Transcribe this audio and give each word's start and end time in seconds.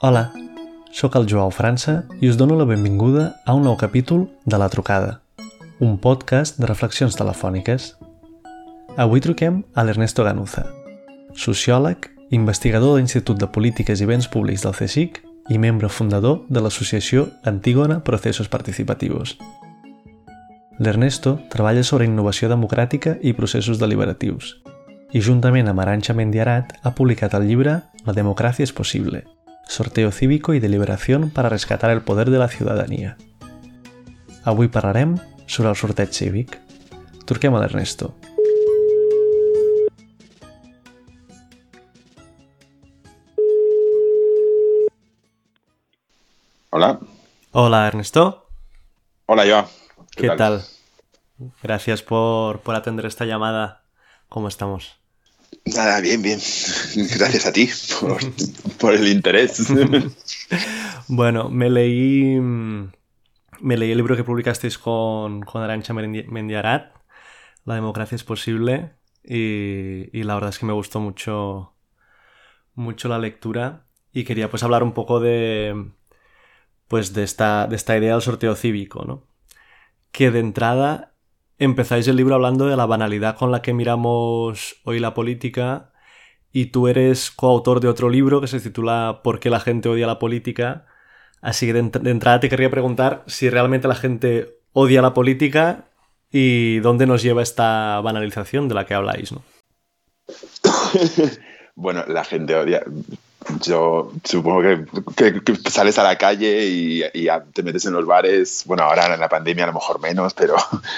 Hola, 0.00 0.30
sóc 0.92 1.16
el 1.18 1.24
Joao 1.26 1.50
França 1.50 2.04
i 2.22 2.28
us 2.30 2.36
dono 2.38 2.54
la 2.54 2.64
benvinguda 2.64 3.40
a 3.44 3.54
un 3.58 3.64
nou 3.66 3.74
capítol 3.74 4.28
de 4.46 4.58
La 4.62 4.68
Trucada, 4.70 5.22
un 5.82 5.96
podcast 5.98 6.60
de 6.62 6.68
reflexions 6.70 7.16
telefòniques. 7.18 7.96
Avui 8.94 9.18
truquem 9.18 9.64
a 9.74 9.82
l'Ernesto 9.82 10.22
Ganuza, 10.22 10.68
sociòleg, 11.34 12.06
investigador 12.30 12.94
de 12.94 13.00
l'Institut 13.00 13.40
de 13.42 13.48
Polítiques 13.50 13.98
i 13.98 14.06
Béns 14.06 14.30
Públics 14.30 14.62
del 14.62 14.76
CSIC 14.78 15.18
i 15.50 15.58
membre 15.58 15.90
fundador 15.90 16.44
de 16.46 16.62
l'associació 16.62 17.26
Antígona 17.42 17.98
Procesos 18.06 18.46
Participativos. 18.46 19.34
L'Ernesto 20.78 21.40
treballa 21.50 21.82
sobre 21.82 22.06
innovació 22.06 22.46
democràtica 22.54 23.16
i 23.18 23.34
processos 23.34 23.82
deliberatius 23.82 24.60
i 25.10 25.24
juntament 25.24 25.66
amb 25.66 25.82
Arancha 25.82 26.14
Mendiarat 26.14 26.76
ha 26.84 26.94
publicat 26.94 27.34
el 27.34 27.48
llibre 27.48 27.80
La 28.06 28.14
democràcia 28.14 28.62
és 28.62 28.72
possible, 28.72 29.24
sorteo 29.68 30.10
cívico 30.10 30.54
i 30.56 30.60
deliberació 30.64 31.20
para 31.34 31.52
rescatar 31.52 31.90
el 31.90 32.00
poder 32.02 32.30
de 32.30 32.38
la 32.40 32.48
ciutadania. 32.48 33.16
Avui 34.44 34.68
parlarem 34.72 35.18
sobre 35.46 35.68
el 35.68 35.76
sorteig 35.76 36.12
cívic. 36.16 36.56
Truquem 37.28 37.54
a 37.54 37.60
l'Ernesto. 37.60 38.14
Hola. 46.70 46.98
Hola, 47.52 47.86
Ernesto. 47.88 48.48
Hola, 49.26 49.44
Joa. 49.44 49.68
¿Qué, 50.16 50.30
tal? 50.30 50.62
Gracias 51.62 52.02
por, 52.02 52.60
por 52.60 52.74
atender 52.74 53.04
esta 53.04 53.26
llamada. 53.26 53.82
¿Cómo 54.28 54.48
estamos? 54.48 54.98
Nada, 55.74 56.00
bien, 56.00 56.22
bien. 56.22 56.38
Gracias 57.18 57.46
a 57.46 57.52
ti 57.52 57.68
por, 58.00 58.18
por 58.78 58.94
el 58.94 59.08
interés. 59.08 59.66
bueno, 61.08 61.48
me 61.48 61.70
leí 61.70 62.40
me 63.60 63.76
leí 63.76 63.90
el 63.90 63.96
libro 63.98 64.16
que 64.16 64.24
publicasteis 64.24 64.78
con, 64.78 65.42
con 65.42 65.62
Arancha 65.62 65.92
Mendiarat, 65.92 66.94
La 67.64 67.74
democracia 67.74 68.16
es 68.16 68.24
posible, 68.24 68.92
y, 69.24 70.08
y, 70.12 70.22
la 70.22 70.34
verdad 70.34 70.50
es 70.50 70.58
que 70.58 70.66
me 70.66 70.72
gustó 70.72 71.00
mucho, 71.00 71.74
mucho 72.74 73.08
la 73.08 73.18
lectura 73.18 73.86
y 74.12 74.24
quería 74.24 74.50
pues 74.50 74.62
hablar 74.62 74.82
un 74.82 74.92
poco 74.92 75.20
de, 75.20 75.90
pues 76.86 77.12
de 77.14 77.24
esta, 77.24 77.66
de 77.66 77.76
esta 77.76 77.96
idea 77.96 78.12
del 78.12 78.22
sorteo 78.22 78.54
cívico, 78.54 79.04
¿no? 79.04 79.26
Que 80.12 80.30
de 80.30 80.40
entrada 80.40 81.14
empezáis 81.58 82.06
el 82.08 82.16
libro 82.16 82.34
hablando 82.34 82.66
de 82.66 82.76
la 82.76 82.86
banalidad 82.86 83.36
con 83.36 83.50
la 83.50 83.62
que 83.62 83.74
miramos 83.74 84.76
hoy 84.84 85.00
la 85.00 85.14
política 85.14 85.92
y 86.52 86.66
tú 86.66 86.88
eres 86.88 87.30
coautor 87.30 87.80
de 87.80 87.88
otro 87.88 88.08
libro 88.08 88.40
que 88.40 88.46
se 88.46 88.60
titula 88.60 89.20
¿Por 89.22 89.40
qué 89.40 89.50
la 89.50 89.60
gente 89.60 89.88
odia 89.88 90.06
la 90.06 90.18
política? 90.18 90.86
Así 91.40 91.66
que 91.66 91.72
de, 91.72 92.10
entrada 92.10 92.40
te 92.40 92.48
querría 92.48 92.70
preguntar 92.70 93.22
si 93.26 93.50
realmente 93.50 93.88
la 93.88 93.94
gente 93.94 94.58
odia 94.72 95.02
la 95.02 95.14
política 95.14 95.84
y 96.30 96.78
dónde 96.80 97.06
nos 97.06 97.22
lleva 97.22 97.42
esta 97.42 98.00
banalización 98.00 98.68
de 98.68 98.74
la 98.74 98.86
que 98.86 98.94
habláis, 98.94 99.32
¿no? 99.32 99.42
bueno, 101.74 102.04
la 102.06 102.24
gente 102.24 102.54
odia. 102.54 102.82
Yo 103.62 104.12
supongo 104.24 104.62
que, 105.16 105.42
sales 105.70 105.98
a 105.98 106.02
la 106.02 106.18
calle 106.18 106.66
y, 106.66 107.02
y, 107.14 107.28
te 107.52 107.62
metes 107.62 107.86
en 107.86 107.92
los 107.92 108.04
bares. 108.04 108.64
Bueno, 108.66 108.82
ahora 108.82 109.14
en 109.14 109.20
la 109.20 109.28
pandemia 109.28 109.64
a 109.64 109.68
lo 109.68 109.74
mejor 109.74 110.00
menos, 110.00 110.34
pero 110.34 110.56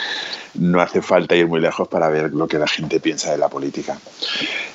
no 0.54 0.80
hace 0.80 1.02
falta 1.02 1.36
ir 1.36 1.46
muy 1.46 1.60
lejos 1.60 1.86
para 1.88 2.08
ver 2.08 2.32
lo 2.32 2.48
que 2.48 2.58
la 2.58 2.66
gente 2.66 2.98
piensa 2.98 3.30
de 3.30 3.38
la 3.38 3.48
política. 3.48 3.98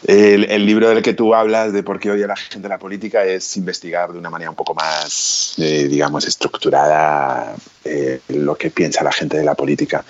El, 0.08 0.66
libro 0.66 0.90
del 0.90 1.02
que 1.02 1.14
tú 1.14 1.34
hablas 1.34 1.74
de 1.74 1.84
por 1.84 2.00
qué 2.00 2.12
odia 2.12 2.28
la 2.28 2.36
gente 2.36 2.70
la 2.70 2.78
política 2.78 3.26
es 3.26 3.58
investigar 3.58 4.14
de 4.14 4.20
una 4.20 4.30
manera 4.30 4.50
un 4.50 4.56
poco 4.56 4.74
más, 4.76 5.56
eh, 5.58 5.88
digamos, 5.90 6.26
estructurada 6.28 7.56
eh, 7.84 8.22
lo 8.30 8.56
que 8.56 8.70
piensa 8.70 9.04
la 9.04 9.12
gente 9.12 9.38
de 9.38 9.44
la 9.44 9.56
política. 9.56 10.06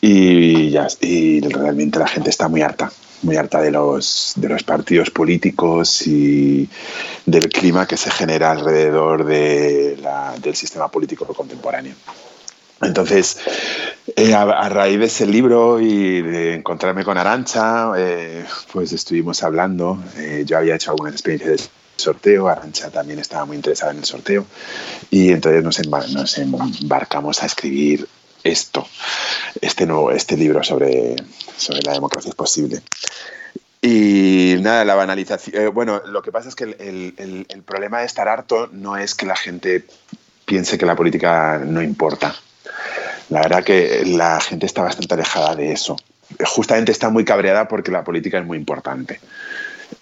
Y, 0.00 0.70
ya, 0.70 0.86
y 1.00 1.40
realmente 1.40 1.98
la 1.98 2.06
gente 2.06 2.30
está 2.30 2.48
muy 2.48 2.62
harta 2.62 2.90
muy 3.22 3.36
harta 3.36 3.60
de 3.60 3.70
los, 3.70 4.32
de 4.36 4.48
los 4.48 4.62
partidos 4.62 5.10
políticos 5.10 6.06
y 6.06 6.68
del 7.26 7.48
clima 7.48 7.86
que 7.86 7.96
se 7.96 8.10
genera 8.10 8.50
alrededor 8.50 9.24
de 9.24 9.98
del 10.42 10.54
sistema 10.54 10.88
político 10.88 11.26
contemporáneo. 11.26 11.94
Entonces, 12.82 13.38
eh, 14.16 14.34
a, 14.34 14.68
raíz 14.68 14.98
de 14.98 15.04
ese 15.04 15.26
libro 15.26 15.80
y 15.80 16.22
de 16.22 16.54
encontrarme 16.54 17.04
con 17.04 17.18
Arancha, 17.18 17.92
eh, 17.96 18.44
pues 18.72 18.92
estuvimos 18.92 19.42
hablando. 19.42 19.98
Eh, 20.16 20.44
yo 20.46 20.56
había 20.56 20.76
hecho 20.76 20.90
algunas 20.90 21.12
experiencias 21.12 21.60
de 21.60 21.68
sorteo, 21.96 22.48
Arancha 22.48 22.90
también 22.90 23.18
estaba 23.18 23.44
muy 23.44 23.56
interesada 23.56 23.92
en 23.92 23.98
el 23.98 24.04
sorteo 24.04 24.46
y 25.10 25.30
entonces 25.32 25.62
nos, 25.62 26.10
nos 26.12 26.38
embarcamos 26.38 27.42
a 27.42 27.46
escribir 27.46 28.08
esto, 28.44 28.86
este 29.60 29.86
nuevo, 29.86 30.10
este 30.10 30.36
libro 30.36 30.62
sobre, 30.62 31.16
sobre 31.56 31.82
la 31.82 31.92
democracia 31.92 32.30
es 32.30 32.34
posible. 32.34 32.82
Y 33.82 34.56
nada, 34.60 34.84
la 34.84 34.94
banalización. 34.94 35.72
bueno, 35.72 36.02
lo 36.06 36.22
que 36.22 36.32
pasa 36.32 36.48
es 36.48 36.54
que 36.54 36.64
el, 36.64 37.14
el, 37.16 37.46
el, 37.48 37.62
problema 37.62 38.00
de 38.00 38.06
estar 38.06 38.28
harto 38.28 38.68
no 38.72 38.98
es 38.98 39.14
que 39.14 39.24
la 39.24 39.36
gente 39.36 39.84
piense 40.44 40.76
que 40.76 40.84
la 40.84 40.96
política 40.96 41.60
no 41.64 41.80
importa. 41.80 42.34
La 43.30 43.40
verdad 43.40 43.64
que 43.64 44.02
la 44.04 44.40
gente 44.40 44.66
está 44.66 44.82
bastante 44.82 45.14
alejada 45.14 45.54
de 45.54 45.72
eso. 45.72 45.96
Justamente 46.44 46.92
está 46.92 47.08
muy 47.08 47.24
cabreada 47.24 47.68
porque 47.68 47.90
la 47.90 48.04
política 48.04 48.38
es 48.38 48.44
muy 48.44 48.58
importante. 48.58 49.20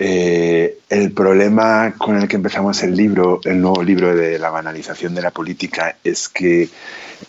Eh, 0.01 0.79
el 0.89 1.13
problema 1.13 1.95
con 1.99 2.17
el 2.17 2.29
que 2.29 2.37
empezamos 2.37 2.83
el 2.85 2.95
libro, 2.95 3.41
el 3.45 3.61
nuevo 3.61 3.83
libro 3.83 4.15
de 4.15 4.39
la 4.39 4.51
banalización 4.51 5.15
de 5.15 5.23
la 5.23 5.33
política, 5.33 5.97
es 6.05 6.29
que 6.29 6.69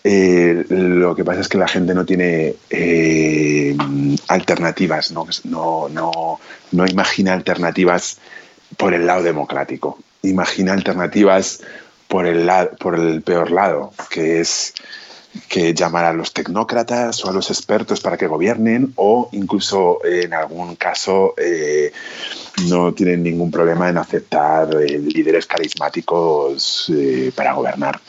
eh, 0.03 0.65
lo 0.69 1.15
que 1.15 1.23
pasa 1.23 1.41
es 1.41 1.47
que 1.47 1.57
la 1.57 1.67
gente 1.67 1.95
no 1.95 2.05
tiene 2.05 2.55
eh, 2.69 3.75
alternativas, 4.27 5.11
¿no? 5.11 5.25
No, 5.45 5.89
no, 5.89 6.39
no 6.71 6.85
imagina 6.85 7.33
alternativas 7.33 8.19
por 8.77 8.93
el 8.93 9.07
lado 9.07 9.23
democrático, 9.23 9.97
imagina 10.21 10.73
alternativas 10.73 11.61
por 12.07 12.27
el, 12.27 12.47
por 12.79 12.99
el 12.99 13.23
peor 13.23 13.49
lado, 13.49 13.93
que 14.11 14.41
es 14.41 14.75
que 15.47 15.73
llamar 15.73 16.05
a 16.05 16.13
los 16.13 16.33
tecnócratas 16.33 17.23
o 17.23 17.29
a 17.29 17.33
los 17.33 17.49
expertos 17.49 18.01
para 18.01 18.17
que 18.17 18.27
gobiernen 18.27 18.93
o 18.95 19.29
incluso 19.31 20.03
en 20.03 20.33
algún 20.33 20.75
caso 20.75 21.33
eh, 21.37 21.91
no 22.67 22.93
tienen 22.93 23.23
ningún 23.23 23.51
problema 23.51 23.89
en 23.89 23.97
aceptar 23.97 24.73
eh, 24.81 24.97
líderes 24.97 25.45
carismáticos 25.45 26.91
eh, 26.95 27.31
para 27.35 27.53
gobernar. 27.53 27.99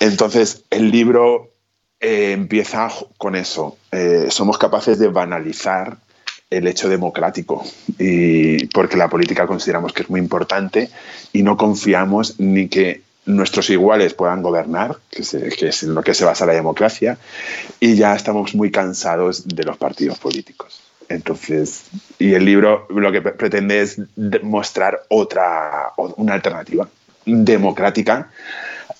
Entonces, 0.00 0.64
el 0.70 0.90
libro 0.90 1.50
empieza 2.00 2.88
con 3.16 3.34
eso. 3.34 3.76
somos 4.28 4.56
capaces 4.56 5.00
de 5.00 5.08
banalizar 5.08 5.96
el 6.48 6.68
hecho 6.68 6.88
democrático 6.88 7.64
y 7.98 8.66
porque 8.68 8.96
la 8.96 9.08
política 9.08 9.48
consideramos 9.48 9.92
que 9.92 10.02
es 10.02 10.10
muy 10.10 10.20
importante 10.20 10.90
y 11.32 11.42
no 11.42 11.56
confiamos 11.56 12.38
ni 12.38 12.68
que 12.68 13.02
nuestros 13.26 13.68
iguales 13.70 14.14
puedan 14.14 14.42
gobernar, 14.42 14.96
que, 15.10 15.22
es 15.22 15.82
en 15.82 15.94
lo 15.94 16.02
que 16.02 16.14
se 16.14 16.24
basa 16.24 16.46
la 16.46 16.54
democracia, 16.54 17.18
y 17.80 17.94
ya 17.94 18.14
estamos 18.14 18.54
muy 18.54 18.70
cansados 18.70 19.46
de 19.46 19.64
los 19.64 19.76
partidos 19.76 20.18
políticos. 20.18 20.80
Entonces, 21.08 21.84
y 22.18 22.34
el 22.34 22.44
libro 22.44 22.86
lo 22.90 23.12
que 23.12 23.22
pretende 23.22 23.80
es 23.80 24.00
mostrar 24.42 25.02
otra, 25.08 25.92
una 26.16 26.34
alternativa 26.34 26.88
democrática 27.24 28.30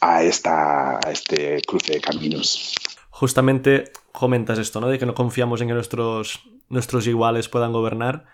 a, 0.01 0.23
esta, 0.23 0.99
a 0.99 1.11
este 1.11 1.61
cruce 1.67 1.95
de 1.95 2.01
caminos. 2.01 2.75
Justamente 3.11 3.93
comentas 4.13 4.59
esto, 4.59 4.81
¿no? 4.81 4.89
De 4.89 4.99
que 4.99 5.07
no 5.07 5.15
confiamos 5.15 5.61
en 5.61 5.69
que 5.69 5.75
nuestros, 5.75 6.43
nuestros 6.69 7.07
iguales 7.07 7.49
puedan 7.49 7.73
gobernar 7.73 8.27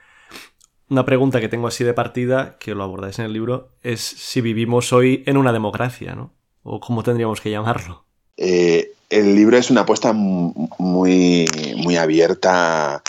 una 0.89 1.05
pregunta 1.05 1.41
que 1.41 1.49
tengo 1.49 1.67
así 1.67 1.85
de 1.85 1.95
partida, 1.95 2.57
que 2.59 2.75
lo 2.75 2.85
abordáis 2.85 3.19
en 3.19 3.27
el 3.27 3.33
libro, 3.33 3.71
es 3.83 4.01
si 4.01 4.41
vivimos 4.41 4.93
hoy 4.93 5.23
en 5.27 5.37
una 5.37 5.53
democracia, 5.53 6.15
¿no? 6.15 6.33
O 6.63 6.81
cómo 6.81 7.03
tendríamos 7.03 7.41
que 7.41 7.51
llamarlo. 7.51 8.05
Eh, 8.37 8.93
el 9.11 9.35
libro 9.35 9.57
es 9.57 9.71
una 9.71 9.83
apuesta 9.83 10.13
muy, 10.13 11.47
muy 11.77 11.97
abierta 11.97 13.03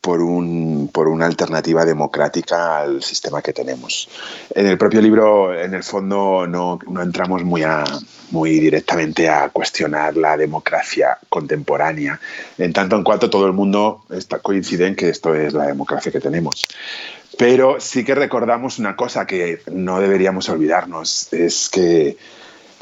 por, 0.00 0.22
un, 0.22 0.90
por 0.92 1.08
una 1.08 1.26
alternativa 1.26 1.84
democrática 1.84 2.78
al 2.78 3.02
sistema 3.02 3.42
que 3.42 3.52
tenemos. 3.52 4.08
En 4.54 4.66
el 4.66 4.78
propio 4.78 5.00
libro, 5.00 5.58
en 5.58 5.74
el 5.74 5.82
fondo, 5.82 6.46
no, 6.46 6.78
no 6.88 7.02
entramos 7.02 7.44
muy, 7.44 7.62
a, 7.62 7.84
muy 8.30 8.58
directamente 8.58 9.28
a 9.28 9.48
cuestionar 9.50 10.16
la 10.16 10.36
democracia 10.36 11.18
contemporánea, 11.28 12.20
en 12.58 12.72
tanto 12.72 12.96
en 12.96 13.04
cuanto 13.04 13.30
todo 13.30 13.46
el 13.46 13.52
mundo 13.52 14.04
está, 14.10 14.38
coincide 14.38 14.86
en 14.86 14.96
que 14.96 15.08
esto 15.08 15.34
es 15.34 15.52
la 15.52 15.66
democracia 15.66 16.12
que 16.12 16.20
tenemos. 16.20 16.64
Pero 17.36 17.78
sí 17.78 18.04
que 18.04 18.14
recordamos 18.14 18.78
una 18.78 18.96
cosa 18.96 19.26
que 19.26 19.60
no 19.70 20.00
deberíamos 20.00 20.48
olvidarnos, 20.48 21.32
es 21.32 21.68
que 21.68 22.16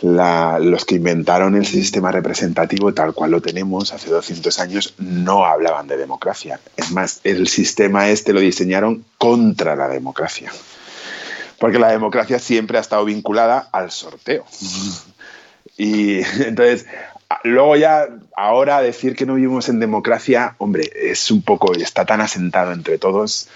los 0.02 0.84
que 0.84 0.96
inventaron 0.96 1.54
el 1.56 1.64
sistema 1.64 2.12
representativo 2.12 2.92
tal 2.92 3.14
cual 3.14 3.30
lo 3.30 3.40
tenemos 3.40 3.92
hace 3.92 4.10
200 4.10 4.58
años 4.58 4.94
no 4.98 5.46
hablaban 5.46 5.86
de 5.86 5.96
democracia. 5.96 6.60
Es 6.76 6.90
más, 6.92 7.20
el 7.24 7.48
sistema 7.48 8.08
este 8.08 8.32
lo 8.32 8.40
diseñaron 8.40 9.04
contra 9.18 9.74
la 9.76 9.88
democracia. 9.88 10.52
porque 11.58 11.78
la 11.78 11.90
democracia 11.90 12.38
siempre 12.38 12.76
ha 12.76 12.82
estado 12.82 13.04
vinculada 13.06 13.68
al 13.72 13.90
sorteo. 13.90 14.44
Y 15.78 16.18
entonces, 16.44 16.86
luego 17.44 17.76
ya, 17.76 18.08
ahora 18.36 18.82
decir 18.82 19.16
que 19.16 19.26
no 19.26 19.34
vivimos 19.34 19.68
en 19.68 19.80
democracia, 19.80 20.54
hombre, 20.58 20.90
es 20.94 21.30
un 21.30 21.42
poco, 21.42 21.72
está 21.74 22.04
tan 22.04 22.20
asentado 22.20 22.72
entre 22.72 22.98
todos 22.98 23.48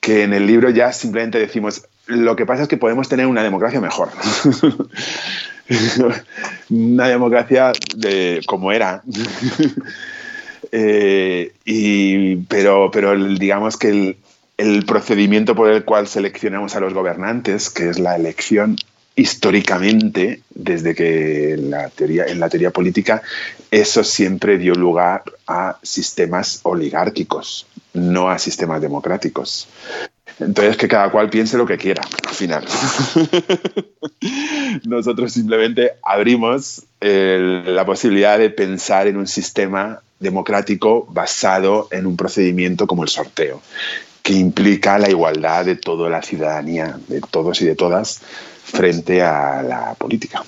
que 0.00 0.22
en 0.22 0.32
el 0.32 0.46
libro 0.46 0.70
ya 0.70 0.92
simplemente 0.92 1.38
decimos, 1.38 1.86
lo 2.06 2.34
que 2.34 2.46
pasa 2.46 2.62
es 2.62 2.68
que 2.68 2.78
podemos 2.78 3.08
tener 3.08 3.26
una 3.26 3.42
democracia 3.42 3.80
mejor. 3.80 4.08
una 6.70 7.08
democracia 7.08 7.72
de, 7.96 8.42
como 8.46 8.72
era. 8.72 9.02
Eh, 10.72 11.52
y, 11.64 12.36
pero, 12.36 12.90
pero 12.92 13.16
digamos 13.16 13.76
que 13.76 13.88
el, 13.88 14.16
el 14.56 14.84
procedimiento 14.84 15.56
por 15.56 15.68
el 15.68 15.84
cual 15.84 16.06
seleccionamos 16.06 16.76
a 16.76 16.80
los 16.80 16.94
gobernantes, 16.94 17.70
que 17.70 17.88
es 17.88 17.98
la 17.98 18.14
elección, 18.14 18.76
históricamente, 19.16 20.42
desde 20.50 20.94
que 20.94 21.56
la 21.58 21.88
teoría, 21.88 22.26
en 22.26 22.40
la 22.40 22.48
teoría 22.48 22.70
política, 22.70 23.22
eso 23.70 24.04
siempre 24.04 24.58
dio 24.58 24.74
lugar 24.74 25.22
a 25.46 25.78
sistemas 25.82 26.60
oligárquicos, 26.62 27.66
no 27.92 28.30
a 28.30 28.38
sistemas 28.38 28.80
democráticos. 28.80 29.68
Entonces, 30.40 30.76
que 30.76 30.88
cada 30.88 31.10
cual 31.10 31.28
piense 31.28 31.58
lo 31.58 31.66
que 31.66 31.76
quiera, 31.76 32.02
al 32.26 32.34
final. 32.34 32.64
Nosotros 34.84 35.32
simplemente 35.32 35.92
abrimos 36.02 36.82
la 37.00 37.84
posibilidad 37.84 38.38
de 38.38 38.50
pensar 38.50 39.06
en 39.06 39.16
un 39.16 39.26
sistema 39.26 40.00
democrático 40.18 41.06
basado 41.10 41.88
en 41.90 42.06
un 42.06 42.16
procedimiento 42.16 42.86
como 42.86 43.02
el 43.02 43.08
sorteo, 43.08 43.60
que 44.22 44.34
implica 44.34 44.98
la 44.98 45.10
igualdad 45.10 45.64
de 45.64 45.76
toda 45.76 46.08
la 46.10 46.22
ciudadanía, 46.22 46.98
de 47.08 47.20
todos 47.20 47.60
y 47.62 47.66
de 47.66 47.74
todas, 47.74 48.22
frente 48.64 49.22
a 49.22 49.62
la 49.62 49.94
política. 49.94 50.42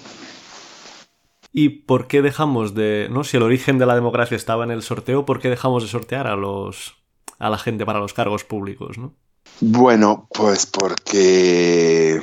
¿Y 1.53 1.69
por 1.69 2.07
qué 2.07 2.23
dejamos 2.23 2.75
de, 2.75 3.09
no, 3.11 3.25
si 3.25 3.37
el 3.37 3.43
origen 3.43 3.79
de 3.79 3.87
la 3.87 3.95
democracia 3.95 4.37
estaba 4.37 4.65
en 4.65 4.71
el 4.71 4.83
sorteo, 4.83 5.27
por 5.27 5.41
qué 5.41 5.51
dejamos 5.51 5.83
de 5.83 5.89
sortear 5.89 6.27
a 6.27 6.37
los 6.37 6.95
a 7.39 7.51
la 7.51 7.59
gente 7.59 7.85
para 7.85 7.99
los 7.99 8.15
cargos 8.15 8.45
públicos, 8.45 8.99
no? 8.99 9.15
Bueno, 9.61 10.29
pues 10.33 10.67
porque 10.67 12.21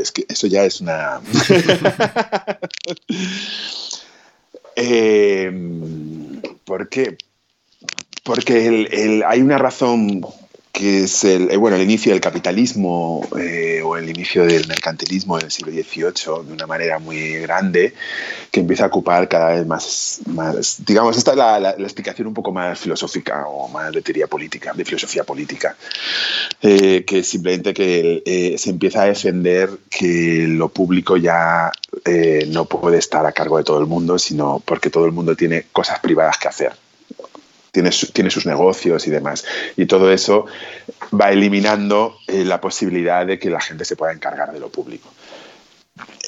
es 0.00 0.12
que 0.12 0.26
eso 0.28 0.46
ya 0.46 0.64
es 0.64 0.80
una 0.80 1.20
eh, 4.76 5.52
¿Por 6.64 6.88
qué? 6.88 7.16
Porque 8.24 9.22
hay 9.26 9.40
una 9.40 9.58
razón 9.58 10.24
que 10.76 11.04
es 11.04 11.24
el, 11.24 11.50
eh, 11.50 11.56
bueno, 11.56 11.76
el 11.76 11.82
inicio 11.82 12.12
del 12.12 12.20
capitalismo 12.20 13.26
eh, 13.40 13.80
o 13.82 13.96
el 13.96 14.10
inicio 14.10 14.44
del 14.44 14.68
mercantilismo 14.68 15.38
en 15.38 15.46
el 15.46 15.50
siglo 15.50 15.72
XVIII 15.72 16.44
de 16.46 16.52
una 16.52 16.66
manera 16.66 16.98
muy 16.98 17.38
grande, 17.38 17.94
que 18.50 18.60
empieza 18.60 18.84
a 18.84 18.88
ocupar 18.88 19.26
cada 19.26 19.54
vez 19.54 19.66
más, 19.66 20.20
digamos, 20.86 21.16
esta 21.16 21.30
es 21.30 21.36
la, 21.38 21.70
explicación 21.78 22.28
un 22.28 22.34
poco 22.34 22.52
más 22.52 22.78
filosófica 22.78 23.46
o 23.46 23.68
más 23.68 23.90
de 23.90 24.02
teoría 24.02 24.26
política, 24.26 24.74
de 24.74 24.84
filosofía 24.84 25.24
política, 25.24 25.74
eh, 26.60 27.04
que 27.06 27.22
simplemente 27.22 27.72
que 27.72 28.54
se 28.58 28.68
empieza 28.68 29.02
a 29.02 29.06
defender 29.06 29.70
que 29.88 30.44
lo 30.46 30.68
público 30.68 31.16
ya 31.16 31.72
no 32.48 32.66
puede 32.66 32.98
estar 32.98 33.24
a 33.24 33.32
cargo 33.32 33.56
de 33.56 33.64
todo 33.64 33.80
el 33.80 33.86
mundo, 33.86 34.18
sino 34.18 34.60
porque 34.62 34.90
todo 34.90 35.06
el 35.06 35.12
mundo 35.12 35.34
tiene 35.34 35.68
cosas 35.72 36.00
privadas 36.00 36.36
que 36.36 36.48
hacer 36.48 36.85
tiene, 38.12 38.30
sus 38.30 38.46
negocios 38.46 39.06
y 39.06 39.10
demás. 39.10 39.44
Y 39.76 39.86
todo 39.86 40.10
eso 40.12 40.46
va 41.18 41.30
eliminando 41.30 42.18
eh, 42.26 42.44
la 42.44 42.60
posibilidad 42.60 43.26
de 43.26 43.38
que 43.38 43.50
la 43.50 43.60
gente 43.60 43.84
se 43.84 43.96
pueda 43.96 44.12
encargar 44.12 44.52
de 44.52 44.60
lo 44.60 44.68
público. 44.68 45.08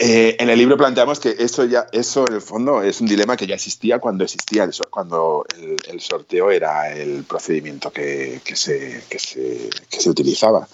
Eh, 0.00 0.37
en 0.39 0.49
el 0.49 0.59
libro 0.59 0.77
planteamos 0.77 1.21
que 1.21 1.37
eso 1.39 1.65
ya, 1.65 1.87
eso 1.93 2.25
en 2.27 2.35
el 2.35 2.41
fondo 2.41 2.83
es 2.83 3.00
un 3.00 3.06
dilema 3.06 3.37
que 3.37 3.47
ya 3.47 3.55
existía 3.55 3.99
cuando 3.99 4.25
existía 4.25 4.65
el, 4.65 4.73
cuando 4.89 5.45
el, 5.89 6.00
sorteo 6.00 6.50
era 6.50 6.91
el 6.95 7.25
procedimiento 7.25 7.91
que, 7.91 8.41
se, 8.55 9.03
se, 9.19 10.11
utilizaba. 10.11 10.67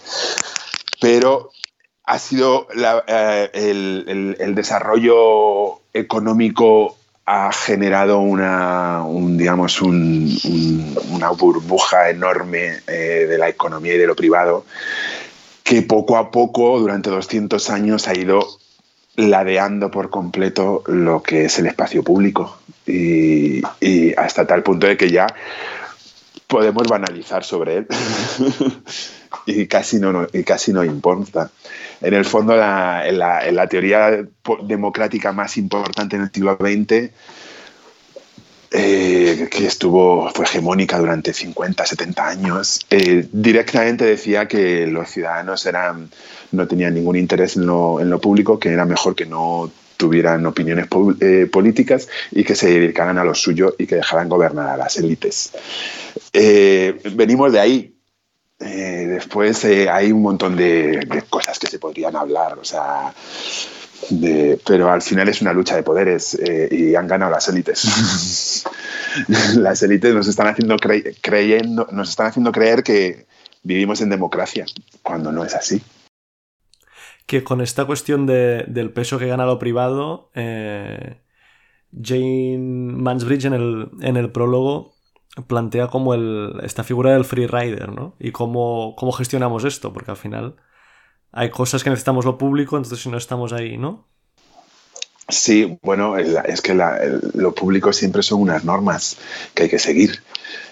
Pero 1.00 1.50
ha 2.04 2.18
sido 2.18 2.68
eh, 3.06 3.50
el, 3.52 4.36
el, 4.38 4.54
desarrollo 4.54 5.80
económico 5.92 6.96
ha 7.26 7.52
generado 7.52 8.18
una, 8.18 9.02
digamos, 9.36 9.80
una 9.80 11.30
burbuja 11.30 12.10
enorme 12.10 12.80
eh, 12.86 13.26
de 13.28 13.38
la 13.38 13.48
economía 13.48 13.94
y 13.94 13.98
de 13.98 14.06
lo 14.06 14.14
privado 14.14 14.64
que 15.62 15.80
poco 15.80 16.18
a 16.18 16.30
poco, 16.30 16.78
durante 16.78 17.08
200 17.08 17.70
años, 17.70 18.06
ha 18.06 18.14
ido 18.14 18.46
ladeando 19.16 19.90
por 19.90 20.10
completo 20.10 20.82
lo 20.86 21.22
que 21.22 21.46
es 21.46 21.58
el 21.58 21.66
espacio 21.66 22.02
público. 22.04 22.58
Y, 22.86 23.62
hasta 24.16 24.46
tal 24.46 24.62
punto 24.62 24.86
de 24.86 24.98
que 24.98 25.10
ya 25.10 25.26
podemos 26.46 26.86
banalizar 26.86 27.42
sobre 27.42 27.78
él. 27.78 27.86
Y, 29.46 29.66
casi 29.66 29.98
no, 29.98 30.28
y 30.32 30.44
casi 30.44 30.72
no 30.72 30.84
importa 30.84 31.50
en 32.04 32.14
el 32.14 32.24
fondo, 32.24 32.54
la, 32.54 33.66
teoría 33.68 34.26
democrática 34.62 35.32
más 35.32 35.56
importante 35.56 36.16
en 36.16 36.22
el 36.22 36.30
siglo 36.30 36.58
XX, 36.60 37.10
eh, 38.76 39.48
que 39.50 39.66
estuvo, 39.66 40.28
fue 40.34 40.44
hegemónica 40.44 40.98
durante 40.98 41.32
50, 41.32 41.86
70 41.86 42.28
años, 42.28 42.80
eh, 42.90 43.26
directamente 43.32 44.04
decía 44.04 44.48
que 44.48 44.86
los 44.86 45.08
ciudadanos 45.10 45.64
eran, 45.64 46.10
no 46.52 46.66
tenían 46.66 46.94
ningún 46.94 47.16
interés 47.16 47.56
en 47.56 47.66
lo, 47.66 48.00
en 48.00 48.10
lo 48.10 48.20
público, 48.20 48.58
que 48.58 48.70
era 48.70 48.84
mejor 48.84 49.14
que 49.14 49.26
no 49.26 49.70
tuvieran 49.96 50.44
opiniones 50.44 50.88
eh, 51.20 51.48
políticas 51.50 52.08
y 52.32 52.42
que 52.42 52.56
se 52.56 52.68
dedicaran 52.68 53.16
a 53.16 53.24
lo 53.24 53.34
suyo 53.34 53.76
y 53.78 53.86
que 53.86 53.94
dejaran 53.94 54.28
gobernar 54.28 54.68
a 54.68 54.76
las 54.76 54.96
élites. 54.98 55.52
venimos 57.14 57.52
de 57.52 57.60
ahí, 57.60 57.93
eh, 58.64 59.06
después 59.06 59.62
eh, 59.66 59.90
hay 59.90 60.10
un 60.10 60.22
montón 60.22 60.56
de, 60.56 61.22
cosas 61.28 61.58
que 61.58 61.66
se 61.66 61.78
podrían 61.78 62.16
hablar, 62.16 62.58
o 62.58 62.64
sea, 62.64 63.12
pero 64.66 64.90
al 64.90 65.02
final 65.02 65.28
es 65.28 65.42
una 65.42 65.52
lucha 65.52 65.76
de 65.76 65.82
poderes 65.82 66.32
eh, 66.34 66.68
y 66.70 66.94
han 66.94 67.06
ganado 67.06 67.30
las 67.30 67.46
élites. 67.48 68.64
las 69.56 69.82
élites 69.82 70.14
nos 70.14 70.28
están 70.28 70.46
haciendo 70.46 70.76
creyendo, 71.20 71.86
nos 71.92 72.08
están 72.08 72.28
haciendo 72.28 72.52
creer 72.52 72.82
que 72.82 73.26
vivimos 73.62 74.00
en 74.00 74.08
democracia, 74.08 74.64
cuando 75.02 75.30
no 75.30 75.44
es 75.44 75.54
así. 75.54 75.82
Que 77.26 77.44
con 77.44 77.60
esta 77.60 77.84
cuestión 77.84 78.24
del 78.26 78.92
peso 78.92 79.18
que 79.18 79.26
gana 79.26 79.44
lo 79.44 79.58
privado, 79.58 80.30
Jane 80.34 81.18
Mansbridge 82.58 83.46
en 83.46 83.54
el, 83.54 83.90
en 84.00 84.16
el 84.16 84.30
prólogo 84.30 84.93
plantea 85.46 85.88
como 85.88 86.14
el, 86.14 86.60
esta 86.62 86.84
figura 86.84 87.12
del 87.12 87.24
free 87.24 87.46
rider, 87.46 87.92
¿no? 87.92 88.14
Y 88.18 88.32
cómo, 88.32 88.94
cómo 88.96 89.12
gestionamos 89.12 89.64
esto, 89.64 89.92
porque 89.92 90.10
al 90.10 90.16
final 90.16 90.56
hay 91.32 91.50
cosas 91.50 91.82
que 91.82 91.90
necesitamos 91.90 92.24
lo 92.24 92.38
público, 92.38 92.76
entonces 92.76 93.00
si 93.00 93.08
no 93.08 93.18
estamos 93.18 93.52
ahí, 93.52 93.76
¿no? 93.76 94.06
Sí, 95.28 95.78
bueno, 95.82 96.18
es 96.18 96.60
que 96.60 96.74
lo 96.74 97.54
público 97.54 97.92
siempre 97.94 98.22
son 98.22 98.42
unas 98.42 98.64
normas 98.64 99.16
que 99.54 99.64
hay 99.64 99.68
que 99.70 99.78
seguir. 99.78 100.22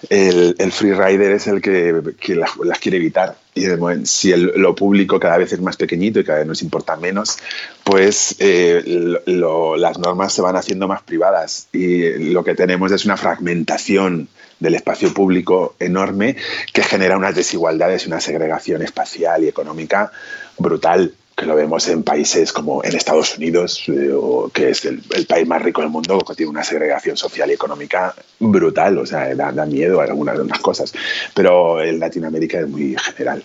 El, 0.09 0.55
el 0.59 0.71
free 0.71 0.93
rider 0.93 1.31
es 1.31 1.47
el 1.47 1.59
que, 1.59 1.91
las, 2.35 2.79
quiere 2.79 2.97
evitar. 2.97 3.35
Y 3.55 3.65
si 4.05 4.31
lo 4.35 4.75
público 4.75 5.19
cada 5.19 5.37
vez 5.37 5.53
es 5.53 5.59
más 5.59 5.75
pequeñito 5.75 6.19
y 6.19 6.23
cada 6.23 6.39
vez 6.39 6.47
nos 6.47 6.61
importa 6.61 6.95
menos, 6.97 7.37
pues 7.83 8.35
eh, 8.37 8.83
las 9.25 9.97
normas 9.97 10.33
se 10.33 10.43
van 10.43 10.55
haciendo 10.55 10.87
más 10.87 11.01
privadas. 11.01 11.67
Y 11.73 12.31
lo 12.31 12.43
que 12.43 12.53
tenemos 12.53 12.91
es 12.91 13.05
una 13.05 13.17
fragmentación 13.17 14.29
del 14.63 14.75
espacio 14.75 15.13
público 15.13 15.75
enorme 15.77 16.37
que 16.71 16.83
genera 16.83 17.17
unas 17.17 17.35
desigualdades 17.35 18.05
y 18.05 18.07
una 18.07 18.21
segregación 18.21 18.81
espacial 18.81 19.43
y 19.43 19.49
económica 19.49 20.09
brutal 20.57 21.13
que 21.35 21.45
lo 21.45 21.55
vemos 21.55 21.87
en 21.89 22.03
países 22.03 22.53
como 22.53 22.83
en 22.83 22.95
Estados 22.95 23.37
Unidos, 23.37 23.83
eh, 23.87 24.13
que 24.53 24.69
es 24.69 24.85
el, 24.85 25.01
país 25.27 25.47
más 25.47 25.61
rico 25.61 25.81
del 25.81 25.89
mundo, 25.89 26.19
que 26.19 26.35
tiene 26.35 26.51
una 26.51 26.63
segregación 26.63 27.17
social 27.17 27.49
y 27.49 27.53
económica 27.53 28.13
brutal, 28.39 28.99
o 28.99 29.05
sea, 29.05 29.35
da, 29.35 29.51
da 29.51 29.65
miedo 29.65 29.99
a 29.99 30.05
algunas 30.05 30.37
de 30.37 30.43
unas 30.43 30.59
cosas, 30.59 30.93
pero 31.33 31.81
en 31.81 31.99
Latinoamérica 31.99 32.59
es 32.59 32.67
muy 32.69 32.95
general. 32.95 33.43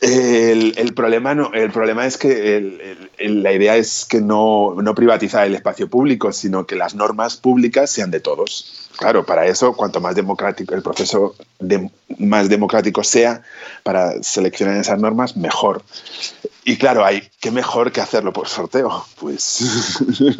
El, 0.00 0.94
problema 0.94 1.34
no, 1.34 1.52
el 1.52 1.70
problema 1.70 2.06
es 2.06 2.16
que 2.16 2.96
la 3.18 3.52
idea 3.52 3.76
es 3.76 4.06
que 4.06 4.22
no, 4.22 4.74
no 4.80 4.94
privatizar 4.94 5.46
el 5.46 5.54
espacio 5.54 5.88
público, 5.88 6.32
sino 6.32 6.66
que 6.66 6.74
las 6.74 6.94
normas 6.94 7.36
públicas 7.36 7.90
sean 7.90 8.10
de 8.10 8.20
todos. 8.20 8.88
Claro, 8.96 9.26
para 9.26 9.46
eso, 9.46 9.74
cuanto 9.74 10.00
más 10.00 10.14
democrático 10.14 10.74
el 10.74 10.82
proceso 10.82 11.34
más 12.18 12.48
democrático 12.48 13.02
sea 13.02 13.42
para 13.82 14.22
seleccionar 14.22 14.76
esas 14.76 14.98
normas, 14.98 15.36
mejor. 15.36 15.82
Y 16.64 16.78
claro, 16.78 17.04
hay 17.04 17.28
qué 17.40 17.50
mejor 17.50 17.92
que 17.92 18.00
hacerlo 18.00 18.32
por 18.32 18.48
sorteo, 18.48 19.04
pues 19.20 19.98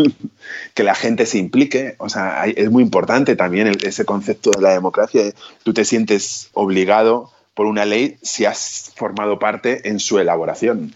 que 0.75 0.85
la 0.85 0.95
gente 0.95 1.27
se 1.27 1.37
implique. 1.37 1.97
O 1.99 2.09
sea, 2.09 2.47
es 2.47 2.71
muy 2.71 2.83
importante 2.83 3.37
también 3.37 3.77
ese 3.83 4.07
concepto 4.07 4.51
de 4.51 4.63
la 4.63 4.71
democracia. 4.71 5.35
Tú 5.65 5.75
te 5.75 5.85
sientes 5.85 6.49
obligado 6.55 7.34
por 7.55 7.67
una 7.67 7.85
ley 7.85 8.17
si 8.23 8.45
has 8.45 8.93
formado 8.97 9.39
parte 9.39 9.89
en 9.89 10.01
su 10.01 10.19
elaboración. 10.19 10.95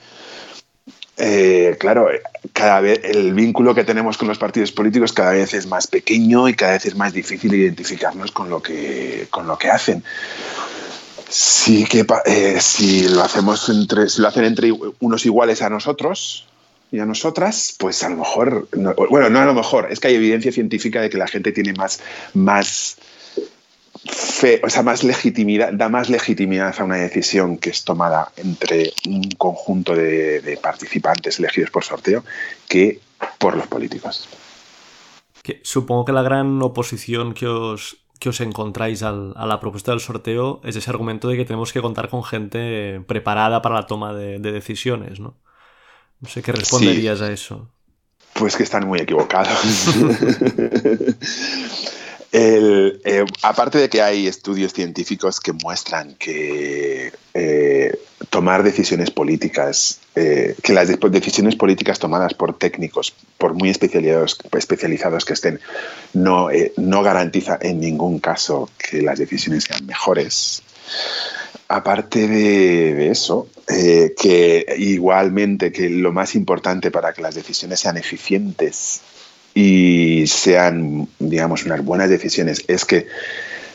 eh, 1.16 1.76
claro, 1.80 2.08
cada 2.52 2.80
vez 2.80 3.00
el 3.02 3.34
vínculo 3.34 3.74
que 3.74 3.84
tenemos 3.84 4.16
con 4.16 4.28
los 4.28 4.38
partidos 4.38 4.72
políticos 4.72 5.12
cada 5.12 5.32
vez 5.32 5.54
es 5.54 5.66
más 5.66 5.86
pequeño 5.86 6.48
y 6.48 6.54
cada 6.54 6.72
vez 6.72 6.86
es 6.86 6.96
más 6.96 7.12
difícil 7.12 7.54
identificarnos 7.54 8.30
con 8.30 8.50
lo 8.50 8.62
que, 8.62 9.26
con 9.30 9.46
lo 9.46 9.58
que 9.58 9.68
hacen. 9.68 10.04
Sí 11.28 11.84
que 11.84 12.06
eh, 12.26 12.58
si 12.60 13.08
lo 13.08 13.22
hacemos 13.22 13.68
entre, 13.68 14.08
si 14.08 14.22
lo 14.22 14.28
hacen 14.28 14.44
entre 14.44 14.72
unos 15.00 15.26
iguales 15.26 15.60
a 15.60 15.68
nosotros 15.68 16.46
y 16.90 17.00
a 17.00 17.06
nosotras, 17.06 17.74
pues 17.78 18.02
a 18.02 18.08
lo 18.08 18.16
mejor, 18.16 18.68
bueno, 19.10 19.28
no 19.28 19.40
a 19.40 19.44
lo 19.44 19.54
mejor, 19.54 19.88
es 19.90 20.00
que 20.00 20.08
hay 20.08 20.14
evidencia 20.14 20.52
científica 20.52 21.02
de 21.02 21.10
que 21.10 21.18
la 21.18 21.26
gente 21.26 21.52
tiene 21.52 21.74
más, 21.74 22.00
más 22.32 22.96
fe, 24.08 24.60
o 24.64 24.70
sea, 24.70 24.82
más 24.82 25.04
legitimidad, 25.04 25.72
da 25.72 25.88
más 25.88 26.08
legitimidad 26.08 26.74
a 26.78 26.84
una 26.84 26.96
decisión 26.96 27.58
que 27.58 27.70
es 27.70 27.84
tomada 27.84 28.32
entre 28.36 28.92
un 29.06 29.30
conjunto 29.32 29.94
de, 29.94 30.58
participantes 30.62 31.38
elegidos 31.38 31.70
por 31.70 31.84
sorteo 31.84 32.24
que 32.68 33.00
por 33.38 33.56
los 33.56 33.66
políticos. 33.66 34.28
supongo 35.62 36.04
que 36.04 36.12
la 36.12 36.22
gran 36.22 36.60
oposición 36.62 37.34
que 37.34 37.46
os, 37.46 37.98
que 38.18 38.28
os 38.28 38.40
encontráis 38.40 39.02
a 39.02 39.12
la 39.12 39.60
propuesta 39.60 39.92
del 39.92 40.00
sorteo 40.00 40.60
es 40.64 40.76
ese 40.76 40.90
argumento 40.90 41.28
de 41.28 41.36
que 41.36 41.44
tenemos 41.44 41.72
que 41.72 41.80
contar 41.80 42.08
con 42.08 42.24
gente 42.24 43.00
preparada 43.06 43.62
para 43.62 43.76
la 43.76 43.86
toma 43.86 44.12
de, 44.12 44.38
decisiones, 44.38 45.20
¿no? 45.20 45.36
No 46.20 46.28
sé 46.28 46.42
qué 46.42 46.52
responderías 46.52 47.20
a 47.20 47.30
eso. 47.30 47.68
Pues 48.34 48.56
que 48.56 48.64
están 48.64 48.86
muy 48.86 48.98
equivocados. 48.98 49.48
Eh, 52.30 53.24
aparte 53.42 53.78
de 53.78 53.88
que 53.88 54.02
hay 54.02 54.26
estudios 54.26 54.74
científicos 54.74 55.40
que 55.40 55.52
muestran 55.52 56.14
que 56.16 57.10
eh, 57.32 57.98
tomar 58.28 58.62
decisiones 58.62 59.10
políticas, 59.10 60.00
eh, 60.14 60.54
que 60.62 60.74
las 60.74 60.88
decisiones 60.88 61.56
políticas 61.56 61.98
tomadas 61.98 62.34
por 62.34 62.58
técnicos, 62.58 63.14
por 63.38 63.54
muy 63.54 63.70
especializados, 63.70 65.24
que 65.24 65.32
estén, 65.32 65.60
no, 66.12 66.48
no 66.76 67.02
garantiza 67.02 67.58
en 67.62 67.80
ningún 67.80 68.18
caso 68.18 68.68
que 68.76 69.00
las 69.00 69.18
decisiones 69.18 69.64
sean 69.64 69.86
mejores. 69.86 70.62
Aparte 71.68 72.28
de, 72.28 72.94
de 72.94 73.10
eso, 73.10 73.48
que 73.66 74.74
igualmente 74.78 75.70
que 75.70 75.90
lo 75.90 76.12
más 76.12 76.34
importante 76.34 76.90
para 76.90 77.12
que 77.12 77.22
las 77.22 77.34
decisiones 77.34 77.80
sean 77.80 77.98
eficientes 77.98 79.02
y 79.54 80.26
sean, 80.26 81.08
digamos, 81.18 81.64
unas 81.64 81.84
buenas 81.84 82.08
decisiones 82.08 82.64
es 82.68 82.84
que 82.84 83.06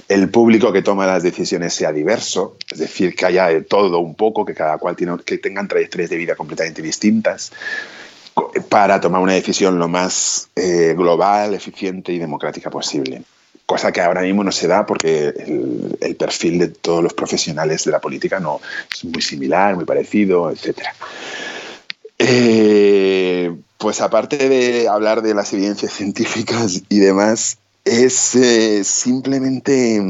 el 0.08 0.30
público 0.30 0.72
que 0.72 0.82
toma 0.82 1.06
las 1.06 1.24
decisiones 1.24 1.74
sea 1.74 1.92
diverso, 1.92 2.58
es 2.72 2.80
decir, 2.80 3.16
que 3.16 3.26
haya 3.26 3.48
de 3.48 3.62
todo 3.62 4.00
un 4.00 4.16
poco, 4.16 4.46
que 4.46 4.54
cada 4.54 4.78
cual 4.78 4.96
tiene, 4.96 5.18
que 5.26 5.38
tengan 5.38 5.68
trayectorias 5.68 6.10
de 6.10 6.18
vida 6.18 6.36
completamente 6.36 6.82
distintas 6.82 7.52
para 8.70 9.00
tomar 9.00 9.22
una 9.22 9.34
decisión 9.34 9.78
lo 9.80 9.88
más 9.88 10.50
eh, 10.56 10.94
global, 10.98 11.54
eficiente 11.54 12.12
y 12.12 12.20
democrática 12.20 12.70
posible. 12.70 13.22
Cosa 13.66 13.92
que 13.92 14.02
ahora 14.02 14.22
mismo 14.22 14.44
no 14.44 14.52
se 14.52 14.68
da 14.68 14.86
porque 14.86 15.28
el, 15.28 15.98
el, 16.02 16.16
perfil 16.16 16.60
de 16.60 16.68
todos 16.68 17.02
los 17.02 17.14
profesionales 17.14 17.86
de 17.86 17.92
la 17.92 18.02
política 18.02 18.40
no 18.40 18.60
es 18.92 19.06
muy 19.06 19.22
similar, 19.22 19.76
muy 19.76 19.86
parecido, 19.86 20.52
etc. 20.52 20.80
Eh, 22.20 23.56
pues 23.78 24.02
aparte 24.02 24.38
de 24.50 24.88
hablar 24.88 25.22
de 25.22 25.34
las 25.34 25.54
evidencias 25.54 25.94
científicas 25.98 26.82
y 26.90 27.00
demás, 27.00 27.58
es 27.86 28.36
eh, 28.36 28.84
simplemente, 28.84 30.02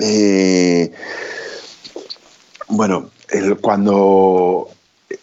eh, 0.00 0.92
bueno, 2.68 3.10
cuando 3.60 4.68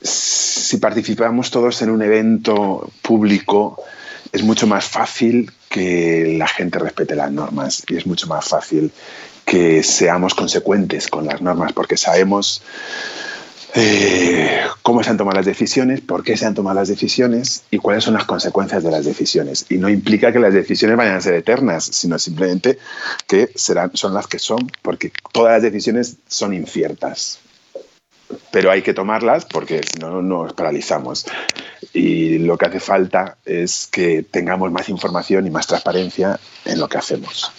si 0.02 0.78
participamos 0.78 1.52
todos 1.52 1.82
en 1.82 1.90
un 1.90 2.02
evento 2.02 2.90
público, 3.02 3.84
es 4.32 4.44
mucho 4.44 4.66
más 4.66 4.86
fácil 4.86 5.52
que 5.70 6.36
la 6.38 6.48
gente 6.48 6.80
respete 6.80 7.16
las 7.16 7.32
normas 7.32 7.84
y 7.88 7.98
es 7.98 8.08
mucho 8.08 8.28
más 8.28 8.48
fácil 8.48 8.92
que 9.46 9.84
seamos 9.84 10.34
consecuentes 10.34 11.08
con 11.08 11.25
las 11.25 11.42
normas 11.42 11.74
porque 11.74 11.98
sabemos 11.98 12.62
eh, 13.75 14.62
cómo 14.84 15.03
se 15.03 15.10
han 15.10 15.18
tomado 15.18 15.38
las 15.38 15.46
decisiones, 15.46 16.01
por 16.01 16.24
qué 16.24 16.38
se 16.38 16.46
han 16.46 16.53
tomado 16.53 16.80
las 16.80 16.89
decisiones 16.89 17.63
y 17.72 17.80
cuáles 17.80 18.03
son 18.03 18.13
las 18.13 18.25
consecuencias 18.25 18.84
de 18.84 18.92
las 18.92 19.06
decisiones. 19.06 19.65
Y 19.70 19.77
no 19.77 19.89
implica 19.89 20.32
que 20.32 20.39
las 20.39 20.53
decisiones 20.53 20.96
vayan 20.96 21.15
a 21.15 21.22
ser 21.22 21.34
eternas, 21.34 21.84
sino 21.86 22.20
simplemente 22.20 22.77
que 23.27 23.50
serán, 23.56 23.92
son 23.96 24.13
las 24.13 24.27
que 24.27 24.38
son, 24.38 24.60
porque 24.82 25.12
todas 25.32 25.53
las 25.53 25.63
decisiones 25.63 26.18
son 26.27 26.53
inciertas. 26.53 27.39
Pero 28.51 28.72
hay 28.72 28.82
que 28.84 28.94
tomarlas 28.94 29.46
porque 29.46 29.82
si 29.84 30.00
no 30.00 30.22
nos 30.22 30.53
paralizamos. 30.53 31.25
Y 31.94 32.39
lo 32.39 32.58
que 32.58 32.65
hace 32.65 32.80
falta 32.80 33.38
es 33.46 33.88
que 33.92 34.24
tengamos 34.24 34.72
más 34.72 34.89
información 34.89 35.48
y 35.48 35.50
más 35.50 35.68
transparencia 35.68 36.39
en 36.65 36.80
lo 36.80 36.88
que 36.88 36.98
hacemos. 36.98 37.51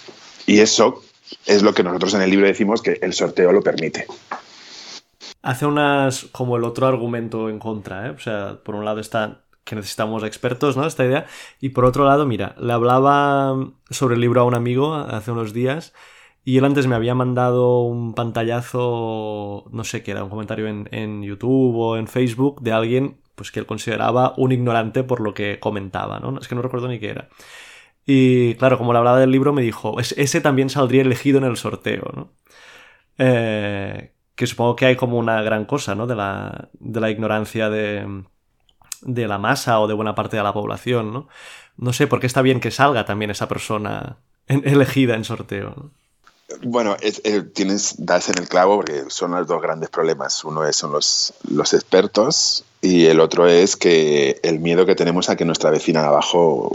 Y 0.47 0.61
eso 0.61 1.03
es 1.47 1.63
lo 1.63 1.75
que 1.75 1.83
nosotros 1.83 2.15
en 2.15 2.23
el 2.23 2.31
libro 2.31 2.47
decimos 2.47 2.83
que 2.83 2.99
el 3.03 3.13
sorteo 3.13 3.53
lo 3.53 3.63
permite 3.63 4.07
hace 5.45 5.67
unas 5.67 6.25
como 6.33 6.57
el 6.57 6.65
otro 6.65 6.87
argumento 6.87 7.49
en 7.51 7.59
contra, 7.59 8.09
¿eh? 8.09 8.11
O 8.11 8.19
sea, 8.19 8.59
por 8.65 8.75
un 8.75 8.85
lado 8.85 9.01
está 9.01 9.43
que 9.65 9.77
necesitamos 9.77 10.25
expertos, 10.25 10.77
¿no? 10.77 10.87
Esta 10.87 11.05
idea. 11.05 11.27
Y 11.61 11.71
por 11.71 11.85
otro 11.85 12.05
lado, 12.07 12.27
mira, 12.27 12.55
le 12.59 12.73
hablaba 12.73 13.55
sobre 13.91 14.15
el 14.17 14.21
libro 14.21 14.41
a 14.41 14.45
un 14.45 14.55
amigo 14.55 14.95
hace 14.95 15.31
unos 15.31 15.53
días 15.53 15.95
y 16.45 16.59
él 16.59 16.65
antes 16.65 16.87
me 16.87 16.95
había 16.97 17.15
mandado 17.15 17.83
un 17.83 18.15
pantallazo, 18.15 19.65
no 19.71 19.85
sé 19.85 20.03
qué 20.03 20.13
era, 20.13 20.25
un 20.25 20.31
comentario 20.31 20.67
en, 20.69 20.89
en 20.93 21.23
YouTube 21.23 21.77
o 21.77 21.97
en 21.97 22.09
Facebook 22.09 22.61
de 22.63 22.73
alguien 22.73 23.19
pues 23.35 23.51
que 23.51 23.61
él 23.61 23.67
consideraba 23.67 24.35
un 24.37 24.53
ignorante 24.53 25.03
por 25.05 25.21
lo 25.21 25.35
que 25.35 25.59
comentaba, 25.61 26.21
¿no? 26.21 26.39
Es 26.39 26.49
que 26.49 26.55
no 26.55 26.63
recuerdo 26.63 26.89
ni 26.89 26.99
qué 27.01 27.11
era. 27.11 27.29
Y 28.07 28.55
claro, 28.57 28.79
como 28.79 28.93
le 28.93 28.99
hablaba 28.99 29.19
del 29.21 29.31
libro, 29.31 29.53
me 29.53 29.63
dijo, 29.63 29.99
ese 30.01 30.41
también 30.41 30.71
saldría 30.71 31.03
elegido 31.03 31.39
en 31.39 31.45
el 31.45 31.57
sorteo, 31.57 32.11
¿no? 32.15 32.33
Eh, 33.19 34.14
que 34.35 34.47
supongo 34.47 34.77
que 34.77 34.87
hay 34.87 34.97
como 34.97 35.19
una 35.19 35.43
gran 35.43 35.65
cosa, 35.65 35.95
¿no? 35.95 36.07
De 36.07 36.15
la, 36.15 36.69
de 36.73 37.01
la 37.01 37.11
ignorancia 37.11 37.71
de, 37.71 38.25
de 39.03 39.29
la 39.29 39.39
masa 39.39 39.81
o 39.81 39.87
de 39.87 39.95
buena 39.95 40.15
parte 40.15 40.37
de 40.37 40.43
la 40.43 40.53
población, 40.53 41.13
¿no? 41.13 41.29
No 41.77 41.93
sé 41.93 42.07
por 42.07 42.21
qué 42.21 42.27
está 42.27 42.43
bien 42.43 42.61
que 42.61 42.71
salga 42.71 43.05
también 43.05 43.31
esa 43.31 43.49
persona 43.49 44.19
elegida 44.47 45.15
en 45.15 45.25
sorteo. 45.25 45.91
Bueno, 46.63 46.97
eh, 47.01 47.43
tienes, 47.43 47.95
das 47.99 48.29
en 48.29 48.39
el 48.39 48.49
clavo 48.49 48.77
porque 48.77 49.05
son 49.09 49.33
los 49.33 49.47
dos 49.47 49.63
grandes 49.63 49.89
problemas. 49.89 50.45
Uno 50.45 50.65
es, 50.65 50.77
son 50.77 50.93
los, 50.93 51.33
los 51.49 51.73
expertos 51.73 52.65
y 52.81 53.07
el 53.07 53.21
otro 53.21 53.49
es 53.49 53.77
que 53.77 54.41
el 54.43 54.61
miedo 54.61 54.85
que 54.85 54.95
tenemos 54.95 55.31
a 55.31 55.37
que 55.37 55.45
nuestra 55.45 55.71
vecina 55.71 56.03
de 56.03 56.09
abajo 56.09 56.71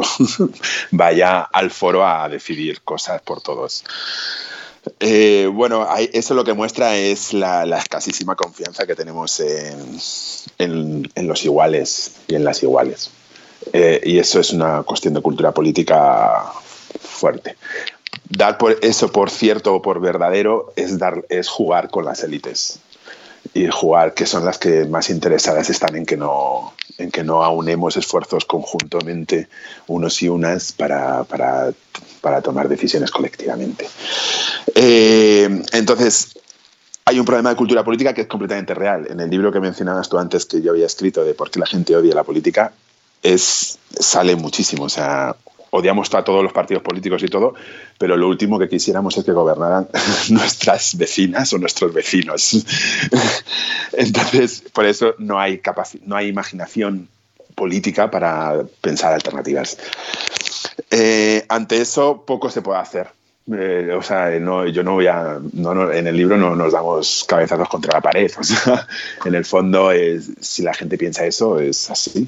vaya 0.92 1.42
al 1.42 1.70
foro 1.72 2.06
a 2.06 2.28
decidir 2.30 2.82
cosas 2.82 3.22
por 3.22 3.42
todos. 3.42 3.84
Eh, 5.00 5.50
bueno, 5.52 5.88
eso 6.14 6.34
lo 6.34 6.44
que 6.44 6.54
muestra 6.54 6.96
es 6.96 7.34
la, 7.34 7.64
escasísima 7.78 8.36
confianza 8.36 8.86
que 8.86 8.96
tenemos 8.96 9.40
en, 9.40 11.10
los 11.16 11.46
iguales 11.46 12.12
y 12.28 12.36
en 12.36 12.44
las 12.44 12.64
iguales. 12.64 13.12
Eh, 13.74 14.02
y 14.04 14.20
eso 14.20 14.40
es 14.40 14.52
una 14.52 14.84
cuestión 14.84 15.14
de 15.14 15.22
cultura 15.22 15.52
política 15.52 16.46
fuerte. 17.00 17.56
Dar 18.30 18.58
por 18.58 18.78
eso 18.82 19.12
por 19.12 19.30
cierto 19.30 19.76
o 19.76 19.82
por 19.82 20.00
verdadero 20.00 20.72
es, 20.76 20.98
dar, 20.98 21.26
es 21.30 21.48
jugar 21.50 21.90
con 21.90 22.06
las 22.06 22.24
élites 22.24 22.80
y 23.54 23.68
jugar 23.68 24.14
que 24.14 24.26
son 24.26 24.46
las 24.46 24.58
que 24.58 24.86
más 24.86 25.10
interesadas 25.10 25.70
están 25.70 25.96
en 25.96 26.06
que 26.06 26.18
no, 26.18 26.74
en 27.00 27.12
que 27.12 27.24
no 27.24 27.44
aunemos 27.44 27.98
esfuerzos 27.98 28.46
conjuntamente 28.46 29.48
unos 29.88 30.22
y 30.22 30.30
unas 30.30 30.72
para, 30.72 31.24
para, 31.24 31.72
para 32.22 32.42
tomar 32.42 32.68
decisiones 32.68 33.12
colectivamente. 33.12 33.88
Eh, 34.76 35.64
entonces, 35.72 36.38
hay 37.06 37.20
un 37.20 37.26
problema 37.26 37.50
de 37.50 37.56
cultura 37.56 37.84
política 37.84 38.14
que 38.14 38.22
es 38.22 38.28
completamente 38.28 38.74
real. 38.74 39.08
En 39.10 39.20
el 39.20 39.30
libro 39.30 39.52
que 39.52 39.60
mencionabas 39.60 40.10
tú 40.10 40.18
antes, 40.18 40.46
que 40.46 40.62
yo 40.62 40.72
había 40.72 40.86
escrito 40.86 41.24
de 41.24 41.34
por 41.34 41.50
qué 41.50 41.60
la 41.60 41.66
gente 41.66 41.96
odia 41.96 42.14
la 42.14 42.24
política, 42.24 42.74
es, 43.24 43.80
sale 44.00 44.36
muchísimo. 44.36 44.84
O 44.84 44.90
sea, 44.90 45.36
odiamos 45.72 46.14
a 46.14 46.24
todos 46.24 46.44
los 46.44 46.54
partidos 46.54 46.84
políticos 46.84 47.24
y 47.24 47.28
todo, 47.28 47.54
pero 47.98 48.18
lo 48.18 48.28
último 48.28 48.58
que 48.60 48.70
quisiéramos 48.70 49.18
es 49.18 49.24
que 49.24 49.32
gobernaran 49.32 49.88
nuestras 50.30 50.98
vecinas 50.98 51.52
o 51.54 51.58
nuestros 51.58 51.94
vecinos. 51.94 52.66
Entonces, 53.94 54.64
por 54.74 54.86
eso 54.86 55.16
no 55.18 55.40
hay, 55.40 55.62
no 56.06 56.16
hay 56.16 56.28
imaginación 56.28 57.08
política 57.56 58.10
para 58.10 58.64
pensar 58.82 59.14
alternativas. 59.14 59.78
Eh, 60.92 61.46
ante 61.50 61.82
eso, 61.82 62.24
poco 62.26 62.50
se 62.50 62.62
puede 62.62 62.80
hacer. 62.80 63.08
Eh, 63.52 63.96
o 63.98 64.02
sea, 64.02 64.30
no, 64.40 64.68
yo 64.68 64.84
no 64.84 64.94
voy 64.94 65.08
a. 65.08 65.40
No, 65.54 65.92
en 65.92 66.08
el 66.08 66.16
libro 66.16 66.38
no 66.38 66.56
nos 66.56 66.72
damos 66.72 67.26
cabezazos 67.28 67.68
contra 67.68 67.94
la 67.94 68.02
pared. 68.02 68.32
O 68.40 68.44
sea, 68.44 68.88
en 69.26 69.36
el 69.36 69.46
fondo, 69.46 69.92
es, 69.92 70.32
si 70.40 70.62
la 70.62 70.74
gente 70.74 70.98
piensa 70.98 71.26
eso, 71.26 71.60
es 71.60 71.90
así. 71.90 72.28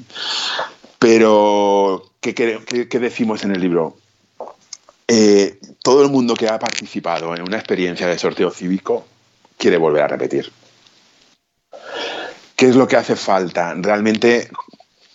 Pero, 1.02 2.12
¿qué, 2.20 2.32
decimos 3.00 3.42
en 3.42 3.50
el 3.50 3.60
libro? 3.60 3.96
Eh, 5.08 5.58
todo 5.82 6.04
el 6.04 6.10
mundo 6.12 6.34
que 6.34 6.46
ha 6.46 6.60
participado 6.60 7.34
en 7.34 7.42
una 7.42 7.56
experiencia 7.56 8.06
de 8.06 8.16
sorteo 8.16 8.52
cívico 8.52 9.04
quiere 9.58 9.78
volver 9.78 10.04
a 10.04 10.06
repetir. 10.06 10.52
¿Qué 12.54 12.68
es 12.68 12.76
lo 12.76 12.86
que 12.86 12.94
hace 12.94 13.16
falta? 13.16 13.74
Realmente 13.76 14.48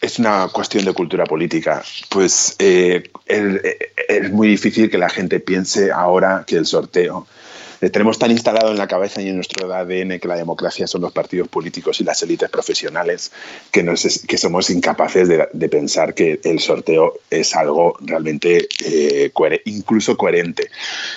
es 0.01 0.19
una 0.19 0.49
cuestión 0.49 0.83
de 0.83 0.91
cultura 0.91 1.23
política. 1.23 1.81
Pues 2.09 2.57
eh, 2.59 3.09
es 3.25 4.31
muy 4.33 4.49
difícil 4.49 4.89
que 4.89 4.97
la 4.97 5.07
gente 5.07 5.39
piense 5.39 5.89
ahora 5.89 6.43
que 6.45 6.57
el 6.57 6.65
sorteo 6.65 7.27
eh, 7.27 7.46
tenemos 7.79 8.17
tan 8.17 8.31
instalado 8.31 8.71
en 8.71 8.77
la 8.77 8.87
cabeza 8.87 9.21
y 9.21 9.29
en 9.29 9.35
nuestro 9.35 9.71
ADN 9.73 10.19
que 10.19 10.27
la 10.27 10.35
democracia 10.35 10.87
son 10.87 11.01
los 11.01 11.11
partidos 11.11 11.47
políticos 11.47 11.99
y 12.01 12.03
las 12.03 12.21
élites 12.23 12.49
profesionales 12.49 13.31
que, 13.71 13.85
que 14.27 14.37
somos 14.37 14.69
incapaces 14.69 15.27
de, 15.27 15.69
pensar 15.69 16.13
que 16.13 16.39
el 16.43 16.59
sorteo 16.59 17.19
es 17.29 17.55
algo 17.55 17.97
realmente 17.99 18.67
eh, 18.85 19.31
incluso 19.65 20.17
coherente. 20.17 20.69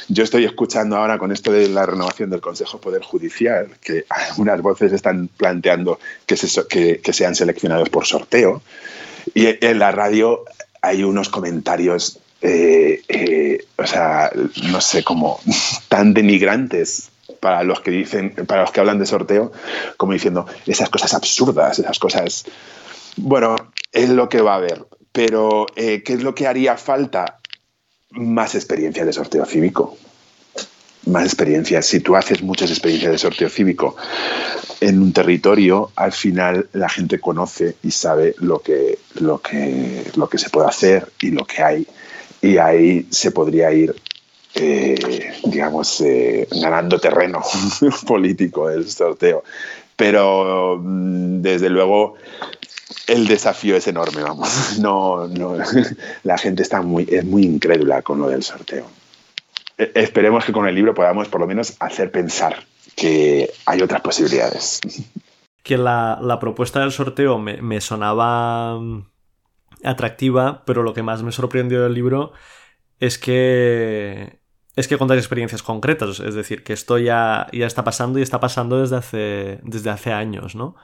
Yo 0.08 0.24
estoy 0.24 0.44
escuchando 0.44 0.96
ahora 0.96 1.18
con 1.18 1.32
esto 1.32 1.52
de 1.52 1.68
la 1.68 1.86
renovación 1.86 2.30
del 2.30 2.40
Consejo 2.40 2.80
Poder 2.80 3.02
Judicial 3.02 3.68
que 3.80 4.04
algunas 4.08 4.60
voces 4.60 4.92
están 4.92 5.28
planteando 5.28 6.00
que, 6.26 7.00
que 7.02 7.12
sean 7.12 7.34
seleccionados 7.34 7.88
por 7.88 8.06
sorteo 8.06 8.62
y 9.34 9.46
en 9.64 9.78
la 9.78 9.92
radio 9.92 10.44
hay 10.82 11.04
unos 11.04 11.28
comentarios 11.28 12.20
eh, 12.42 13.02
eh, 13.08 13.66
o 13.76 13.86
sea, 13.86 14.30
no 14.70 14.80
sé, 14.80 15.04
como 15.04 15.40
tan 15.88 16.14
denigrantes 16.14 17.10
para 17.40 17.62
los 17.62 17.80
que 17.80 17.90
dicen, 17.90 18.34
para 18.46 18.62
los 18.62 18.72
que 18.72 18.80
hablan 18.80 18.98
de 18.98 19.06
sorteo, 19.06 19.52
como 19.96 20.12
diciendo 20.12 20.46
esas 20.66 20.90
cosas 20.90 21.14
absurdas, 21.14 21.78
esas 21.78 21.98
cosas. 21.98 22.44
Bueno, 23.16 23.56
es 23.92 24.08
lo 24.10 24.28
que 24.28 24.42
va 24.42 24.54
a 24.54 24.56
haber. 24.56 24.84
Pero, 25.12 25.66
eh, 25.74 26.02
¿qué 26.04 26.14
es 26.14 26.22
lo 26.22 26.34
que 26.34 26.46
haría 26.46 26.76
falta? 26.76 27.40
Más 28.10 28.54
experiencia 28.54 29.04
de 29.04 29.12
sorteo 29.12 29.44
cívico. 29.44 29.96
Más 31.06 31.24
experiencia. 31.24 31.82
Si 31.82 32.00
tú 32.00 32.14
haces 32.14 32.42
muchas 32.42 32.70
experiencias 32.70 33.12
de 33.12 33.18
sorteo 33.18 33.48
cívico 33.48 33.96
en 34.80 35.00
un 35.00 35.12
territorio, 35.12 35.90
al 35.96 36.12
final 36.12 36.68
la 36.72 36.88
gente 36.88 37.18
conoce 37.18 37.76
y 37.82 37.90
sabe 37.90 38.34
lo 38.38 38.60
que, 38.60 38.98
lo 39.14 39.40
que, 39.40 40.04
lo 40.14 40.28
que 40.28 40.38
se 40.38 40.50
puede 40.50 40.68
hacer 40.68 41.10
y 41.20 41.30
lo 41.30 41.44
que 41.44 41.62
hay 41.62 41.86
y 42.42 42.58
ahí 42.58 43.06
se 43.10 43.30
podría 43.30 43.72
ir, 43.72 43.94
eh, 44.54 45.32
digamos, 45.44 46.00
eh, 46.00 46.48
ganando 46.50 46.98
terreno 46.98 47.42
político 48.06 48.70
el 48.70 48.88
sorteo. 48.88 49.44
Pero 49.96 50.78
mm, 50.80 51.42
desde 51.42 51.68
luego 51.68 52.14
el 53.06 53.26
desafío 53.26 53.76
es 53.76 53.86
enorme, 53.86 54.22
vamos. 54.22 54.48
No, 54.80 55.26
no, 55.28 55.56
la 56.22 56.38
gente 56.38 56.62
está 56.62 56.80
muy, 56.80 57.06
es 57.10 57.24
muy 57.24 57.42
incrédula 57.42 58.02
con 58.02 58.20
lo 58.20 58.28
del 58.28 58.42
sorteo. 58.42 58.86
E, 59.76 59.92
esperemos 59.94 60.44
que 60.44 60.52
con 60.52 60.66
el 60.66 60.74
libro 60.74 60.94
podamos 60.94 61.28
por 61.28 61.40
lo 61.40 61.46
menos 61.46 61.76
hacer 61.80 62.10
pensar 62.10 62.64
que 62.96 63.50
hay 63.66 63.82
otras 63.82 64.00
posibilidades. 64.00 64.80
Que 65.62 65.76
la, 65.76 66.38
propuesta 66.40 66.80
del 66.80 66.92
sorteo 66.92 67.38
me, 67.38 67.60
me 67.60 67.80
sonaba 67.80 68.78
atractiva, 69.84 70.64
pero 70.66 70.82
lo 70.82 70.94
que 70.94 71.02
más 71.02 71.22
me 71.22 71.32
sorprendió 71.32 71.82
del 71.82 71.94
libro 71.94 72.32
es 72.98 73.18
que 73.18 74.40
es 74.76 74.88
que 74.88 74.98
contáis 74.98 75.20
experiencias 75.20 75.62
concretas, 75.62 76.20
es 76.20 76.34
decir, 76.34 76.62
que 76.62 76.72
esto 76.72 76.98
ya, 76.98 77.48
ya 77.52 77.66
está 77.66 77.84
pasando 77.84 78.18
y 78.18 78.22
está 78.22 78.40
pasando 78.40 78.80
desde 78.80 78.96
hace, 78.96 79.60
desde 79.62 79.90
hace 79.90 80.12
años, 80.12 80.54
¿no? 80.54 80.76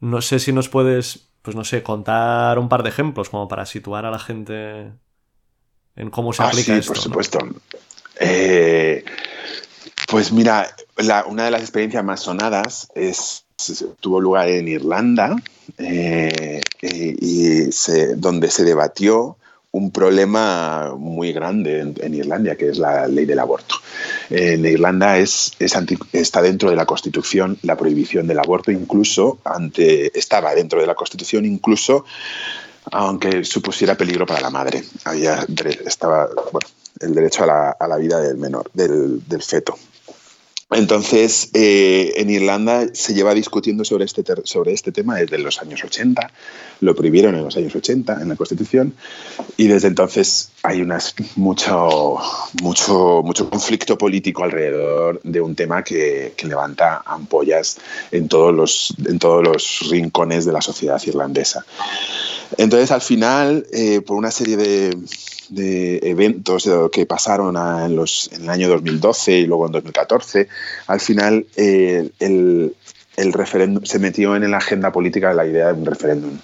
No 0.00 0.22
sé 0.22 0.38
si 0.38 0.52
nos 0.52 0.68
puedes, 0.68 1.30
pues 1.42 1.54
no 1.54 1.64
sé, 1.64 1.82
contar 1.82 2.58
un 2.58 2.68
par 2.68 2.82
de 2.82 2.88
ejemplos 2.88 3.28
como 3.28 3.46
para 3.46 3.66
situar 3.66 4.06
a 4.06 4.10
la 4.10 4.18
gente 4.18 4.92
en 5.96 6.10
cómo 6.10 6.32
se 6.32 6.42
ah, 6.42 6.48
aplica 6.48 6.80
sí, 6.80 6.88
Por 6.88 6.98
supuesto. 6.98 7.38
Eh, 8.20 9.04
pues 10.08 10.32
mira, 10.32 10.74
una 11.26 11.44
de 11.44 11.50
las 11.50 11.60
experiencias 11.60 12.04
más 12.04 12.20
sonadas 12.20 12.88
es 12.94 13.47
tuvo 14.00 14.20
lugar 14.20 14.48
en 14.48 14.68
Irlanda 14.68 15.36
eh, 15.78 16.60
y 16.80 17.70
donde 18.16 18.50
se 18.50 18.64
debatió 18.64 19.36
un 19.70 19.90
problema 19.90 20.94
muy 20.96 21.32
grande 21.32 21.80
en, 21.80 22.14
Irlanda, 22.14 22.56
que 22.56 22.70
es 22.70 22.78
la 22.78 23.06
ley 23.06 23.26
del 23.26 23.38
aborto. 23.38 23.74
En 24.30 24.64
Irlanda 24.64 25.18
es, 25.18 25.52
está 25.58 26.42
dentro 26.42 26.70
de 26.70 26.76
la 26.76 26.86
Constitución 26.86 27.58
la 27.62 27.76
prohibición 27.76 28.26
del 28.26 28.38
aborto, 28.38 28.70
incluso 28.70 29.38
ante, 29.44 30.18
estaba 30.18 30.54
dentro 30.54 30.80
de 30.80 30.86
la 30.86 30.94
Constitución, 30.94 31.44
incluso 31.44 32.04
aunque 32.90 33.44
supusiera 33.44 33.94
peligro 33.96 34.24
para 34.24 34.40
la 34.40 34.50
madre. 34.50 34.82
Había, 35.04 35.46
estaba 35.84 36.28
el 37.00 37.14
derecho 37.14 37.44
a 37.44 37.86
la, 37.86 37.96
vida 37.98 38.20
del 38.20 38.38
menor, 38.38 38.70
del 38.72 39.42
feto. 39.42 39.76
Entonces, 40.70 41.48
eh, 41.54 42.12
en 42.16 42.28
Irlanda 42.28 42.88
se 42.92 43.14
lleva 43.14 43.32
discutiendo 43.32 43.86
sobre 43.86 44.04
este, 44.04 44.22
sobre 44.44 44.74
este 44.74 44.92
tema 44.92 45.16
desde 45.16 45.38
los 45.38 45.62
años 45.62 45.82
80, 45.82 46.30
lo 46.80 46.94
prohibieron 46.94 47.34
en 47.34 47.44
los 47.44 47.56
años 47.56 47.74
80 47.74 48.20
en 48.20 48.28
la 48.28 48.36
Constitución 48.36 48.92
y 49.56 49.66
desde 49.66 49.88
entonces 49.88 50.50
hay 50.62 50.86
mucho, 51.36 52.18
mucho, 52.60 53.22
mucho 53.24 53.48
conflicto 53.48 53.96
político 53.96 54.44
alrededor 54.44 55.22
de 55.22 55.40
un 55.40 55.54
tema 55.54 55.82
que, 55.82 56.34
levanta 56.42 57.02
ampollas 57.04 57.78
en 58.10 58.28
todos, 58.28 58.54
los, 58.54 58.94
en 59.06 59.18
todos 59.18 59.42
los 59.42 59.88
rincones 59.90 60.44
de 60.44 60.52
la 60.52 60.60
sociedad 60.60 61.00
irlandesa. 61.04 61.64
Entonces, 62.56 62.90
al 62.90 63.02
final, 63.02 63.66
eh, 63.72 64.00
por 64.00 64.16
una 64.16 64.30
serie 64.30 64.56
de, 64.56 64.96
de 65.48 65.98
eventos 66.02 66.68
que 66.92 67.06
pasaron 67.06 67.56
en, 67.56 67.96
los, 67.96 68.30
en, 68.32 68.42
el 68.42 68.50
año 68.50 68.68
2012 68.68 69.32
y 69.38 69.46
luego 69.46 69.66
en 69.66 69.72
2014, 69.72 70.48
al 70.86 71.00
final 71.00 71.46
eh, 71.56 72.10
el, 72.18 72.74
el 73.16 73.32
referéndum 73.32 73.84
se 73.84 73.98
metió 73.98 74.36
en 74.36 74.50
la 74.50 74.58
agenda 74.58 74.92
política 74.92 75.32
la 75.32 75.46
idea 75.46 75.68
de 75.68 75.72
un 75.74 75.86
referéndum 75.86 76.38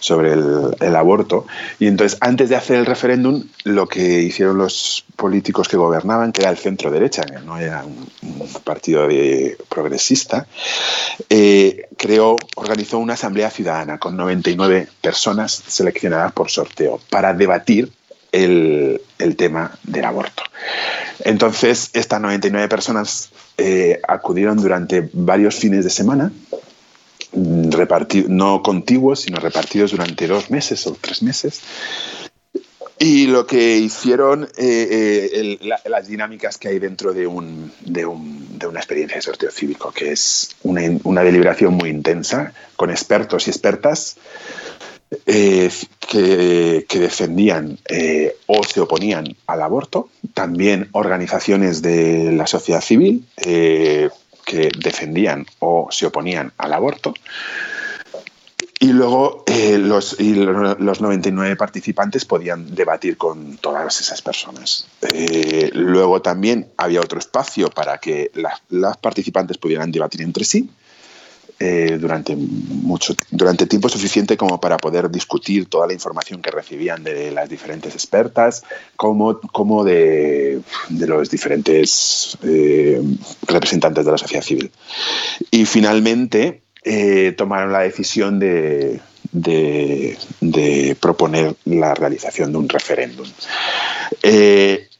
sobre 0.00 0.32
el, 0.32 0.96
aborto. 0.96 1.46
Y 1.78 1.86
entonces, 1.86 2.18
antes 2.20 2.48
de 2.48 2.56
hacer 2.56 2.76
el 2.76 2.86
referéndum, 2.86 3.44
lo 3.64 3.86
que 3.86 4.22
hicieron 4.22 4.58
los 4.58 5.04
políticos 5.16 5.68
que 5.68 5.76
gobernaban, 5.76 6.32
que 6.32 6.42
era 6.42 6.50
el 6.50 6.56
centro 6.56 6.90
derecha, 6.90 7.22
que 7.22 7.38
no 7.40 7.58
era 7.58 7.84
un, 7.84 8.08
partido 8.64 9.06
de, 9.06 9.56
progresista, 9.68 10.46
eh, 11.28 11.88
creó, 11.96 12.36
organizó 12.56 12.98
una 12.98 13.14
asamblea 13.14 13.50
ciudadana 13.50 13.98
con 13.98 14.16
99 14.16 14.88
personas 15.00 15.62
seleccionadas 15.66 16.32
por 16.32 16.50
sorteo 16.50 17.00
para 17.10 17.34
debatir 17.34 17.90
el, 18.32 19.00
tema 19.36 19.78
del 19.82 20.04
aborto. 20.04 20.42
Entonces, 21.24 21.90
estas 21.92 22.20
99 22.20 22.68
personas 22.68 23.30
eh, 23.56 24.00
acudieron 24.06 24.60
durante 24.60 25.08
varios 25.12 25.56
fines 25.56 25.84
de 25.84 25.90
semana, 25.90 26.32
mm, 27.32 27.70
no 28.28 28.62
contiguos, 28.62 29.20
sino 29.20 29.38
repartidos 29.38 29.92
durante 29.92 30.26
dos 30.26 30.50
meses 30.50 30.86
o 30.86 30.96
tres 31.00 31.22
meses. 31.22 31.60
Y 33.00 33.28
lo 33.28 33.46
que 33.46 33.76
hicieron, 33.76 34.48
eh, 34.56 35.58
eh, 35.60 35.78
las 35.84 36.08
dinámicas 36.08 36.58
que 36.58 36.68
hay 36.68 36.80
dentro 36.80 37.12
de, 37.12 37.28
un, 37.28 37.72
de, 37.80 38.04
una 38.04 38.80
experiencia 38.80 39.16
de 39.16 39.22
sorteo 39.22 39.52
cívico, 39.52 39.92
que 39.92 40.10
es 40.10 40.56
una, 40.64 40.82
una 41.04 41.22
deliberación 41.22 41.74
muy 41.74 41.90
intensa, 41.90 42.52
con 42.74 42.90
expertos 42.90 43.46
y 43.46 43.50
expertas, 43.50 44.16
eh, 45.10 45.70
que, 46.06 46.98
defendían 46.98 47.78
eh, 47.88 48.36
o 48.46 48.62
se 48.62 48.80
oponían 48.80 49.34
al 49.46 49.62
aborto, 49.62 50.10
también 50.34 50.88
organizaciones 50.92 51.80
de 51.80 52.32
la 52.32 52.46
sociedad 52.46 52.82
civil 52.82 53.26
eh, 53.38 54.10
que 54.44 54.70
defendían 54.78 55.46
o 55.60 55.88
se 55.90 56.06
oponían 56.06 56.52
al 56.58 56.74
aborto. 56.74 57.14
Y 58.80 58.92
luego 58.92 59.44
los, 59.78 60.20
los, 60.20 61.00
99 61.00 61.56
participantes 61.56 62.24
podían 62.24 62.74
debatir 62.74 63.16
con 63.16 63.56
todas 63.56 64.00
esas 64.00 64.22
personas. 64.22 64.86
luego 65.72 66.22
también 66.22 66.68
había 66.76 67.00
otro 67.00 67.18
espacio 67.18 67.70
para 67.70 67.98
que 67.98 68.30
las 68.68 68.96
participantes 68.98 69.58
pudieran 69.58 69.90
debatir 69.90 70.22
entre 70.22 70.44
sí 70.44 70.70
eh, 71.60 71.98
durante, 72.00 72.36
mucho, 72.36 73.16
durante 73.30 73.66
tiempo 73.66 73.88
suficiente 73.88 74.36
como 74.36 74.60
para 74.60 74.76
poder 74.76 75.10
discutir 75.10 75.66
toda 75.66 75.88
la 75.88 75.92
información 75.92 76.40
que 76.40 76.52
recibían 76.52 77.02
de 77.02 77.32
las 77.32 77.48
diferentes 77.48 77.94
expertas, 77.94 78.62
como, 78.94 79.40
como 79.40 79.82
de, 79.82 80.60
los 80.90 81.30
diferentes 81.30 82.38
eh, 82.44 83.02
representantes 83.48 84.04
de 84.04 84.12
la 84.12 84.18
sociedad 84.18 84.44
civil. 84.44 84.70
Y 85.50 85.64
finalmente 85.64 86.62
eh, 86.84 87.34
tomaron 87.36 87.72
la 87.72 87.80
decisión 87.80 88.38
de, 88.38 89.00
de, 89.32 90.16
de, 90.40 90.96
proponer 91.00 91.56
la 91.64 91.92
realización 91.94 92.52
de 92.52 92.58
un 92.58 92.68
referéndum. 92.68 93.26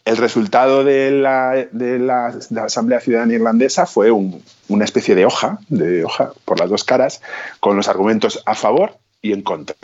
El 0.09 0.17
resultado 0.17 0.85
de 0.85 1.11
la, 1.11 2.65
Asamblea 2.65 2.99
Ciudadana 2.99 3.35
Irlandesa 3.35 3.85
fue 3.85 4.11
una 4.11 4.85
especie 4.87 5.15
de 5.15 5.27
hoja, 5.27 5.59
de 5.69 6.03
hoja 6.03 6.33
por 6.47 6.59
las 6.59 6.71
dos 6.71 6.83
caras, 6.83 7.21
con 7.61 7.77
los 7.77 7.89
argumentos 7.89 8.43
a 8.47 8.55
favor 8.55 8.97
y 9.21 9.35
en 9.35 9.43
contra 9.43 9.75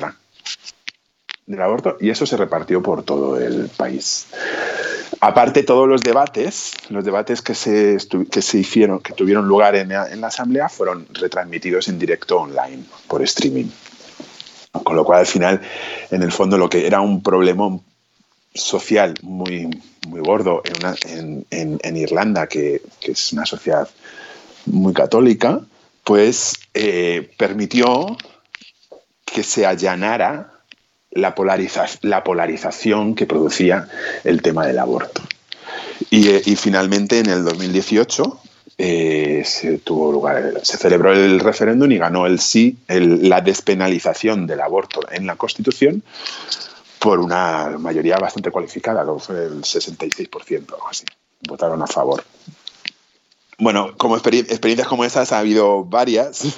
del 1.46 1.60
aborto, 1.60 1.98
y 2.00 2.08
eso 2.08 2.24
se 2.24 2.38
repartió 2.38 2.82
por 2.82 3.02
todo 3.02 3.38
el 3.38 3.68
país. 3.76 4.28
Aparte, 5.20 5.62
todos 5.62 5.86
los 5.86 6.00
debates, 6.00 6.72
los 6.88 7.04
debates 7.04 7.42
que 7.42 7.54
se, 7.54 7.98
hicieron, 8.58 9.00
que 9.00 9.12
tuvieron 9.12 9.46
lugar 9.46 9.76
en 9.76 9.90
la, 9.90 10.26
Asamblea, 10.26 10.70
fueron 10.70 11.06
retransmitidos 11.12 11.88
en 11.88 11.98
directo 11.98 12.40
online, 12.40 12.84
por 13.08 13.20
streaming. 13.20 13.66
Con 14.72 14.96
lo 14.96 15.04
cual, 15.04 15.20
al 15.20 15.26
final, 15.26 15.60
en 16.10 16.22
el 16.22 16.32
fondo, 16.32 16.56
lo 16.56 16.70
que 16.70 16.86
era 16.86 17.02
un 17.02 17.22
problema 17.22 17.78
social 18.54 19.14
muy, 19.22 19.68
muy 20.06 20.20
gordo 20.20 20.62
en, 20.64 21.96
Irlanda, 21.96 22.46
que, 22.46 22.82
es 23.02 23.32
una 23.32 23.44
sociedad 23.44 23.88
muy 24.66 24.92
católica, 24.92 25.60
pues 26.04 26.54
eh, 26.72 27.30
permitió 27.36 28.16
que 29.24 29.42
se 29.42 29.66
allanara 29.66 30.52
la, 31.10 31.34
la 32.02 32.24
polarización 32.24 33.14
que 33.14 33.26
producía 33.26 33.88
el 34.22 34.42
tema 34.42 34.66
del 34.66 34.78
aborto. 34.78 35.22
Y, 36.10 36.28
eh, 36.28 36.42
finalmente 36.56 37.18
en 37.18 37.30
el 37.30 37.44
2018 37.44 38.40
eh, 38.78 39.42
se 39.44 39.78
tuvo 39.78 40.12
lugar, 40.12 40.60
se 40.62 40.76
celebró 40.76 41.12
el 41.12 41.40
referéndum 41.40 41.90
y 41.90 41.98
ganó 41.98 42.26
el 42.26 42.40
sí, 42.40 42.78
la 42.88 43.40
despenalización 43.40 44.46
del 44.46 44.60
aborto 44.60 45.00
en 45.10 45.26
la 45.26 45.36
Constitución 45.36 46.02
por 47.04 47.20
una 47.20 47.76
mayoría 47.78 48.16
bastante 48.16 48.50
cualificada, 48.50 49.02
el 49.02 49.08
66%, 49.08 50.72
algo 50.72 50.88
así. 50.88 51.04
Votaron 51.46 51.82
a 51.82 51.86
favor. 51.86 52.24
Bueno, 53.58 53.94
como 53.98 54.16
experiencias 54.16 54.88
como 54.88 55.04
esas 55.04 55.30
ha 55.30 55.40
habido 55.40 55.84
varias. 55.84 56.56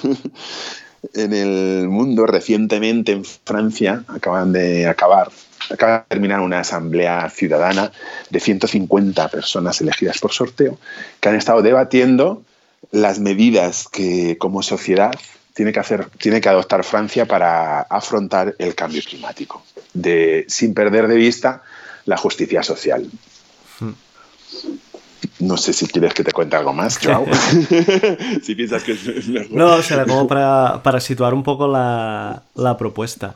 en 1.13 1.33
el 1.33 1.89
mundo 1.89 2.25
recientemente 2.25 3.11
en 3.11 3.25
Francia 3.25 4.05
acaban 4.07 4.53
de 4.53 4.87
acabar 4.87 5.29
acaba 5.69 5.99
de 5.99 6.05
terminar 6.07 6.39
una 6.39 6.61
asamblea 6.61 7.29
ciudadana 7.29 7.91
de 8.29 8.39
150 8.39 9.27
personas 9.27 9.79
elegidas 9.81 10.17
por 10.19 10.31
sorteo 10.31 10.79
que 11.19 11.29
han 11.29 11.35
estado 11.35 11.61
debatiendo 11.61 12.41
las 12.91 13.19
medidas 13.19 13.87
que 13.89 14.37
como 14.37 14.63
sociedad 14.63 15.13
tiene 15.57 15.73
que 15.73 15.79
hacer 15.79 16.05
tiene 16.19 16.39
que 16.39 16.49
adoptar 16.49 16.83
Francia 16.83 17.25
para 17.25 17.81
afrontar 17.81 18.53
el 18.59 18.75
cambio 18.75 19.01
climático 19.01 19.63
de 19.91 20.45
sin 20.47 20.75
perder 20.75 21.07
de 21.07 21.15
vista 21.15 21.63
la 22.05 22.15
justicia 22.15 22.61
social. 22.61 23.09
No 25.39 25.57
sé 25.57 25.73
si 25.73 25.87
quieres 25.87 26.13
que 26.13 26.23
te 26.23 26.31
cuente 26.31 26.55
algo 26.55 26.73
más, 26.73 26.99
Joao. 26.99 27.25
si 28.43 28.53
piensas 28.53 28.83
que 28.83 28.91
es 28.91 29.27
mejor. 29.27 29.51
No, 29.51 29.81
sea, 29.81 30.05
como 30.05 30.27
para, 30.27 30.99
situar 30.99 31.33
un 31.33 31.41
poco 31.41 31.67
la, 31.67 32.43
propuesta. 32.77 33.35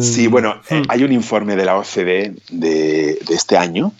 Sí, 0.00 0.26
bueno, 0.28 0.56
hmm. 0.70 0.82
hay 0.88 1.04
un 1.04 1.12
informe 1.12 1.54
de 1.54 1.64
la 1.66 1.76
OCDE 1.76 2.34
de, 2.50 3.18
este 3.28 3.58
año 3.58 3.92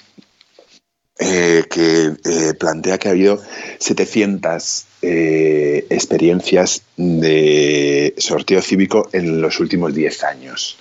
eh, 1.19 1.65
que 1.71 2.13
eh, 2.25 2.55
plantea 2.59 2.99
que 2.99 3.09
ha 3.09 3.13
habido 3.13 3.41
700 3.79 4.85
eh, 5.03 5.87
experiencias 5.91 6.83
de 6.97 8.15
sorteo 8.19 8.61
cívico 8.61 9.09
en 9.13 9.41
los 9.41 9.61
últimos 9.61 9.95
10 9.95 10.25
años 10.25 10.79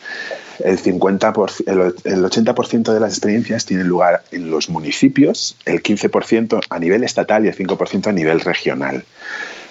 el, 0.64 0.78
50 0.78 1.28
el, 1.28 2.24
80% 2.24 2.94
de 2.94 3.00
las 3.00 3.14
experiencias 3.14 3.66
tienen 3.66 3.88
lugar 3.88 4.24
en 4.32 4.50
los 4.50 4.70
municipios, 4.70 5.58
el 5.66 5.82
15% 5.82 6.62
a 6.70 6.80
nivel 6.80 7.04
estatal 7.04 7.46
y 7.46 7.50
el 7.50 7.56
5% 7.56 8.08
a 8.08 8.12
nivel 8.12 8.40
regional. 8.42 9.04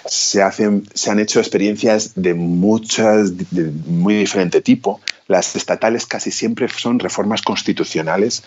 Se, 0.05 0.41
hacen, 0.41 0.87
se 0.93 1.11
han 1.11 1.19
hecho 1.19 1.39
experiencias 1.39 2.13
de 2.15 2.33
muchas, 2.33 3.37
de 3.51 3.71
muy 3.85 4.15
diferente 4.15 4.61
tipo. 4.61 5.01
Las 5.27 5.55
estatales 5.55 6.05
casi 6.05 6.29
siempre 6.29 6.67
son 6.69 6.99
reformas 6.99 7.41
constitucionales 7.41 8.43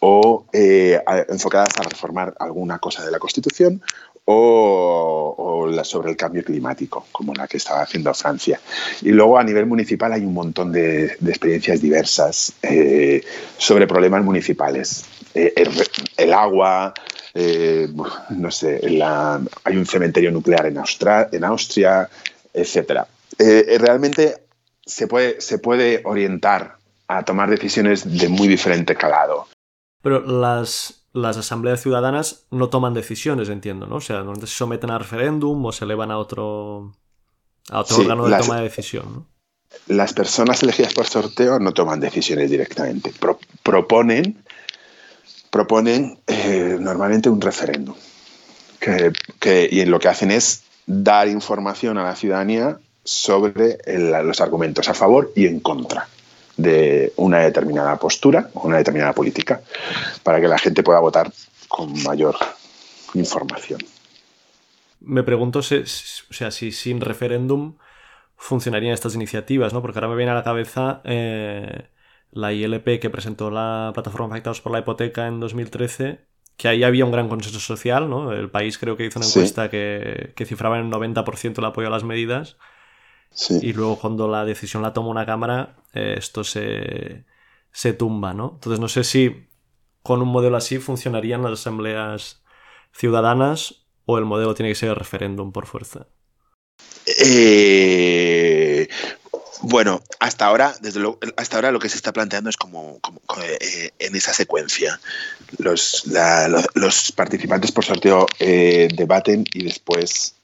o 0.00 0.46
eh, 0.52 0.98
enfocadas 1.28 1.78
a 1.78 1.82
reformar 1.82 2.34
alguna 2.38 2.78
cosa 2.78 3.04
de 3.04 3.10
la 3.10 3.18
Constitución 3.18 3.82
o, 4.24 5.68
sobre 5.82 6.10
el 6.10 6.16
cambio 6.16 6.44
climático, 6.44 7.06
como 7.12 7.34
la 7.34 7.48
que 7.48 7.56
estaba 7.56 7.82
haciendo 7.82 8.12
Francia. 8.14 8.60
Y 9.00 9.10
luego 9.10 9.38
a 9.38 9.44
nivel 9.44 9.66
municipal 9.66 10.12
hay 10.12 10.24
un 10.24 10.34
montón 10.34 10.72
de, 10.72 11.16
experiencias 11.26 11.80
diversas 11.80 12.54
eh, 12.62 13.22
sobre 13.58 13.86
problemas 13.86 14.24
municipales. 14.24 15.04
Eh, 15.34 15.52
el, 16.16 16.32
agua, 16.32 16.94
eh, 17.34 17.88
no 18.30 18.50
sé, 18.50 18.80
hay 19.64 19.76
un 19.76 19.86
cementerio 19.86 20.30
nuclear 20.30 20.66
en, 20.66 20.78
en 21.32 21.44
Austria, 21.44 22.08
etc. 22.52 23.02
realmente 23.38 24.42
se 24.84 25.06
puede, 25.06 25.40
se 25.40 25.58
puede 25.58 26.02
orientar 26.04 26.76
a 27.08 27.24
tomar 27.24 27.50
decisiones 27.50 28.18
de 28.18 28.28
muy 28.28 28.48
diferente 28.48 28.94
calado. 28.94 29.46
Pero 30.02 30.20
las, 30.20 31.06
las 31.12 31.36
asambleas 31.36 31.80
ciudadanas 31.80 32.46
no 32.50 32.68
toman 32.68 32.94
decisiones, 32.94 33.48
entiendo, 33.48 33.86
¿no? 33.86 33.96
O 33.96 34.00
sea, 34.00 34.16
normalmente 34.16 34.46
se 34.46 34.54
someten 34.54 34.90
a 34.90 34.98
referéndum 34.98 35.64
o 35.64 35.72
se 35.72 35.84
elevan 35.84 36.10
a 36.10 36.18
otro, 36.18 36.92
a 37.70 37.80
otro 37.80 37.98
órgano 37.98 38.26
de 38.26 38.38
toma 38.38 38.56
de 38.56 38.62
decisión, 38.64 39.12
¿no? 39.14 39.32
Las 39.86 40.12
personas 40.12 40.62
elegidas 40.62 40.92
por 40.92 41.06
sorteo 41.06 41.58
no 41.58 41.72
toman 41.72 41.98
decisiones 41.98 42.50
directamente. 42.50 43.12
proponen 43.62 44.44
proponen 45.52 46.18
eh, 46.26 46.78
normalmente 46.80 47.28
un 47.28 47.40
referéndum. 47.40 47.94
Que, 48.80 49.68
y 49.70 49.84
lo 49.84 50.00
que 50.00 50.08
hacen 50.08 50.32
es 50.32 50.64
dar 50.86 51.28
información 51.28 51.98
a 51.98 52.02
la 52.02 52.16
ciudadanía 52.16 52.78
sobre 53.04 53.78
los 54.24 54.40
argumentos 54.40 54.88
a 54.88 54.94
favor 54.94 55.30
y 55.36 55.46
en 55.46 55.60
contra 55.60 56.08
de 56.56 57.12
una 57.16 57.40
determinada 57.40 57.96
postura, 57.96 58.50
una 58.54 58.78
determinada 58.78 59.12
política, 59.12 59.60
para 60.24 60.40
que 60.40 60.48
la 60.48 60.58
gente 60.58 60.82
pueda 60.82 60.98
votar 60.98 61.30
con 61.68 62.02
mayor 62.02 62.34
información. 63.14 63.80
Me 65.00 65.22
pregunto 65.22 65.62
si, 65.62 65.76
o 65.76 66.32
sea, 66.32 66.50
si 66.50 66.72
sin 66.72 67.00
referéndum 67.00 67.74
funcionarían 68.36 68.94
estas 68.94 69.14
iniciativas, 69.14 69.72
¿no? 69.72 69.82
Porque 69.82 69.98
ahora 69.98 70.08
me 70.08 70.16
viene 70.16 70.32
a 70.32 70.36
la 70.36 70.44
cabeza 70.44 71.02
eh, 71.04 71.88
la 72.32 72.52
ILP 72.52 72.98
que 73.00 73.10
presentó 73.10 73.50
la 73.50 73.92
plataforma 73.94 74.34
Afectados 74.34 74.60
por 74.60 74.72
la 74.72 74.80
Hipoteca 74.80 75.26
en 75.28 75.38
2013, 75.38 76.26
que 76.56 76.68
ahí 76.68 76.82
había 76.82 77.04
un 77.04 77.12
gran 77.12 77.28
consenso 77.28 77.60
social, 77.60 78.10
¿no? 78.10 78.32
El 78.32 78.50
país 78.50 78.78
creo 78.78 78.96
que 78.96 79.06
hizo 79.06 79.18
una 79.18 79.28
encuesta 79.28 79.70
que, 79.70 80.32
que 80.34 80.46
cifraba 80.46 80.78
en 80.78 80.86
el 80.86 80.92
90% 80.92 81.58
el 81.58 81.64
apoyo 81.64 81.88
a 81.88 81.90
las 81.90 82.04
medidas 82.04 82.56
y 83.62 83.72
luego 83.72 83.98
cuando 83.98 84.28
la 84.28 84.44
decisión 84.44 84.82
la 84.82 84.92
toma 84.92 85.08
una 85.08 85.26
cámara, 85.26 85.76
eh, 85.94 86.14
esto 86.18 86.44
se, 86.44 87.24
se 87.70 87.92
tumba, 87.92 88.34
¿no? 88.34 88.52
Entonces 88.54 88.80
no 88.80 88.88
sé 88.88 89.04
si 89.04 89.48
con 90.02 90.20
un 90.20 90.28
modelo 90.28 90.56
así 90.56 90.78
funcionarían 90.78 91.42
las 91.42 91.52
asambleas 91.52 92.42
ciudadanas 92.92 93.86
o 94.04 94.18
el 94.18 94.24
modelo 94.24 94.54
tiene 94.54 94.70
que 94.70 94.74
ser 94.74 94.90
el 94.90 94.96
referéndum 94.96 95.52
por 95.52 95.66
fuerza. 95.66 96.08
Eh, 97.24 98.88
bueno, 99.62 100.02
hasta 100.20 100.46
ahora, 100.46 100.74
desde 100.80 101.00
lo, 101.00 101.18
hasta 101.36 101.56
ahora 101.56 101.72
lo 101.72 101.78
que 101.78 101.88
se 101.88 101.96
está 101.96 102.12
planteando 102.12 102.50
es 102.50 102.56
como, 102.56 103.00
eh, 103.42 103.90
en 103.98 104.16
esa 104.16 104.32
secuencia. 104.32 105.00
Los, 105.58 106.04
los, 106.74 107.12
participantes 107.12 107.72
por 107.72 107.84
sorteo 107.84 108.26
debaten 108.38 109.44
y 109.52 109.64
después 109.64 110.34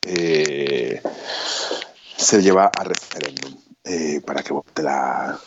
se 2.18 2.42
lleva 2.42 2.70
a 2.76 2.84
referéndum 2.84 3.54
eh, 3.84 4.20
para 4.24 4.42
que 4.42 4.52
vote 4.52 4.82
la 4.82 5.38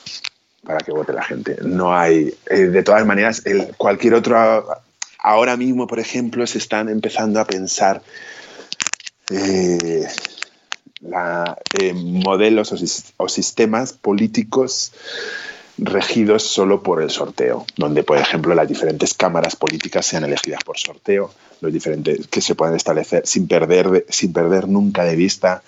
para 0.64 0.80
que 0.80 0.92
vote 0.92 1.14
la 1.14 1.24
gente. 1.24 1.58
No 1.62 1.96
hay, 1.96 2.34
eh, 2.50 2.56
de 2.56 2.84
todas 2.84 3.06
maneras, 3.06 3.42
el, 3.46 3.76
cualquier 3.78 4.14
otro, 4.14 4.66
ahora 5.20 5.58
mismo, 5.58 5.88
por 5.88 6.00
ejemplo, 6.00 6.46
se 6.48 6.60
están 6.60 6.88
empezando 6.88 7.40
a 7.40 7.46
pensar 7.46 8.02
eh, 9.30 10.08
modelos 11.02 12.72
o, 13.18 13.30
sistemas 13.30 13.94
políticos 13.94 14.92
regidos 15.78 16.44
solo 16.44 16.84
por 16.84 17.02
el 17.02 17.10
sorteo, 17.10 17.66
donde, 17.76 18.04
por 18.04 18.18
ejemplo, 18.18 18.54
las 18.54 18.68
diferentes 18.68 19.14
cámaras 19.16 19.56
políticas 19.56 20.06
sean 20.06 20.24
elegidas 20.24 20.64
por 20.64 20.78
sorteo, 20.78 21.32
los 21.60 21.74
diferentes 21.74 22.28
que 22.28 22.42
se 22.42 22.56
puedan 22.56 22.76
establecer 22.76 23.26
sin 23.26 23.48
perder, 23.48 24.06
sin 24.10 24.32
perder 24.32 24.68
nunca 24.68 25.04
de 25.04 25.16
vista 25.16 25.64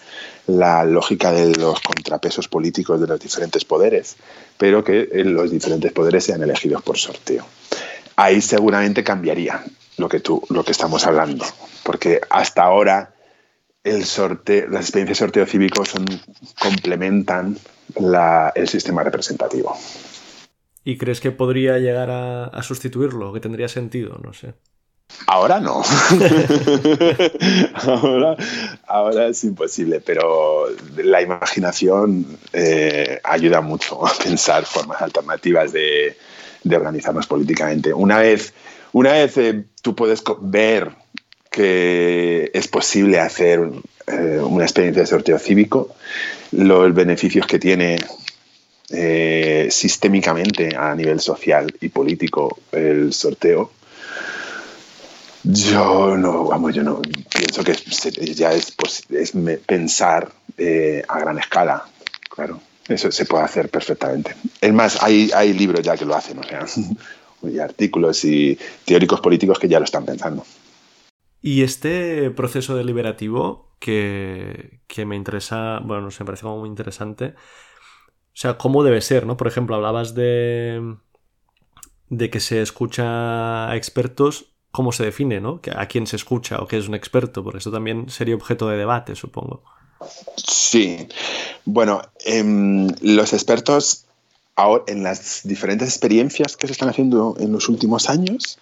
la 0.45 0.83
lógica 0.83 1.31
de 1.31 1.55
los 1.55 1.79
contrapesos 1.79 2.47
políticos 2.47 2.99
de 3.01 3.07
los 3.07 3.19
diferentes 3.19 3.65
poderes, 3.65 4.17
pero 4.57 4.83
que 4.83 5.07
los 5.25 5.49
diferentes 5.49 5.91
poderes 5.91 6.25
sean 6.25 6.43
elegidos 6.43 6.83
por 6.83 6.97
sorteo. 6.97 7.45
Ahí 8.15 8.41
seguramente 8.41 9.03
cambiaría 9.03 9.63
lo 9.97 10.09
que, 10.09 10.19
tú, 10.19 10.43
lo 10.49 10.63
que 10.63 10.71
estamos 10.71 11.07
hablando, 11.07 11.45
porque 11.83 12.21
hasta 12.29 12.63
ahora 12.63 13.12
el 13.83 14.05
sorteo, 14.05 14.67
las 14.69 14.81
experiencias 14.81 15.19
de 15.19 15.25
sorteo 15.25 15.45
cívico 15.45 15.85
son, 15.85 16.05
complementan 16.59 17.57
el 18.55 18.67
sistema 18.67 19.03
representativo. 19.03 19.77
¿Y 20.83 20.97
crees 20.97 21.21
que 21.21 21.31
podría 21.31 21.79
llegar 21.79 22.09
a, 22.09 22.45
a 22.45 22.63
sustituirlo? 22.63 23.33
¿Que 23.33 23.39
tendría 23.39 23.67
sentido? 23.67 24.19
No 24.23 24.33
sé. 24.33 24.53
Ahora 25.27 25.59
no. 25.59 25.83
ahora, 28.87 29.27
es 29.27 29.43
imposible, 29.43 29.99
pero 30.01 30.65
la 30.97 31.21
imaginación 31.21 32.25
eh, 32.51 33.19
ayuda 33.23 33.61
mucho 33.61 34.05
a 34.05 34.11
pensar 34.21 34.65
formas 34.65 35.01
alternativas 35.01 35.71
de, 35.71 36.17
organizarnos 36.65 37.27
políticamente. 37.27 37.93
Una 37.93 38.17
vez, 38.19 38.53
una 38.91 39.13
vez 39.13 39.37
eh, 39.37 39.65
tú 39.81 39.95
puedes 39.95 40.23
ver 40.41 40.91
que 41.53 42.49
es 42.51 42.67
posible 42.67 43.19
hacer 43.19 43.59
eh, 44.07 44.39
una 44.41 44.63
experiencia 44.63 45.03
de 45.03 45.07
sorteo 45.07 45.37
cívico, 45.37 45.95
los 46.51 46.91
beneficios 46.95 47.45
que 47.45 47.59
tiene 47.59 47.97
eh, 48.89 49.67
sistémicamente 49.69 50.75
a 50.75 50.95
nivel 50.95 51.19
social 51.19 51.71
y 51.79 51.89
político 51.89 52.57
el 52.71 53.13
sorteo, 53.13 53.69
yo 55.43 56.17
no, 56.17 56.45
vamos, 56.45 56.73
yo 56.73 56.81
no 56.81 57.03
pienso 57.03 57.63
que 57.63 57.75
ya 58.33 58.51
es, 58.51 58.71
pues, 58.71 59.03
es 59.11 59.33
pensar 59.63 60.31
eh, 60.57 61.03
a 61.07 61.19
gran 61.19 61.37
escala, 61.37 61.85
claro. 62.29 62.59
Eso 62.87 63.11
se 63.11 63.25
puede 63.25 63.43
hacer 63.43 63.69
perfectamente. 63.69 64.35
Es 64.59 64.73
más, 64.73 65.01
hay, 65.01 65.29
hay 65.33 65.53
libros 65.53 65.81
ya 65.83 65.95
que 65.95 66.03
lo 66.03 66.15
hacen, 66.15 66.39
o 66.39 66.43
sea, 66.43 66.65
y 67.43 67.59
artículos 67.59 68.25
y 68.25 68.57
teóricos 68.85 69.21
políticos 69.21 69.59
que 69.59 69.67
ya 69.69 69.77
lo 69.77 69.85
están 69.85 70.03
pensando. 70.03 70.43
Y 71.45 71.63
este 71.63 72.31
proceso 72.31 72.73
deliberativo 72.73 73.75
que, 73.79 74.79
que 74.87 75.05
me 75.05 75.17
interesa, 75.17 75.81
bueno, 75.83 76.09
se 76.09 76.23
me 76.23 76.27
parece 76.27 76.43
como 76.43 76.59
muy 76.59 76.69
interesante. 76.69 77.35
O 77.35 78.35
sea, 78.35 78.57
¿cómo 78.57 78.81
debe 78.81 79.01
ser, 79.01 79.25
no? 79.25 79.35
Por 79.35 79.47
ejemplo, 79.47 79.75
hablabas 79.75 80.15
de, 80.15 80.95
de 82.09 82.29
que 82.29 82.39
se 82.39 82.61
escucha 82.61 83.69
a 83.69 83.75
expertos. 83.75 84.53
¿Cómo 84.71 84.93
se 84.93 85.03
define, 85.03 85.41
no? 85.41 85.59
¿A 85.75 85.85
quién 85.87 86.07
se 86.07 86.15
escucha 86.15 86.59
o 86.61 86.67
qué 86.67 86.77
es 86.77 86.87
un 86.87 86.95
experto? 86.95 87.43
Porque 87.43 87.57
eso 87.57 87.71
también 87.73 88.09
sería 88.09 88.35
objeto 88.35 88.69
de 88.69 88.77
debate, 88.77 89.13
supongo. 89.13 89.65
Sí. 90.37 91.09
Bueno, 91.65 92.03
em, 92.23 92.87
los 93.01 93.33
expertos 93.33 94.05
ahora, 94.55 94.85
en 94.87 95.03
las 95.03 95.41
diferentes 95.43 95.89
experiencias 95.89 96.55
que 96.55 96.67
se 96.67 96.73
están 96.73 96.87
haciendo 96.87 97.35
en 97.37 97.51
los 97.51 97.67
últimos 97.67 98.09
años, 98.09 98.59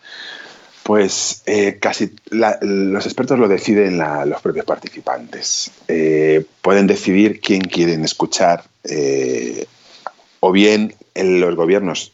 pues 0.83 1.43
eh, 1.45 1.77
casi 1.79 2.11
los 2.29 3.05
expertos 3.05 3.37
lo 3.37 3.47
deciden 3.47 3.99
los 3.99 4.41
propios 4.41 4.65
participantes. 4.65 5.71
Eh, 5.87 6.45
pueden 6.61 6.87
decidir 6.87 7.39
quién 7.39 7.61
quieren 7.61 8.03
escuchar 8.03 8.63
eh, 8.83 9.67
o 10.39 10.51
bien 10.51 10.95
los 11.15 11.55
gobiernos 11.55 12.13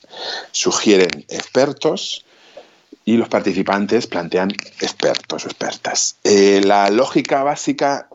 sugieren 0.51 1.25
expertos 1.30 2.25
y 3.06 3.15
los 3.15 3.30
participantes 3.30 4.06
plantean 4.06 4.51
expertos 4.82 5.45
o 5.45 5.47
expertas. 5.47 6.17
la 6.23 6.89
lógica 6.89 7.43
básica 7.43 8.10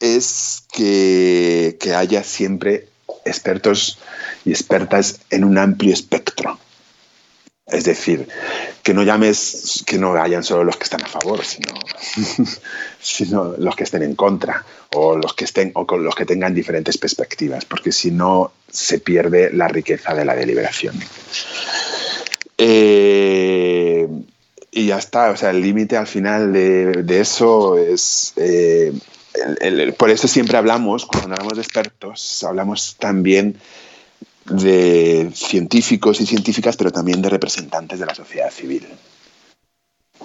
es 0.00 0.62
que, 0.72 1.76
que 1.78 1.94
haya 1.94 2.24
siempre 2.24 2.88
expertos 3.24 3.98
y 4.44 4.50
expertas 4.50 5.20
en 5.30 5.44
un 5.44 5.58
amplio 5.58 5.92
espectro. 5.92 6.58
Es 7.70 7.84
decir, 7.84 8.26
que 8.82 8.94
no 8.94 9.02
llames, 9.02 9.84
que 9.86 9.98
no 9.98 10.14
hayan 10.14 10.42
solo 10.42 10.64
los 10.64 10.76
que 10.76 10.84
están 10.84 11.02
a 11.02 11.06
favor, 11.06 11.44
sino, 11.44 11.74
sino 13.00 13.54
los 13.58 13.76
que 13.76 13.84
estén 13.84 14.02
en 14.02 14.14
contra 14.14 14.64
o 14.94 15.16
los 15.16 15.34
que 15.34 15.44
estén 15.44 15.72
o 15.74 15.86
con 15.86 16.02
los 16.02 16.14
que 16.14 16.24
tengan 16.24 16.54
diferentes 16.54 16.96
perspectivas, 16.96 17.64
porque 17.66 17.92
si 17.92 18.10
no 18.10 18.52
se 18.70 18.98
pierde 19.00 19.52
la 19.52 19.68
riqueza 19.68 20.14
de 20.14 20.24
la 20.24 20.34
deliberación. 20.34 20.98
Eh, 22.56 24.08
y 24.70 24.86
ya 24.86 24.98
está, 24.98 25.30
o 25.30 25.36
sea, 25.36 25.50
el 25.50 25.60
límite 25.60 25.96
al 25.96 26.06
final 26.06 26.52
de, 26.52 27.20
eso 27.20 27.78
es 27.78 28.32
eh, 28.36 28.92
por 29.96 30.10
eso 30.10 30.26
siempre 30.26 30.56
hablamos, 30.56 31.06
cuando 31.06 31.34
hablamos 31.34 31.54
de 31.54 31.62
expertos, 31.62 32.42
hablamos 32.44 32.96
también 32.98 33.60
de 34.50 35.30
científicos 35.34 36.20
y 36.20 36.26
científicas, 36.26 36.76
pero 36.76 36.90
también 36.90 37.22
de 37.22 37.28
representantes 37.28 37.98
de 37.98 38.06
la 38.06 38.14
sociedad 38.14 38.50
civil. 38.50 38.86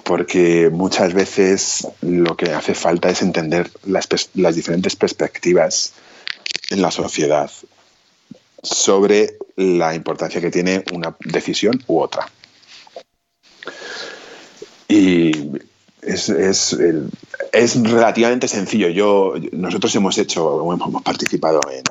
Porque 0.02 0.70
muchas 0.70 1.14
veces 1.14 1.86
lo 2.00 2.36
que 2.36 2.52
hace 2.52 2.74
falta 2.74 3.10
es 3.10 3.22
entender 3.22 3.70
las, 3.84 4.08
diferentes 4.54 4.96
perspectivas 4.96 5.92
en 6.70 6.82
la 6.82 6.90
sociedad 6.90 7.50
sobre 8.62 9.36
la 9.56 9.94
importancia 9.94 10.40
que 10.40 10.50
tiene 10.50 10.84
una 10.92 11.14
decisión 11.20 11.82
u 11.86 12.00
otra. 12.00 12.28
Y 14.88 15.32
es, 16.02 16.28
es, 16.28 16.76
es, 17.52 17.82
relativamente 17.82 18.48
sencillo. 18.48 18.88
Yo, 18.88 19.34
nosotros 19.52 19.94
hemos 19.94 20.18
hecho, 20.18 20.60
hemos 20.72 21.02
participado 21.02 21.60
en, 21.70 21.84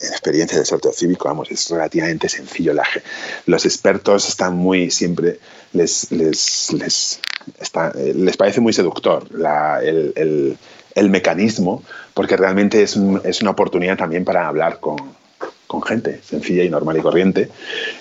experiencias 0.00 0.60
de 0.60 0.66
sorteo 0.66 0.92
cívico, 0.92 1.28
vamos, 1.28 1.50
es 1.50 1.68
relativamente 1.70 2.28
sencillo. 2.28 2.72
La, 2.72 2.86
los 3.46 3.64
expertos 3.64 4.28
están 4.28 4.56
muy, 4.56 4.90
siempre 4.90 5.38
les, 5.72 6.10
les, 6.10 6.72
les, 6.72 7.20
está, 7.60 7.92
les 7.94 8.36
parece 8.36 8.60
muy 8.60 8.72
seductor 8.72 9.26
la, 9.32 9.82
el, 9.82 10.12
el, 10.16 10.58
el, 10.94 11.10
mecanismo, 11.10 11.82
porque 12.14 12.36
realmente 12.36 12.82
es, 12.82 12.96
un, 12.96 13.20
es 13.24 13.42
una 13.42 13.50
oportunidad 13.50 13.96
también 13.96 14.24
para 14.24 14.48
hablar 14.48 14.80
con, 14.80 14.96
con 15.66 15.82
gente 15.82 16.20
sencilla 16.22 16.64
y 16.64 16.70
normal 16.70 16.96
y 16.96 17.02
corriente. 17.02 17.50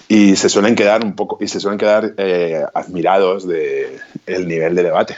Y 0.07 0.35
se 0.35 0.49
suelen 0.49 0.75
quedar 0.75 1.03
un 1.03 1.15
poco 1.15 1.37
y 1.41 1.47
se 1.47 1.59
suelen 1.59 1.79
quedar 1.79 2.13
eh, 2.17 2.63
admirados 2.73 3.47
de 3.47 3.99
el 4.25 4.47
nivel 4.47 4.75
de 4.75 4.83
debate. 4.83 5.15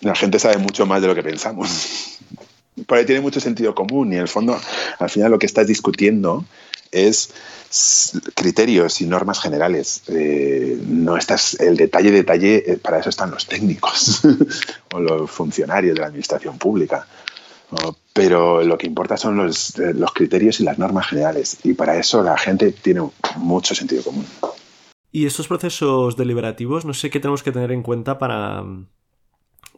La 0.00 0.14
gente 0.14 0.38
sabe 0.38 0.58
mucho 0.58 0.86
más 0.86 1.02
de 1.02 1.08
lo 1.08 1.14
que 1.14 1.22
pensamos 1.22 2.16
por 2.84 2.98
ahí 2.98 3.06
tiene 3.06 3.20
mucho 3.20 3.40
sentido 3.40 3.74
común 3.74 4.12
y 4.12 4.16
en 4.16 4.22
el 4.22 4.28
fondo 4.28 4.58
al 4.98 5.10
final 5.10 5.30
lo 5.30 5.38
que 5.38 5.46
estás 5.46 5.66
discutiendo 5.66 6.44
es 6.92 7.32
criterios 8.34 9.00
y 9.00 9.06
normas 9.06 9.40
generales. 9.40 10.02
Eh, 10.08 10.78
no 10.86 11.16
estás, 11.16 11.58
el 11.60 11.76
detalle, 11.76 12.10
detalle, 12.10 12.62
eh, 12.66 12.76
para 12.76 13.00
eso 13.00 13.10
están 13.10 13.30
los 13.30 13.46
técnicos 13.46 14.22
o 14.94 15.00
los 15.00 15.30
funcionarios 15.30 15.94
de 15.94 16.00
la 16.00 16.06
administración 16.06 16.58
pública 16.58 17.06
pero 18.12 18.62
lo 18.62 18.78
que 18.78 18.86
importa 18.86 19.16
son 19.16 19.36
los, 19.36 19.78
eh, 19.78 19.92
los 19.94 20.12
criterios 20.12 20.60
y 20.60 20.64
las 20.64 20.78
normas 20.78 21.08
generales. 21.08 21.58
Y 21.64 21.74
para 21.74 21.98
eso 21.98 22.22
la 22.22 22.38
gente 22.38 22.72
tiene 22.72 23.02
mucho 23.36 23.74
sentido 23.74 24.02
común. 24.02 24.24
Y 25.12 25.26
estos 25.26 25.48
procesos 25.48 26.16
deliberativos, 26.16 26.84
no 26.84 26.94
sé 26.94 27.10
qué 27.10 27.20
tenemos 27.20 27.42
que 27.42 27.52
tener 27.52 27.72
en 27.72 27.82
cuenta 27.82 28.18
para, 28.18 28.64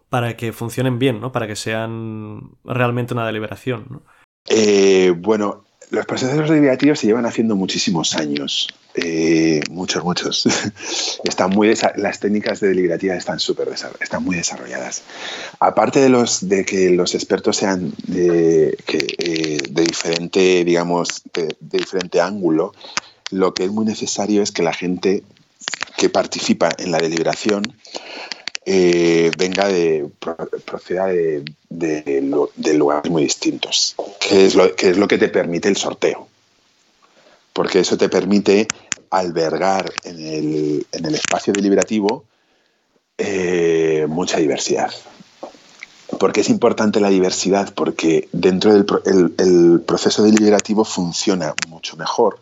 para 0.08 0.36
que 0.36 0.52
funcionen 0.52 0.98
bien, 0.98 1.20
¿no? 1.20 1.32
Para 1.32 1.46
que 1.46 1.56
sean 1.56 2.52
realmente 2.64 3.14
una 3.14 3.26
deliberación, 3.26 3.86
¿no? 3.90 4.02
Eh, 4.48 5.12
bueno, 5.16 5.64
los 5.90 6.06
procesos 6.06 6.48
deliberativos 6.48 6.98
se 6.98 7.06
llevan 7.06 7.26
haciendo 7.26 7.56
muchísimos 7.56 8.14
años. 8.14 8.68
Eh, 8.94 9.60
muchos, 9.70 10.02
muchos. 10.04 10.46
están 11.24 11.50
muy 11.50 11.72
las 11.96 12.20
técnicas 12.20 12.60
de 12.60 12.68
deliberativa 12.68 13.14
están 13.14 13.38
súper 13.38 13.68
están 14.00 14.24
muy 14.24 14.36
desarrolladas. 14.36 15.02
Aparte 15.60 16.00
de 16.00 16.08
los 16.08 16.48
de 16.48 16.64
que 16.64 16.90
los 16.90 17.14
expertos 17.14 17.56
sean 17.56 17.92
de, 18.06 18.76
eh, 18.88 19.58
de 19.70 19.82
diferente, 19.82 20.64
digamos, 20.64 21.22
de, 21.32 21.56
diferente 21.60 22.20
ángulo, 22.20 22.72
lo 23.30 23.54
que 23.54 23.64
es 23.64 23.70
muy 23.70 23.84
necesario 23.84 24.42
es 24.42 24.52
que 24.52 24.62
la 24.62 24.72
gente 24.72 25.22
que 25.96 26.10
participa 26.10 26.70
en 26.78 26.90
la 26.92 26.98
deliberación 26.98 27.74
eh, 28.66 29.30
venga 29.38 29.68
de 29.68 30.08
proceda 30.64 31.06
de, 31.06 31.44
de, 31.68 32.74
lugares 32.74 33.10
muy 33.10 33.22
distintos, 33.22 33.94
que 34.20 34.46
es, 34.46 34.54
lo, 34.54 34.74
que 34.74 34.90
es 34.90 34.96
lo 34.96 35.08
que 35.08 35.18
te 35.18 35.28
permite 35.28 35.68
el 35.68 35.76
sorteo 35.76 36.28
porque 37.58 37.80
eso 37.80 37.98
te 37.98 38.08
permite 38.08 38.68
albergar 39.10 39.90
en 40.04 40.24
el, 40.24 40.86
en 40.92 41.04
el 41.04 41.14
espacio 41.16 41.52
deliberativo 41.52 42.24
eh, 43.18 44.06
mucha 44.08 44.38
diversidad. 44.38 44.92
¿Por 46.20 46.32
qué 46.32 46.42
es 46.42 46.50
importante 46.50 47.00
la 47.00 47.08
diversidad? 47.08 47.74
Porque 47.74 48.28
dentro 48.30 48.72
del 48.72 48.86
el, 49.38 49.80
proceso 49.80 50.22
deliberativo 50.22 50.84
funciona 50.84 51.52
mucho 51.66 51.96
mejor 51.96 52.38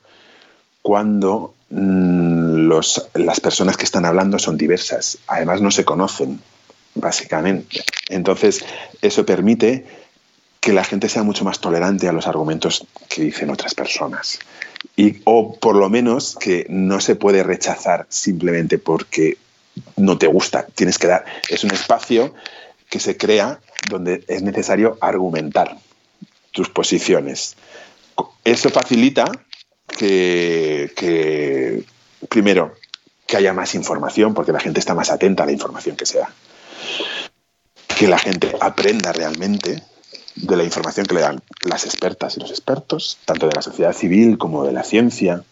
cuando 0.87 1.53
mm, 1.70 2.70
las 3.14 3.40
personas 3.40 3.77
que 3.77 3.83
están 3.83 4.05
hablando 4.05 4.38
son 4.38 4.57
diversas. 4.57 5.18
Además 5.27 5.61
no 5.61 5.72
se 5.72 5.85
conocen, 5.85 6.40
básicamente. 6.94 7.83
Entonces, 8.09 8.64
eso 9.03 9.27
permite 9.27 9.85
que 10.61 10.72
la 10.72 10.85
gente 10.85 11.09
sea 11.09 11.25
mucho 11.25 11.44
más 11.44 11.59
tolerante 11.59 12.07
a 12.07 12.12
los 12.12 12.29
argumentos 12.29 12.87
que 13.09 13.22
dicen 13.22 13.51
otras 13.51 13.75
personas. 13.75 14.38
Y, 14.94 15.22
o 15.25 15.57
por 15.57 15.75
lo 15.75 15.90
menos 15.90 16.37
que 16.38 16.66
no 16.68 17.01
se 17.01 17.16
puede 17.16 17.42
rechazar 17.42 18.07
simplemente 18.09 18.79
porque 18.79 19.38
no 19.96 20.18
te 20.18 20.29
gusta. 20.29 20.66
Tienes 20.72 20.99
que 20.99 21.09
dar. 21.09 21.25
Es 21.51 21.64
un 21.64 21.72
espacio 21.72 22.33
que 22.88 23.01
se 23.01 23.16
crea 23.16 23.59
donde 23.90 24.22
es 24.29 24.40
necesario 24.40 24.99
argumentar 25.01 25.79
tus 26.53 26.70
posiciones. 26.70 27.57
Eso 28.44 28.70
facilita 28.70 29.25
que, 29.87 31.85
primero, 32.29 32.75
que 33.27 33.37
haya 33.37 33.53
más 33.53 33.75
información, 33.75 34.35
porque 34.35 34.53
la 34.53 34.61
gente 34.61 34.81
está 34.81 34.94
más 34.94 35.11
atenta 35.11 35.42
a 35.42 35.46
la 35.46 35.53
información 35.53 35.96
que 35.96 36.07
se. 36.07 36.20
Que 37.99 38.09
la 38.09 38.18
gente 38.18 38.55
aprenda 38.61 39.12
realmente 39.12 39.83
de 40.35 40.57
la 40.57 40.64
información 40.64 41.07
que 41.07 41.14
le 41.14 41.22
dan 41.22 41.40
las 41.62 41.85
expertas 41.85 42.37
y 42.37 42.40
los 42.40 42.51
expertos, 42.51 43.18
tanto 43.25 43.49
de 43.49 43.55
la 43.55 43.62
sociedad 43.62 43.94
civil 43.94 44.37
como 44.38 44.64
de 44.64 44.72
la 44.72 44.85
ciencia, 44.85 45.42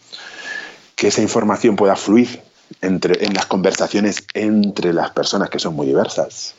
que 0.94 1.08
esa 1.08 1.22
información 1.22 1.76
pueda 1.76 1.96
fluir 1.96 2.42
entre, 2.80 3.24
en 3.24 3.34
las 3.34 3.46
conversaciones 3.46 4.24
entre 4.34 4.92
las 4.92 5.10
personas 5.10 5.48
que 5.48 5.58
son 5.58 5.74
muy 5.74 5.86
diversas. 5.86 6.54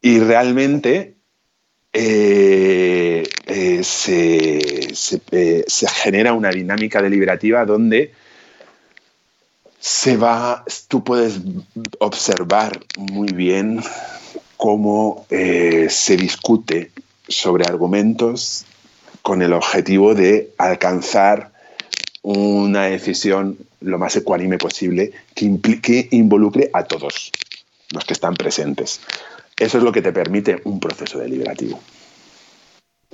Y 0.00 0.20
realmente 0.20 1.13
eh, 1.96 3.22
eh, 3.46 3.84
se, 3.84 4.58
eh, 5.30 5.64
se, 5.64 5.88
genera 5.88 6.32
una 6.32 6.50
dinámica 6.50 7.00
deliberativa 7.00 7.64
donde 7.64 8.12
se 9.78 10.16
va, 10.16 10.64
tú 10.88 11.04
puedes 11.04 11.38
observar 12.00 12.80
muy 12.96 13.28
bien 13.32 13.80
cómo 14.56 15.24
se 15.28 16.16
discute 16.16 16.90
sobre 17.28 17.64
argumentos 17.64 18.64
con 19.22 19.42
el 19.42 19.52
objetivo 19.52 20.14
de 20.14 20.52
alcanzar 20.58 21.52
una 22.22 22.86
decisión 22.86 23.56
lo 23.80 23.98
más 23.98 24.16
ecuánime 24.16 24.58
posible 24.58 25.12
que, 25.34 25.60
que 25.80 26.08
involucre 26.10 26.70
a 26.72 26.84
todos 26.84 27.30
los 27.90 28.04
que 28.04 28.14
están 28.14 28.34
presentes. 28.34 29.00
Eso 29.56 29.78
es 29.78 29.84
lo 29.84 29.92
que 29.92 30.02
te 30.02 30.12
permite 30.12 30.60
un 30.64 30.80
proceso 30.80 31.18
deliberativo. 31.18 31.80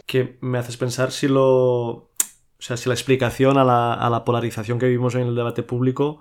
Que 0.07 0.39
me 0.41 0.59
haces 0.59 0.77
pensar 0.77 1.13
si 1.13 1.29
lo. 1.29 1.41
O 1.43 2.63
sea, 2.63 2.77
si 2.77 2.89
la 2.89 2.95
explicación 2.95 3.57
a 3.57 3.65
la, 3.65 3.95
a 3.95 4.11
la 4.11 4.25
polarización 4.25 4.79
que 4.79 4.87
vivimos 4.87 5.15
en 5.15 5.23
el 5.23 5.35
debate 5.35 5.63
público 5.63 6.21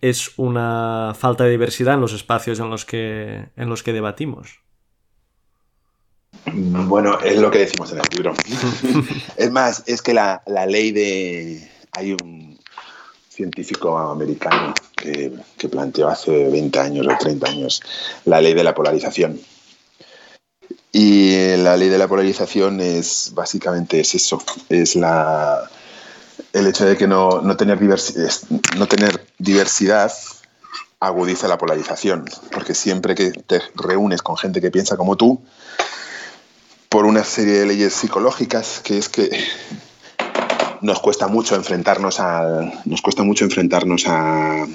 es 0.00 0.38
una 0.38 1.14
falta 1.16 1.44
de 1.44 1.50
diversidad 1.50 1.94
en 1.94 2.00
los 2.00 2.12
espacios 2.12 2.60
en 2.60 2.70
los 2.70 2.84
que, 2.84 3.48
en 3.56 3.68
los 3.68 3.82
que 3.82 3.92
debatimos. 3.92 4.60
Bueno, 6.52 7.18
es 7.20 7.38
lo 7.38 7.50
que 7.50 7.58
decimos 7.58 7.92
en 7.92 7.98
el 7.98 8.04
libro. 8.12 8.34
es 9.36 9.50
más, 9.50 9.82
es 9.86 10.02
que 10.02 10.14
la, 10.14 10.42
la, 10.46 10.66
ley 10.66 10.92
de... 10.92 11.70
Hay 11.92 12.12
un 12.12 12.55
científico 13.36 13.98
americano 13.98 14.72
que, 14.96 15.32
que, 15.58 15.68
planteó 15.68 16.08
hace 16.08 16.48
20 16.48 16.78
años 16.80 17.06
o 17.06 17.18
30 17.18 17.48
años 17.48 17.82
la 18.24 18.40
ley 18.40 18.54
de 18.54 18.64
la 18.64 18.74
polarización. 18.74 19.38
Y 20.90 21.56
la 21.58 21.76
ley 21.76 21.90
de 21.90 21.98
la 21.98 22.08
polarización 22.08 22.80
es 22.80 23.32
básicamente 23.34 24.00
es 24.00 24.14
eso, 24.14 24.42
es 24.70 24.96
la, 24.96 25.68
el 26.54 26.66
hecho 26.66 26.86
de 26.86 26.96
que 26.96 27.06
no, 27.06 27.42
no, 27.42 27.56
tener 27.56 27.78
no 28.78 28.86
tener 28.86 29.26
diversidad 29.38 30.10
agudiza 30.98 31.48
la 31.48 31.58
polarización, 31.58 32.24
porque 32.50 32.74
siempre 32.74 33.14
que 33.14 33.30
te 33.30 33.60
reúnes 33.74 34.22
con 34.22 34.38
gente 34.38 34.62
que 34.62 34.70
piensa 34.70 34.96
como 34.96 35.16
tú, 35.16 35.42
por 36.88 37.04
una 37.04 37.24
serie 37.24 37.58
de 37.58 37.66
leyes 37.66 37.92
psicológicas, 37.92 38.80
que 38.82 38.96
es 38.96 39.10
que 39.10 39.28
nos 40.82 41.00
cuesta 41.00 41.28
mucho 41.28 41.54
enfrentarnos 41.54 42.20
al, 42.20 42.72
nos 42.84 43.02
cuesta 43.02 43.22
mucho 43.22 43.44
enfrentarnos 43.44 44.04
a, 44.06 44.66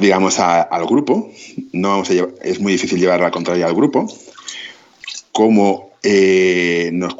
digamos 0.00 0.38
al 0.38 0.86
grupo, 0.86 1.30
no 1.72 1.88
vamos 1.90 2.10
a 2.10 2.14
es 2.42 2.60
muy 2.60 2.72
difícil 2.72 2.98
llevar 2.98 3.20
la 3.20 3.30
contraria 3.30 3.66
al 3.66 3.74
grupo, 3.74 4.06
como 5.32 5.92
eh, 6.02 6.90
nos, 6.92 7.14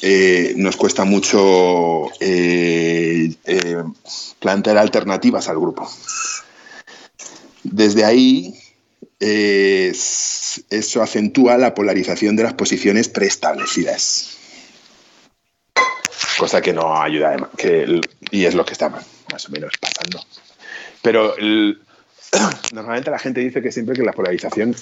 eh, 0.00 0.54
nos 0.56 0.76
cuesta 0.76 1.04
mucho 1.04 2.06
eh, 2.20 3.34
eh, 3.44 3.82
plantear 4.38 4.78
alternativas 4.78 5.48
al 5.48 5.58
grupo. 5.58 5.90
Desde 7.62 8.04
ahí, 8.04 8.54
eso 9.20 11.02
acentúa 11.02 11.56
la 11.56 11.74
polarización 11.74 12.34
de 12.34 12.42
las 12.42 12.54
posiciones 12.54 13.08
preestablecidas. 13.08 14.41
Cosa 16.38 16.60
que 16.60 16.72
no 16.72 17.00
ayuda, 17.00 17.36
que, 17.56 18.00
y 18.30 18.44
es 18.44 18.54
lo 18.54 18.64
que 18.64 18.72
está 18.72 18.88
más 18.88 19.48
o 19.48 19.50
menos 19.50 19.72
pasando. 19.80 20.20
Pero 21.02 21.34
normalmente 22.72 23.10
la 23.10 23.18
gente 23.18 23.40
dice 23.40 23.62
que 23.62 23.72
siempre 23.72 23.94
que 23.94 24.02
la 24.02 24.12
polarización 24.12 24.74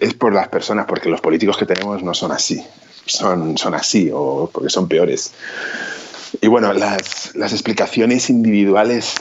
es 0.00 0.14
por 0.14 0.34
las 0.34 0.48
personas, 0.48 0.86
porque 0.86 1.08
los 1.08 1.20
políticos 1.20 1.56
que 1.56 1.66
tenemos 1.66 2.02
no 2.02 2.14
son 2.14 2.32
así 2.32 2.62
son, 3.06 3.58
son 3.58 3.74
así 3.74 4.10
o 4.12 4.50
porque 4.52 4.70
son 4.70 4.88
peores. 4.88 5.32
Y 6.40 6.48
bueno, 6.48 6.72
las, 6.72 7.34
las 7.34 7.52
explicaciones 7.52 8.30
individuales 8.30 9.14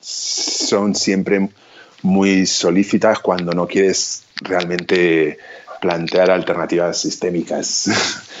son 0.00 0.94
siempre 0.94 1.48
muy 2.02 2.46
solícitas 2.46 3.18
cuando 3.18 3.52
no 3.52 3.66
quieres 3.66 4.24
realmente 4.36 5.38
plantear 5.80 6.30
alternativas 6.30 7.00
sistémicas. 7.00 7.90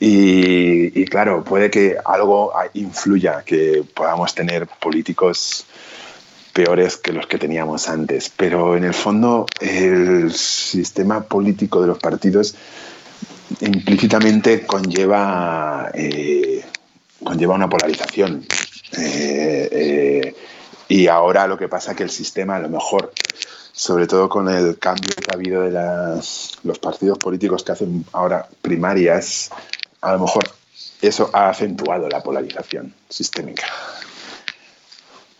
y, 0.00 1.04
claro, 1.06 1.44
puede 1.44 1.70
que 1.70 1.96
algo 2.04 2.52
influya, 2.74 3.42
que 3.44 3.84
podamos 3.94 4.34
tener 4.34 4.66
políticos 4.66 5.66
peores 6.52 6.96
que 6.96 7.12
los 7.12 7.26
que 7.26 7.38
teníamos 7.38 7.88
antes, 7.88 8.32
pero 8.36 8.76
en 8.76 8.84
el 8.84 8.94
fondo 8.94 9.46
el 9.60 10.32
sistema 10.32 11.22
político 11.22 11.80
de 11.80 11.86
los 11.86 11.98
partidos 11.98 12.56
implícitamente 13.60 14.66
conlleva, 14.66 15.90
eh, 15.94 16.64
conlleva 17.22 17.54
una 17.54 17.68
polarización. 17.68 18.44
Eh, 18.96 19.68
eh, 19.70 20.34
y 20.88 21.06
ahora 21.06 21.46
lo 21.46 21.58
que 21.58 21.68
pasa 21.68 21.92
es 21.92 21.96
que 21.96 22.02
el 22.02 22.10
sistema, 22.10 22.56
a 22.56 22.60
lo 22.60 22.68
mejor, 22.68 23.12
sobre 23.72 24.06
todo 24.06 24.28
con 24.28 24.48
el 24.48 24.78
cambio 24.78 25.14
que 25.14 25.30
ha 25.30 25.34
habido 25.34 25.62
de 25.62 25.70
los 26.64 26.78
partidos 26.80 27.18
políticos 27.18 27.62
que 27.62 27.72
hacen 27.72 28.04
ahora 28.12 28.48
primarias, 28.62 29.50
a 30.00 30.12
lo 30.12 30.20
mejor 30.20 30.50
eso 31.02 31.30
ha 31.32 31.48
acentuado 31.48 32.08
la 32.08 32.22
polarización 32.22 32.94
sistémica. 33.08 33.66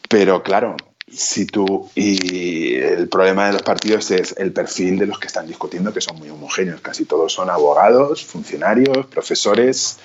Pero 0.08 0.42
claro, 0.42 0.76
si 1.10 1.46
tú 1.46 1.90
y 1.94 2.74
el 2.76 3.08
problema 3.08 3.46
de 3.46 3.54
los 3.54 3.62
partidos 3.62 4.10
es 4.10 4.34
el 4.36 4.52
perfil 4.52 4.98
de 4.98 5.06
los 5.06 5.18
que 5.18 5.26
están 5.26 5.46
discutiendo 5.46 5.92
que 5.92 6.00
son 6.00 6.18
muy 6.18 6.30
homogéneos. 6.30 6.80
Casi 6.80 7.04
todos 7.04 7.32
son 7.32 7.50
abogados 7.50 8.24
funcionarios 8.24 9.06
profesores 9.06 9.98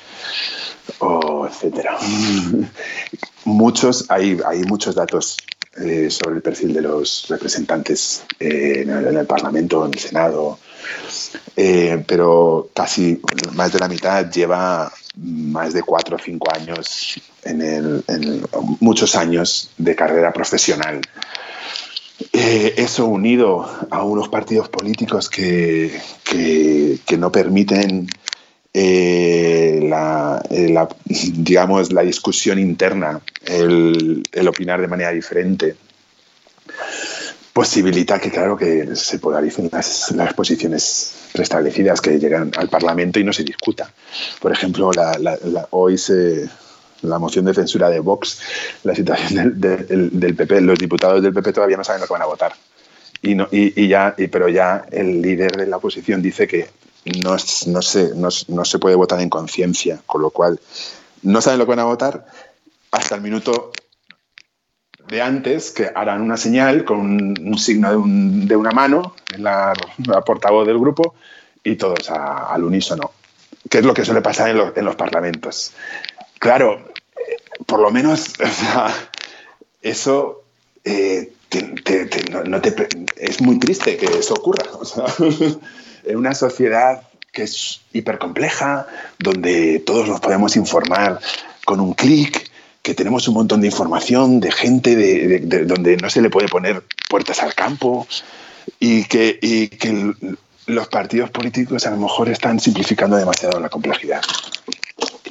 o 0.99 1.47
etcétera. 1.47 1.97
Muchos 3.45 4.05
hay, 4.09 4.39
hay 4.45 4.63
muchos 4.63 4.95
datos 4.95 5.37
eh, 5.75 6.11
sobre 6.11 6.35
el 6.35 6.41
perfil 6.43 6.71
de 6.71 6.81
los 6.81 7.25
representantes 7.29 8.23
eh, 8.39 8.83
en, 8.83 8.91
el, 8.91 9.07
en, 9.07 9.17
el, 9.17 9.25
Parlamento, 9.25 9.83
en 9.85 9.93
el 9.93 9.99
Senado, 9.99 10.59
eh, 11.55 12.03
pero 12.07 12.69
casi 12.75 13.19
más 13.53 13.73
de 13.73 13.79
la 13.79 13.87
mitad 13.87 14.29
lleva 14.29 14.93
más 15.15 15.73
de 15.73 15.81
cuatro 15.81 16.17
o 16.17 16.19
cinco 16.19 16.47
años 16.53 17.19
en, 17.43 17.61
el, 17.61 18.03
muchos 18.81 19.15
años 19.15 19.71
de 19.77 19.95
carrera 19.95 20.31
profesional. 20.31 21.01
Eso 22.31 23.07
unido 23.07 23.67
a 23.89 24.03
unos 24.03 24.29
partidos 24.29 24.69
políticos 24.69 25.27
que, 25.27 25.99
que 26.23 27.17
no 27.17 27.31
permiten 27.31 28.07
eh, 28.73 29.79
la, 29.83 30.41
eh, 30.49 30.69
la, 30.69 30.89
digamos, 31.05 31.93
la 31.93 32.01
discusión 32.01 32.57
interna, 32.57 33.21
el, 33.45 34.23
el, 34.31 34.47
opinar 34.47 34.81
de 34.81 34.87
manera 34.87 35.11
diferente, 35.11 35.75
posibilita 37.53 38.19
que, 38.19 38.31
claro, 38.31 38.57
que 38.57 38.95
se 38.95 39.19
polaricen 39.19 39.69
las, 39.71 40.11
las 40.11 40.33
posiciones 40.33 41.13
preestablecidas 41.33 42.01
que 42.01 42.17
llegan 42.17 42.51
al 42.57 42.67
Parlamento 42.67 43.19
y 43.19 43.23
no 43.23 43.31
se 43.31 43.43
discuta. 43.43 43.91
Por 44.41 44.51
ejemplo, 44.51 44.91
la, 44.91 45.67
hoy 45.69 45.99
se, 45.99 46.49
la 47.03 47.19
moción 47.19 47.45
de 47.45 47.53
censura 47.53 47.89
de 47.89 47.99
Vox, 47.99 48.39
la 48.83 48.95
situación 48.95 49.59
del, 49.59 49.87
del, 49.87 50.19
del, 50.19 50.35
PP, 50.35 50.61
los 50.61 50.79
diputados 50.79 51.21
del 51.21 51.33
PP 51.33 51.53
todavía 51.53 51.77
no 51.77 51.83
saben 51.83 52.01
lo 52.01 52.07
que 52.07 52.13
van 52.13 52.23
a 52.23 52.25
votar. 52.25 52.53
Y, 53.21 53.35
no, 53.35 53.47
y, 53.51 53.79
y 53.81 53.87
ya, 53.87 54.15
y, 54.17 54.27
pero 54.27 54.49
ya 54.49 54.85
el 54.91 55.21
líder 55.21 55.55
de 55.55 55.67
la 55.67 55.77
oposición 55.77 56.23
dice 56.23 56.47
que 56.47 56.67
no, 57.05 57.31
no, 57.67 57.81
se, 57.81 58.11
no, 58.15 58.65
se 58.65 58.79
puede 58.79 58.95
votar 58.95 59.19
en 59.21 59.29
conciencia, 59.29 60.01
con 60.05 60.21
lo 60.21 60.29
cual 60.29 60.59
no 61.21 61.41
saben 61.41 61.59
lo 61.59 61.65
que 61.65 61.71
van 61.71 61.79
a 61.79 61.85
votar 61.85 62.25
hasta 62.91 63.15
el 63.15 63.21
minuto 63.21 63.71
de 65.07 65.21
antes 65.21 65.71
que 65.71 65.91
harán 65.93 66.21
una 66.21 66.37
señal 66.37 66.85
con 66.85 66.99
un, 66.99 67.57
signo 67.57 67.89
de, 67.89 67.97
un, 67.97 68.47
de, 68.47 68.55
una 68.55 68.71
mano 68.71 69.15
en 69.33 69.43
la, 69.43 69.73
portavoz 70.25 70.65
del 70.65 70.79
grupo 70.79 71.15
y 71.63 71.75
todos 71.75 72.09
al 72.09 72.63
unísono, 72.63 73.11
que 73.69 73.79
es 73.79 73.85
lo 73.85 73.93
que 73.93 74.05
suele 74.05 74.21
pasar 74.21 74.49
en, 74.49 74.73
en 74.75 74.85
los 74.85 74.95
parlamentos. 74.95 75.73
Claro, 76.39 76.85
por 77.65 77.79
lo 77.79 77.91
menos 77.91 78.33
eso 79.81 80.43
eh, 80.83 81.33
es 83.17 83.41
muy 83.41 83.59
triste 83.59 83.97
que 83.97 84.05
eso 84.05 84.33
ocurra. 84.35 84.63
en 86.05 86.17
una 86.17 86.33
sociedad 86.33 87.03
que 87.31 87.43
es 87.43 87.81
hipercompleja, 87.93 88.87
donde 89.19 89.79
todos 89.79 90.07
nos 90.07 90.19
podemos 90.19 90.55
informar 90.55 91.19
con 91.65 91.79
un 91.79 91.93
clic, 91.93 92.49
que 92.83 92.93
tenemos 92.93 93.27
un 93.29 93.35
montón 93.35 93.61
de 93.61 93.67
información 93.67 94.39
de 94.39 94.51
gente 94.51 94.95
de, 94.95 95.27
de, 95.27 95.39
de, 95.39 95.65
donde 95.65 95.97
no 95.97 96.09
se 96.09 96.21
le 96.21 96.29
puede 96.29 96.49
poner 96.49 96.83
puertas 97.09 97.41
al 97.41 97.55
campo 97.55 98.05
y 98.77 99.05
que, 99.05 99.39
y 99.41 99.69
que 99.69 100.13
los 100.67 100.87
partidos 100.89 101.29
políticos 101.29 101.87
a 101.87 101.91
lo 101.91 101.97
mejor 101.97 102.29
están 102.29 102.59
simplificando 102.59 103.15
demasiado 103.15 103.59
la 103.59 103.69
complejidad. 103.69 104.21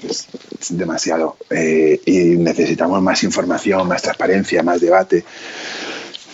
Es, 0.02 0.28
es 0.58 0.76
demasiado. 0.78 1.36
Eh, 1.50 2.00
y 2.06 2.36
necesitamos 2.36 3.00
más 3.02 3.22
información, 3.22 3.86
más 3.86 4.02
transparencia, 4.02 4.62
más 4.62 4.80
debate. 4.80 5.24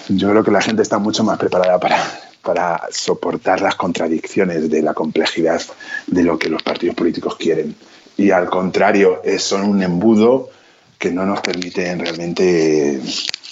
Yo 0.08 0.30
creo 0.30 0.44
que 0.44 0.50
la 0.52 0.62
gente 0.62 0.82
está 0.82 0.98
mucho 0.98 1.24
más 1.24 1.36
preparada 1.36 1.78
para, 1.78 2.27
para 2.42 2.88
soportar 2.90 3.60
las 3.60 3.74
contradicciones 3.74 4.70
de 4.70 4.82
la 4.82 4.94
complejidad 4.94 5.60
de 6.06 6.22
lo 6.22 6.38
que 6.38 6.48
los 6.48 6.62
partidos 6.62 6.96
políticos 6.96 7.36
quieren. 7.36 7.74
Y 8.16 8.30
al 8.30 8.48
contrario, 8.48 9.22
son 9.38 9.62
un 9.62 9.82
embudo 9.82 10.50
que 10.98 11.10
no 11.10 11.24
nos 11.24 11.40
permiten 11.40 12.00
realmente 12.00 13.00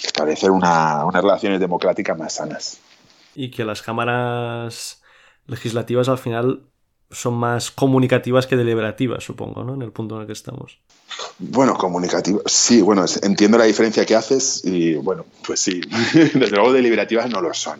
establecer 0.03 0.51
una, 0.51 1.05
unas 1.05 1.21
relaciones 1.21 1.59
democráticas 1.59 2.17
más 2.17 2.33
sanas. 2.33 2.77
Y 3.35 3.51
que 3.51 3.63
las 3.63 3.81
cámaras 3.81 5.01
legislativas 5.45 6.09
al 6.09 6.17
final 6.17 6.63
son 7.09 7.35
más 7.35 7.71
comunicativas 7.71 8.47
que 8.47 8.57
deliberativas, 8.57 9.23
supongo, 9.23 9.63
¿no? 9.63 9.75
En 9.75 9.81
el 9.81 9.91
punto 9.91 10.15
en 10.15 10.21
el 10.21 10.27
que 10.27 10.33
estamos. 10.33 10.79
Bueno, 11.39 11.75
comunicativas, 11.75 12.43
sí, 12.47 12.81
bueno, 12.81 13.05
entiendo 13.21 13.57
la 13.57 13.63
diferencia 13.63 14.05
que 14.05 14.15
haces 14.15 14.61
y 14.65 14.95
bueno, 14.95 15.25
pues 15.45 15.61
sí, 15.61 15.79
desde 16.13 16.49
luego 16.49 16.73
deliberativas 16.73 17.29
no 17.29 17.41
lo 17.41 17.53
son. 17.53 17.79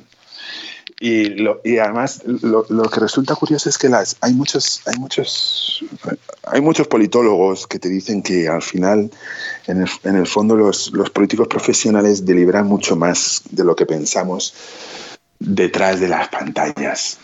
Y, 0.99 1.25
lo, 1.25 1.61
además 1.63 2.23
lo, 2.25 2.65
lo, 2.69 2.83
que 2.89 2.99
resulta 2.99 3.35
curioso 3.35 3.69
es 3.69 3.77
que 3.77 3.87
las, 3.87 4.17
hay, 4.21 4.33
muchos, 4.33 4.81
hay, 4.87 4.97
muchos, 4.97 5.85
hay 6.43 6.59
muchos 6.59 6.87
politólogos 6.87 7.67
que 7.67 7.77
te 7.77 7.87
dicen 7.87 8.23
que 8.23 8.47
al 8.47 8.63
final, 8.63 9.11
en 9.67 9.81
el, 9.81 9.89
en 10.03 10.15
el 10.15 10.25
fondo, 10.25 10.55
los, 10.55 10.91
los 10.93 11.11
políticos 11.11 11.47
profesionales 11.47 12.25
deliberan 12.25 12.65
mucho 12.65 12.95
más 12.95 13.43
de 13.51 13.63
lo 13.63 13.75
que 13.75 13.85
pensamos 13.85 14.55
detrás 15.39 15.99
de 15.99 16.07
las 16.07 16.29
pantallas. 16.29 17.19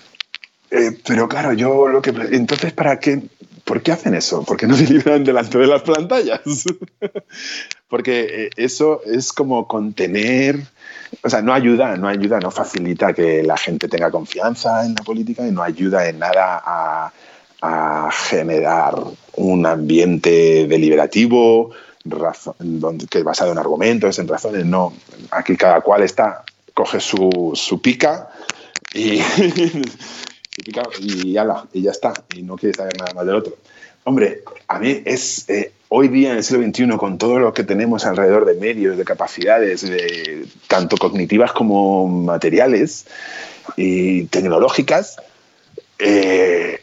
Eh, 0.69 0.97
pero 1.05 1.27
claro, 1.27 1.53
yo 1.53 1.87
lo 1.87 2.01
que... 2.01 2.11
Entonces, 2.31 2.73
¿para 2.73 2.99
qué? 2.99 3.21
¿Por 3.63 3.81
qué 3.81 3.91
hacen 3.91 4.13
eso? 4.13 4.43
¿Por 4.43 4.57
qué 4.57 4.67
no 4.67 4.75
deliberan 4.77 5.23
delante 5.23 5.57
de 5.57 5.67
las 5.67 5.81
pantallas? 5.83 6.41
Porque 7.87 8.45
eh, 8.45 8.49
eso 8.57 9.01
es 9.05 9.33
como 9.33 9.67
contener... 9.67 10.59
O 11.21 11.29
sea, 11.29 11.43
no 11.43 11.53
ayuda, 11.53 11.95
no 11.95 12.07
ayuda, 12.07 12.39
no 12.39 12.49
facilita 12.49 13.13
que 13.13 13.43
la 13.43 13.55
gente 13.55 13.87
tenga 13.87 14.09
confianza 14.09 14.83
en 14.83 14.95
la 14.95 15.03
política 15.03 15.47
y 15.47 15.51
no 15.51 15.61
ayuda 15.61 16.09
en 16.09 16.17
nada 16.17 16.59
a, 16.65 17.13
a 17.61 18.11
generar 18.11 18.95
un 19.35 19.65
ambiente 19.65 20.67
deliberativo, 20.67 21.71
donde, 22.03 23.07
que 23.07 23.23
basado 23.23 23.51
en 23.51 23.57
argumentos, 23.57 24.19
en 24.19 24.27
razones. 24.27 24.65
No, 24.65 24.93
aquí 25.31 25.55
cada 25.55 25.81
cual 25.81 26.03
está, 26.03 26.43
coge 26.73 26.99
su, 26.99 27.51
su 27.55 27.81
pica 27.81 28.29
y 28.93 29.21
y 30.99 31.37
ala, 31.37 31.65
y 31.73 31.81
ya 31.81 31.91
está, 31.91 32.13
y 32.35 32.43
no 32.43 32.55
quiere 32.55 32.75
saber 32.75 32.97
nada 32.97 33.13
más 33.13 33.25
del 33.25 33.35
otro. 33.35 33.57
Hombre, 34.05 34.43
a 34.67 34.79
mí 34.79 35.01
es 35.05 35.49
eh, 35.49 35.71
hoy 35.87 36.09
día 36.09 36.31
en 36.31 36.37
el 36.37 36.43
siglo 36.43 36.63
XXI, 36.63 36.97
con 36.97 37.17
todo 37.17 37.39
lo 37.39 37.53
que 37.53 37.63
tenemos 37.63 38.05
alrededor 38.05 38.45
de 38.45 38.55
medios, 38.55 38.97
de 38.97 39.05
capacidades, 39.05 39.81
de, 39.81 40.45
tanto 40.67 40.97
cognitivas 40.97 41.53
como 41.53 42.07
materiales 42.07 43.05
y 43.77 44.25
tecnológicas, 44.25 45.17
eh, 45.99 46.81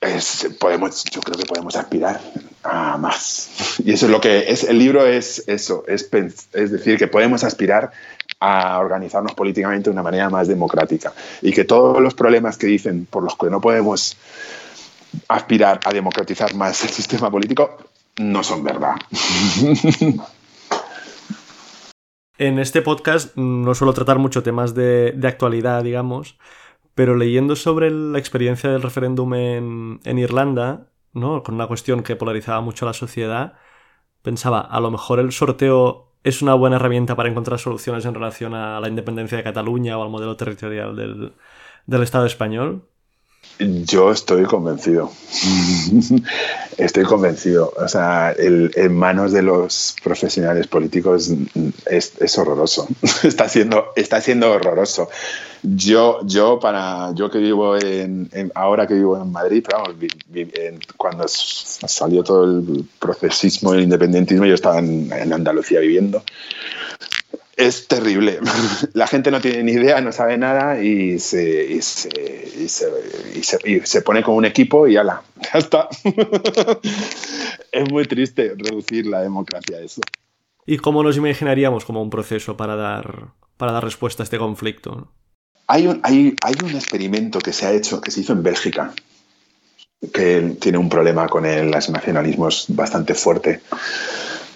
es, 0.00 0.48
podemos, 0.60 1.04
yo 1.04 1.20
creo 1.20 1.36
que 1.36 1.46
podemos 1.46 1.74
aspirar 1.76 2.20
a 2.62 2.96
más. 2.96 3.50
Y 3.84 3.92
eso 3.92 4.06
es 4.06 4.12
lo 4.12 4.20
que 4.20 4.50
es, 4.50 4.64
el 4.64 4.78
libro 4.78 5.06
es 5.06 5.44
eso, 5.46 5.84
es, 5.86 6.08
es 6.52 6.70
decir, 6.70 6.98
que 6.98 7.06
podemos 7.06 7.44
aspirar 7.44 7.92
a 8.40 8.78
organizarnos 8.78 9.34
políticamente 9.34 9.90
de 9.90 9.94
una 9.94 10.02
manera 10.02 10.28
más 10.28 10.48
democrática 10.48 11.12
y 11.42 11.52
que 11.52 11.64
todos 11.64 12.00
los 12.00 12.14
problemas 12.14 12.58
que 12.58 12.66
dicen 12.66 13.06
por 13.06 13.22
los 13.22 13.36
que 13.36 13.48
no 13.48 13.60
podemos 13.60 14.16
aspirar 15.28 15.80
a 15.84 15.92
democratizar 15.92 16.54
más 16.54 16.82
el 16.84 16.90
sistema 16.90 17.30
político 17.30 17.78
no 18.18 18.42
son 18.42 18.64
verdad. 18.64 18.94
En 22.38 22.58
este 22.58 22.82
podcast 22.82 23.34
no 23.36 23.74
suelo 23.74 23.94
tratar 23.94 24.18
mucho 24.18 24.42
temas 24.42 24.74
de, 24.74 25.18
actualidad, 25.24 25.82
digamos, 25.82 26.38
pero 26.94 27.16
leyendo 27.16 27.56
sobre 27.56 27.90
la 27.90 28.18
experiencia 28.18 28.68
del 28.68 28.82
referéndum 28.82 29.32
en, 29.32 30.00
en 30.04 30.18
Irlanda, 30.18 30.90
¿no? 31.14 31.42
con 31.42 31.54
una 31.54 31.66
cuestión 31.66 32.02
que 32.02 32.14
polarizaba 32.14 32.60
mucho 32.60 32.84
a 32.84 32.88
la 32.88 32.92
sociedad, 32.92 33.54
pensaba, 34.20 34.60
a 34.60 34.80
lo 34.80 34.90
mejor 34.90 35.18
el 35.18 35.32
sorteo 35.32 36.05
es 36.26 36.42
una 36.42 36.54
buena 36.54 36.76
herramienta 36.76 37.14
para 37.14 37.28
encontrar 37.28 37.60
soluciones 37.60 38.04
en 38.04 38.14
relación 38.14 38.52
a 38.52 38.80
la 38.80 38.88
independencia 38.88 39.38
de 39.38 39.44
Cataluña 39.44 39.96
o 39.96 40.02
al 40.02 40.10
modelo 40.10 40.36
territorial 40.36 40.96
del, 40.96 41.34
del 41.86 42.02
Estado 42.02 42.26
español? 42.26 42.82
Yo 43.58 44.10
estoy 44.10 44.44
convencido. 44.44 45.10
estoy 46.76 47.04
convencido. 47.04 47.72
O 47.76 47.88
sea, 47.88 48.32
el, 48.32 48.70
en 48.74 48.94
manos 48.94 49.32
de 49.32 49.42
los 49.42 49.96
profesionales 50.02 50.66
políticos 50.66 51.32
es, 51.86 52.12
es 52.20 52.38
horroroso. 52.38 52.86
está, 53.22 53.48
siendo, 53.48 53.92
está 53.96 54.20
siendo 54.20 54.52
horroroso. 54.52 55.08
Yo, 55.62 56.20
yo, 56.26 56.60
para, 56.60 57.12
yo 57.14 57.30
que 57.30 57.38
vivo 57.38 57.76
en, 57.76 58.28
en 58.32 58.52
ahora 58.54 58.86
que 58.86 58.94
vivo 58.94 59.16
en 59.16 59.32
Madrid, 59.32 59.64
pero 59.66 59.82
vamos, 59.82 59.98
vi, 59.98 60.08
vi, 60.28 60.42
en, 60.54 60.78
cuando 60.96 61.24
salió 61.26 62.22
todo 62.22 62.44
el 62.44 62.84
procesismo 62.98 63.74
y 63.74 63.78
el 63.78 63.84
independentismo, 63.84 64.44
yo 64.44 64.54
estaba 64.54 64.78
en, 64.78 65.10
en 65.12 65.32
Andalucía 65.32 65.80
viviendo 65.80 66.22
es 67.56 67.88
terrible. 67.88 68.38
La 68.92 69.06
gente 69.06 69.30
no 69.30 69.40
tiene 69.40 69.62
ni 69.62 69.72
idea, 69.72 70.00
no 70.00 70.12
sabe 70.12 70.36
nada 70.36 70.82
y 70.82 71.18
se, 71.18 71.64
y 71.64 71.82
se, 71.82 72.08
y 72.60 72.68
se, 72.68 73.58
y 73.64 73.80
se, 73.80 74.02
pone 74.02 74.22
con 74.22 74.34
un 74.34 74.44
equipo 74.44 74.86
y 74.86 74.96
ala, 74.96 75.22
ya 75.52 75.58
está. 75.58 75.88
es 77.72 77.90
muy 77.90 78.04
triste 78.04 78.54
reducir 78.56 79.06
la 79.06 79.22
democracia 79.22 79.78
a 79.78 79.80
eso. 79.80 80.02
¿Y 80.66 80.78
cómo 80.78 81.02
nos 81.02 81.16
imaginaríamos 81.16 81.84
como 81.84 82.02
un 82.02 82.10
proceso 82.10 82.56
para 82.56 82.76
dar, 82.76 83.28
para 83.56 83.72
dar 83.72 83.84
respuesta 83.84 84.22
a 84.22 84.24
este 84.24 84.38
conflicto? 84.38 85.12
Hay 85.68 85.86
un, 85.86 86.00
hay, 86.02 86.36
hay 86.42 86.54
un 86.62 86.70
experimento 86.70 87.38
que 87.38 87.52
se 87.52 87.66
ha 87.66 87.72
hecho, 87.72 88.00
que 88.00 88.10
se 88.10 88.20
hizo 88.20 88.32
en 88.32 88.42
Bélgica, 88.42 88.92
que 90.12 90.56
tiene 90.60 90.78
un 90.78 90.88
problema 90.88 91.28
con 91.28 91.46
el, 91.46 91.70
los 91.70 91.88
nacionalismos 91.88 92.66
bastante 92.68 93.14
fuerte 93.14 93.60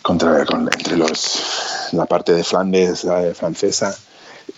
contra, 0.03 0.45
con, 0.45 0.63
entre 0.63 0.97
los, 0.97 1.91
la 1.93 2.07
parte 2.07 2.33
de 2.33 2.45
Flandes 2.45 3.05
eh, 3.05 3.35
francesa. 3.35 3.97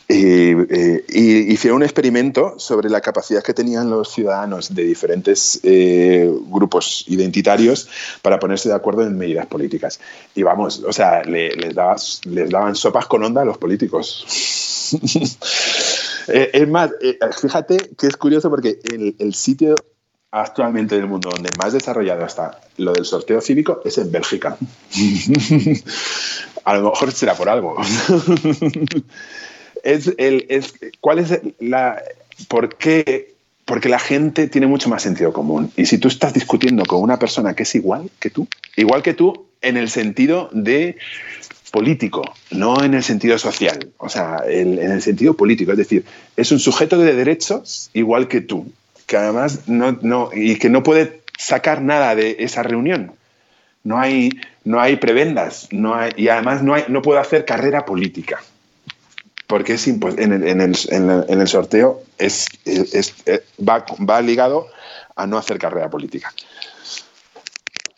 Y, 0.08 0.52
eh, 0.52 1.04
y, 1.08 1.52
hicieron 1.52 1.76
un 1.76 1.82
experimento 1.82 2.54
sobre 2.58 2.88
la 2.88 3.00
capacidad 3.00 3.42
que 3.42 3.52
tenían 3.52 3.90
los 3.90 4.10
ciudadanos 4.12 4.74
de 4.74 4.84
diferentes 4.84 5.60
eh, 5.62 6.30
grupos 6.46 7.04
identitarios 7.08 7.88
para 8.22 8.38
ponerse 8.38 8.68
de 8.68 8.74
acuerdo 8.74 9.02
en 9.02 9.16
medidas 9.16 9.46
políticas. 9.46 10.00
Y 10.34 10.42
vamos, 10.42 10.82
o 10.86 10.92
sea, 10.92 11.22
le, 11.24 11.50
les, 11.56 11.74
daban 11.74 12.74
sopas 12.74 13.06
con 13.06 13.22
onda 13.22 13.42
a 13.42 13.44
los 13.44 13.58
políticos. 13.58 14.24
es 16.28 16.68
más, 16.68 16.90
fíjate 17.40 17.90
que 17.98 18.06
es 18.06 18.16
curioso 18.16 18.48
porque 18.50 18.78
el 19.18 19.34
sitio 19.34 19.74
actualmente 20.32 20.96
en 20.96 21.02
el 21.02 21.08
mundo 21.08 21.30
donde 21.30 21.50
más 21.58 21.74
desarrollado 21.74 22.24
está 22.24 22.58
lo 22.78 22.94
del 22.94 23.04
sorteo 23.04 23.40
cívico 23.40 23.82
es 23.84 23.98
en 23.98 24.10
Bélgica. 24.10 24.56
A 26.64 26.76
lo 26.76 26.90
mejor 26.90 27.12
será 27.12 27.34
por 27.34 27.48
algo. 27.48 27.76
es 29.84 30.12
el, 30.16 30.46
es, 30.48 30.74
¿Cuál 31.00 31.18
es 31.18 31.38
la. 31.60 32.02
¿Por 32.48 32.76
qué? 32.76 33.34
Porque 33.64 33.88
la 33.88 33.98
gente 33.98 34.48
tiene 34.48 34.66
mucho 34.66 34.88
más 34.88 35.02
sentido 35.02 35.32
común. 35.32 35.70
Y 35.76 35.86
si 35.86 35.98
tú 35.98 36.08
estás 36.08 36.32
discutiendo 36.32 36.84
con 36.86 37.02
una 37.02 37.18
persona 37.18 37.54
que 37.54 37.64
es 37.64 37.74
igual 37.74 38.10
que 38.18 38.30
tú, 38.30 38.48
igual 38.76 39.02
que 39.02 39.14
tú 39.14 39.46
en 39.60 39.76
el 39.76 39.90
sentido 39.90 40.48
de 40.52 40.96
político, 41.70 42.22
no 42.50 42.82
en 42.82 42.94
el 42.94 43.02
sentido 43.02 43.38
social, 43.38 43.90
o 43.98 44.08
sea, 44.08 44.42
el, 44.46 44.78
en 44.78 44.92
el 44.92 45.02
sentido 45.02 45.34
político, 45.34 45.72
es 45.72 45.78
decir, 45.78 46.04
es 46.36 46.52
un 46.52 46.58
sujeto 46.58 46.98
de 46.98 47.14
derechos 47.14 47.88
igual 47.94 48.28
que 48.28 48.42
tú, 48.42 48.70
que 49.12 49.18
además 49.18 49.68
no, 49.68 49.92
no, 50.00 50.30
y 50.32 50.56
que 50.56 50.70
no 50.70 50.82
puede 50.82 51.20
sacar 51.38 51.82
nada 51.82 52.14
de 52.14 52.36
esa 52.38 52.62
reunión. 52.62 53.12
No 53.84 53.98
hay, 53.98 54.30
no 54.64 54.80
hay 54.80 54.96
prebendas, 54.96 55.68
no 55.70 55.94
hay, 55.94 56.12
y 56.16 56.28
además 56.28 56.62
no, 56.62 56.72
hay, 56.72 56.84
no 56.88 57.02
puede 57.02 57.20
hacer 57.20 57.44
carrera 57.44 57.84
política. 57.84 58.42
Porque 59.46 59.74
es 59.74 59.86
en, 59.86 60.00
el, 60.02 60.48
en, 60.48 60.62
el, 60.62 60.74
en, 60.88 61.40
el, 61.42 61.46
sorteo 61.46 62.02
es, 62.16 62.46
es, 62.64 62.94
es, 63.26 63.42
va, 63.60 63.84
va 64.00 64.22
ligado 64.22 64.68
a 65.14 65.26
no 65.26 65.36
hacer 65.36 65.58
carrera 65.58 65.90
política. 65.90 66.32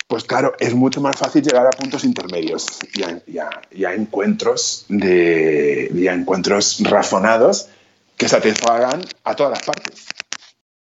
Pues 0.09 0.25
claro, 0.25 0.55
es 0.59 0.75
mucho 0.75 1.01
más 1.01 1.17
fácil 1.17 1.45
llegar 1.45 1.65
a 1.65 1.71
puntos 1.71 2.03
intermedios 2.03 2.81
y 2.93 3.39
a, 3.39 3.63
y 3.71 3.85
encuentros, 3.85 4.87
de, 4.89 5.93
y 5.95 6.09
a 6.09 6.13
encuentros 6.13 6.81
razonados 6.83 7.69
que 8.17 8.29
satisfagan 8.29 9.01
a 9.23 9.37
todas 9.37 9.53
las 9.53 9.63
partes 9.63 10.14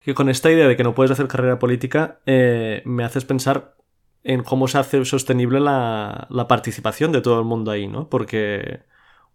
que 0.02 0.14
con 0.14 0.30
esta 0.30 0.52
idea 0.52 0.68
de 0.68 0.76
que 0.76 0.84
no 0.84 0.96
puedes 0.96 1.12
hacer 1.12 1.28
carrera 1.28 1.60
política 1.60 2.20
eh, 2.26 2.82
me 2.86 3.04
haces 3.04 3.26
pensar 3.26 3.76
en 4.24 4.44
cómo 4.44 4.68
se 4.68 4.78
hace 4.78 5.04
sostenible 5.06 5.60
la, 5.60 6.28
la, 6.30 6.48
participación 6.48 7.12
de 7.12 7.22
todo 7.22 7.40
el 7.40 7.46
mundo 7.46 7.72
ahí, 7.72 7.88
¿no? 7.88 8.10
Porque 8.10 8.82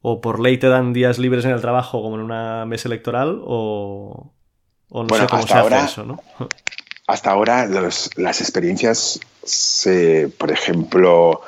o 0.02 0.20
por 0.20 0.38
ley 0.38 0.58
te 0.58 0.68
dan 0.68 0.92
días 0.92 1.18
libres 1.18 1.44
en 1.44 1.50
el 1.50 1.60
trabajo 1.60 2.02
como 2.02 2.16
en 2.16 2.22
una 2.22 2.64
mesa 2.66 2.88
electoral 2.88 3.40
o, 3.44 4.32
o 4.90 5.02
no 5.02 5.08
bueno, 5.08 5.24
sé 5.24 5.30
cómo 5.30 5.46
se 5.46 5.54
ahora, 5.54 5.78
hace 5.78 5.92
eso, 5.92 6.04
¿no? 6.04 6.20
Hasta 7.08 7.30
ahora 7.30 7.66
los, 7.66 8.10
las 8.16 8.40
experiencias, 8.40 9.20
se, 9.44 10.28
por 10.38 10.50
ejemplo, 10.50 11.40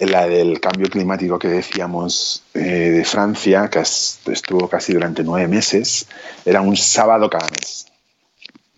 la 0.00 0.26
del 0.26 0.60
cambio 0.60 0.88
climático 0.88 1.38
que 1.38 1.48
decíamos 1.48 2.42
eh, 2.54 2.60
de 2.60 3.04
Francia, 3.04 3.70
que 3.70 3.80
estuvo 3.80 4.68
casi 4.68 4.94
durante 4.94 5.22
nueve 5.22 5.46
meses, 5.46 6.08
era 6.44 6.60
un 6.60 6.76
sábado 6.76 7.30
cada 7.30 7.46
mes. 7.50 7.86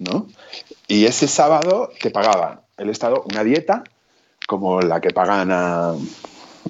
¿No? 0.00 0.26
Y 0.88 1.04
ese 1.04 1.28
sábado 1.28 1.92
te 2.00 2.10
pagaba 2.10 2.62
el 2.76 2.90
Estado 2.90 3.22
una 3.30 3.44
dieta 3.44 3.84
como 4.46 4.80
la 4.80 5.00
que 5.00 5.10
pagan 5.10 5.52
a, 5.52 5.94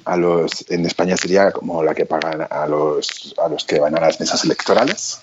a 0.05 0.17
los, 0.17 0.69
en 0.69 0.85
España 0.85 1.17
sería 1.17 1.51
como 1.51 1.81
la 1.81 1.95
que 1.95 2.05
pagan 2.05 2.45
a 2.47 2.67
los, 2.67 3.33
a 3.43 3.47
los 3.47 3.65
que 3.65 3.79
van 3.79 3.97
a 3.97 4.01
las 4.01 4.19
mesas 4.19 4.43
electorales. 4.43 5.19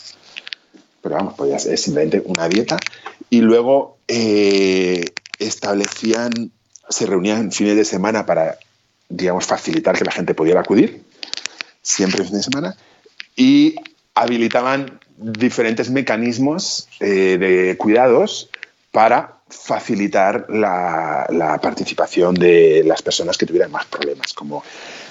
Pero 1.00 1.14
vamos, 1.14 1.34
pues 1.36 1.66
es 1.66 1.82
simplemente 1.82 2.22
una 2.24 2.48
dieta. 2.48 2.78
Y 3.30 3.40
luego 3.40 3.98
eh, 4.08 5.04
establecían, 5.38 6.50
se 6.88 7.06
reunían 7.06 7.52
fines 7.52 7.76
de 7.76 7.84
semana 7.84 8.26
para, 8.26 8.58
digamos, 9.08 9.46
facilitar 9.46 9.96
que 9.96 10.04
la 10.04 10.12
gente 10.12 10.34
pudiera 10.34 10.60
acudir, 10.60 11.04
siempre 11.82 12.24
fin 12.24 12.34
de 12.34 12.42
semana, 12.42 12.76
y 13.36 13.76
habilitaban 14.14 14.98
diferentes 15.18 15.90
mecanismos 15.90 16.88
eh, 17.00 17.36
de 17.38 17.76
cuidados 17.76 18.50
para 18.92 19.38
facilitar 19.48 20.46
la, 20.48 21.58
participación 21.62 22.34
de 22.34 22.82
las 22.86 23.02
personas 23.02 23.36
que 23.36 23.46
tuvieran 23.46 23.70
más 23.70 23.86
problemas, 23.86 24.32
como 24.34 24.62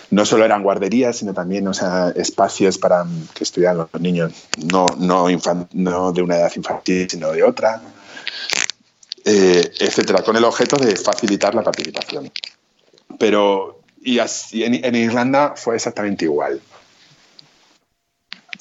no 0.10 0.26
solo 0.26 0.46
eran 0.46 0.64
guarderías, 0.64 1.18
sino 1.18 1.34
también 1.34 1.68
o 1.68 1.74
sea, 1.74 2.14
espacios 2.16 2.78
para 2.78 3.06
que 3.34 3.44
estudiaran 3.44 3.78
los 3.78 4.02
niños, 4.02 4.34
no, 4.72 4.86
no, 4.98 5.28
no 5.74 6.12
de 6.12 6.22
una 6.22 6.38
edad 6.38 6.52
infantil, 6.56 7.10
sino 7.10 7.32
de 7.32 7.44
otra, 7.44 7.82
eh, 9.26 9.72
etcétera, 9.80 10.24
con 10.24 10.38
el 10.38 10.44
objeto 10.44 10.78
de 10.78 10.96
facilitar 10.96 11.54
la 11.54 11.64
participación. 11.64 12.32
Pero 13.20 13.78
y 14.08 14.20
así, 14.20 14.64
en, 14.64 14.96
Irlanda 14.96 15.54
fue 15.58 15.76
exactamente 15.76 16.24
igual. 16.24 16.62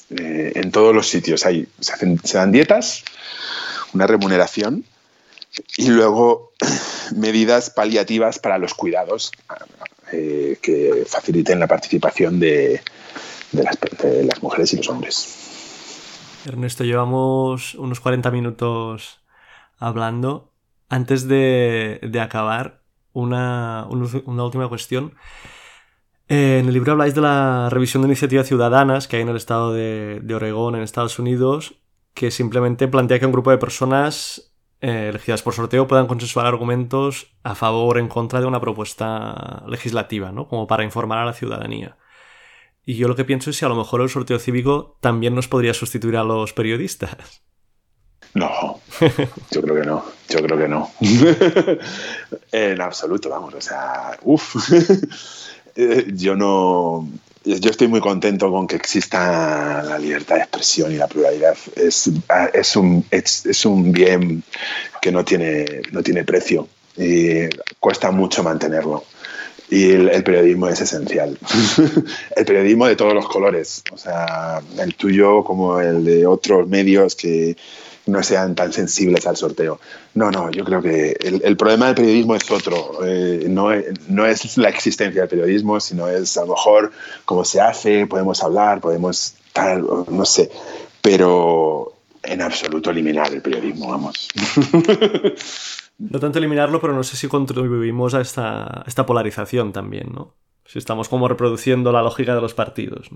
Eh, 0.09 0.53
en 0.55 0.71
todos 0.71 0.95
los 0.95 1.07
sitios 1.07 1.45
hay, 1.45 1.67
se 1.79 2.37
dan 2.37 2.51
dietas, 2.51 3.03
una 3.93 4.07
remuneración 4.07 4.85
y 5.77 5.89
luego 5.89 6.53
medidas 7.15 7.69
paliativas 7.69 8.39
para 8.39 8.57
los 8.57 8.73
cuidados 8.73 9.31
eh, 10.11 10.57
que 10.61 11.05
faciliten 11.07 11.59
la 11.59 11.67
participación 11.67 12.39
de, 12.39 12.81
las, 13.51 14.41
mujeres 14.41 14.73
y 14.73 14.77
los 14.77 14.89
hombres. 14.89 16.43
Ernesto, 16.45 16.83
llevamos 16.85 17.75
unos 17.75 17.99
40 17.99 18.31
minutos 18.31 19.19
hablando. 19.77 20.53
Antes 20.89 21.27
de, 21.27 21.99
acabar, 22.21 22.81
una, 23.11 23.85
última 23.89 24.69
cuestión. 24.69 25.13
Eh, 26.29 26.59
en 26.59 26.67
el 26.67 26.73
libro 26.73 26.91
habláis 26.91 27.15
de 27.15 27.21
la 27.21 27.69
revisión 27.69 28.01
de 28.03 28.09
iniciativas 28.09 28.47
ciudadanas 28.47 29.07
que 29.07 29.15
hay 29.15 29.21
en 29.21 29.29
el 29.29 29.37
estado 29.37 29.73
de, 29.73 30.19
de 30.21 30.35
Oregón, 30.35 30.75
en 30.75 30.81
Estados 30.81 31.19
Unidos, 31.19 31.75
que 32.13 32.31
simplemente 32.31 32.87
plantea 32.87 33.19
que 33.19 33.25
un 33.25 33.31
grupo 33.31 33.51
de 33.51 33.57
personas 33.57 34.53
eh, 34.81 35.07
elegidas 35.09 35.41
por 35.41 35.53
sorteo 35.53 35.87
puedan 35.87 36.05
consensuar 36.05 36.45
argumentos 36.45 37.35
a 37.43 37.55
favor 37.55 37.97
o 37.97 37.99
en 37.99 38.07
contra 38.07 38.39
de 38.39 38.45
una 38.45 38.61
propuesta 38.61 39.63
legislativa, 39.67 40.31
¿no? 40.31 40.47
Como 40.47 40.67
para 40.67 40.83
informar 40.83 41.17
a 41.19 41.25
la 41.25 41.33
ciudadanía. 41.33 41.97
Y 42.85 42.95
yo 42.95 43.07
lo 43.07 43.15
que 43.15 43.25
pienso 43.25 43.49
es 43.49 43.57
si 43.57 43.65
a 43.65 43.69
lo 43.69 43.75
mejor 43.75 44.01
el 44.01 44.09
sorteo 44.09 44.39
cívico 44.39 44.97
también 45.01 45.33
nos 45.33 45.47
podría 45.47 45.73
sustituir 45.73 46.15
a 46.15 46.23
los 46.23 46.53
periodistas. 46.53 47.43
No, 48.33 48.79
yo 49.51 49.61
creo 49.61 49.75
que 49.75 49.85
no, 49.85 50.05
yo 50.29 50.41
creo 50.43 50.57
que 50.57 50.67
no. 50.67 50.91
en 52.51 52.81
absoluto, 52.81 53.29
vamos, 53.29 53.55
o 53.55 53.61
sea, 53.61 54.17
uff, 54.21 54.55
yo 56.15 56.35
no, 56.35 57.07
yo 57.45 57.69
estoy 57.69 57.87
muy 57.87 58.01
contento 58.01 58.51
con 58.51 58.67
que 58.67 58.75
exista 58.75 59.83
la 59.83 59.97
libertad 59.97 60.35
de 60.35 60.41
expresión 60.41 60.91
y 60.91 60.95
la 60.95 61.07
pluralidad. 61.07 61.55
Es, 61.75 62.09
es, 62.53 62.75
un, 62.75 63.05
es, 63.11 63.65
un, 63.65 63.91
bien 63.91 64.43
que 65.01 65.11
no 65.11 65.23
tiene, 65.23 65.65
no 65.91 66.01
tiene 66.03 66.23
precio 66.23 66.67
y 66.97 67.47
cuesta 67.79 68.11
mucho 68.11 68.43
mantenerlo. 68.43 69.03
Y 69.69 69.91
el, 69.91 70.23
periodismo 70.23 70.69
es 70.69 70.81
esencial. 70.81 71.37
el 72.35 72.45
periodismo 72.45 72.87
de 72.87 72.95
todos 72.95 73.13
los 73.13 73.27
colores, 73.27 73.83
o 73.91 73.97
sea, 73.97 74.61
el 74.79 74.95
tuyo 74.95 75.43
como 75.43 75.79
el 75.79 76.05
de 76.05 76.25
otros 76.25 76.67
medios 76.67 77.15
que, 77.15 77.57
no 78.07 78.23
sean 78.23 78.55
tan 78.55 78.73
sensibles 78.73 79.27
al 79.27 79.37
sorteo. 79.37 79.79
No, 80.13 80.31
no, 80.31 80.49
yo 80.51 80.63
creo 80.63 80.81
que 80.81 81.11
el, 81.21 81.57
problema 81.57 81.87
del 81.87 81.95
periodismo 81.95 82.35
es 82.35 82.49
otro. 82.49 82.99
Eh, 83.05 83.45
no, 83.49 83.69
no, 84.07 84.25
es 84.25 84.57
la 84.57 84.69
existencia 84.69 85.21
del 85.21 85.29
periodismo, 85.29 85.79
sino 85.79 86.07
es 86.07 86.37
a 86.37 86.41
lo 86.41 86.53
mejor 86.53 86.91
cómo 87.25 87.45
se 87.45 87.61
hace, 87.61 88.07
podemos 88.07 88.41
hablar, 88.43 88.79
podemos 88.81 89.35
tal, 89.53 89.85
no 90.09 90.25
sé, 90.25 90.49
pero 91.01 91.93
en 92.23 92.41
absoluto 92.41 92.91
eliminar 92.91 93.31
el 93.33 93.41
periodismo, 93.41 93.89
vamos. 93.89 94.27
No 95.99 96.19
tanto 96.19 96.37
eliminarlo, 96.37 96.79
pero 96.79 96.93
no 96.93 97.03
sé 97.03 97.17
si 97.17 97.27
contribuimos 97.27 98.13
a 98.13 98.21
esta, 98.21 98.83
esta 98.85 99.07
polarización 99.07 99.73
también, 99.73 100.11
¿no? 100.13 100.35
Si 100.67 100.79
estamos 100.79 101.07
como 101.07 101.27
reproduciendo 101.27 101.91
la 101.91 102.01
lógica 102.01 102.35
de 102.35 102.41
los 102.41 102.53
partidos. 102.53 103.07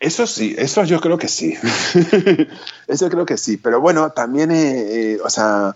Eso 0.00 0.26
sí, 0.26 0.54
eso 0.58 0.84
yo 0.84 1.00
creo 1.00 1.18
que 1.18 1.28
sí. 1.28 1.54
eso 2.88 3.08
creo 3.08 3.24
que 3.24 3.36
sí. 3.36 3.56
Pero 3.56 3.80
bueno, 3.80 4.10
también, 4.10 4.50
eh, 4.50 5.12
eh, 5.14 5.18
o 5.24 5.30
sea, 5.30 5.74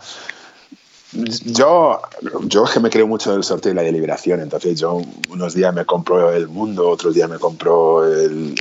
yo, 1.12 2.00
yo 2.44 2.64
que 2.64 2.78
me 2.78 2.88
creo 2.88 3.06
mucho 3.06 3.32
del 3.32 3.42
sorteo 3.42 3.72
y 3.72 3.74
la 3.74 3.82
deliberación, 3.82 4.40
entonces 4.40 4.78
yo 4.78 5.02
unos 5.28 5.54
días 5.54 5.74
me 5.74 5.84
compro 5.84 6.32
el 6.32 6.46
mundo, 6.46 6.88
otros 6.88 7.14
días 7.14 7.28
me 7.28 7.38
compro 7.38 8.04
el, 8.06 8.54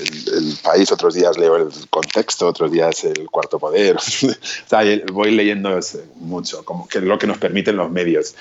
país, 0.64 0.92
otros 0.92 1.14
días 1.14 1.38
leo 1.38 1.58
el 1.58 1.70
contexto, 1.90 2.48
otros 2.48 2.72
días 2.72 3.04
el 3.04 3.30
cuarto 3.30 3.60
poder. 3.60 3.98
o 3.98 4.00
sea, 4.00 4.82
voy 5.12 5.32
leyendo 5.32 5.80
mucho, 6.16 6.66
como 6.66 6.88
que 6.88 6.98
es 6.98 7.04
lo 7.04 7.20
que 7.20 7.28
nos 7.28 7.38
permiten 7.38 7.78
los 7.78 7.92
medios. 7.92 8.36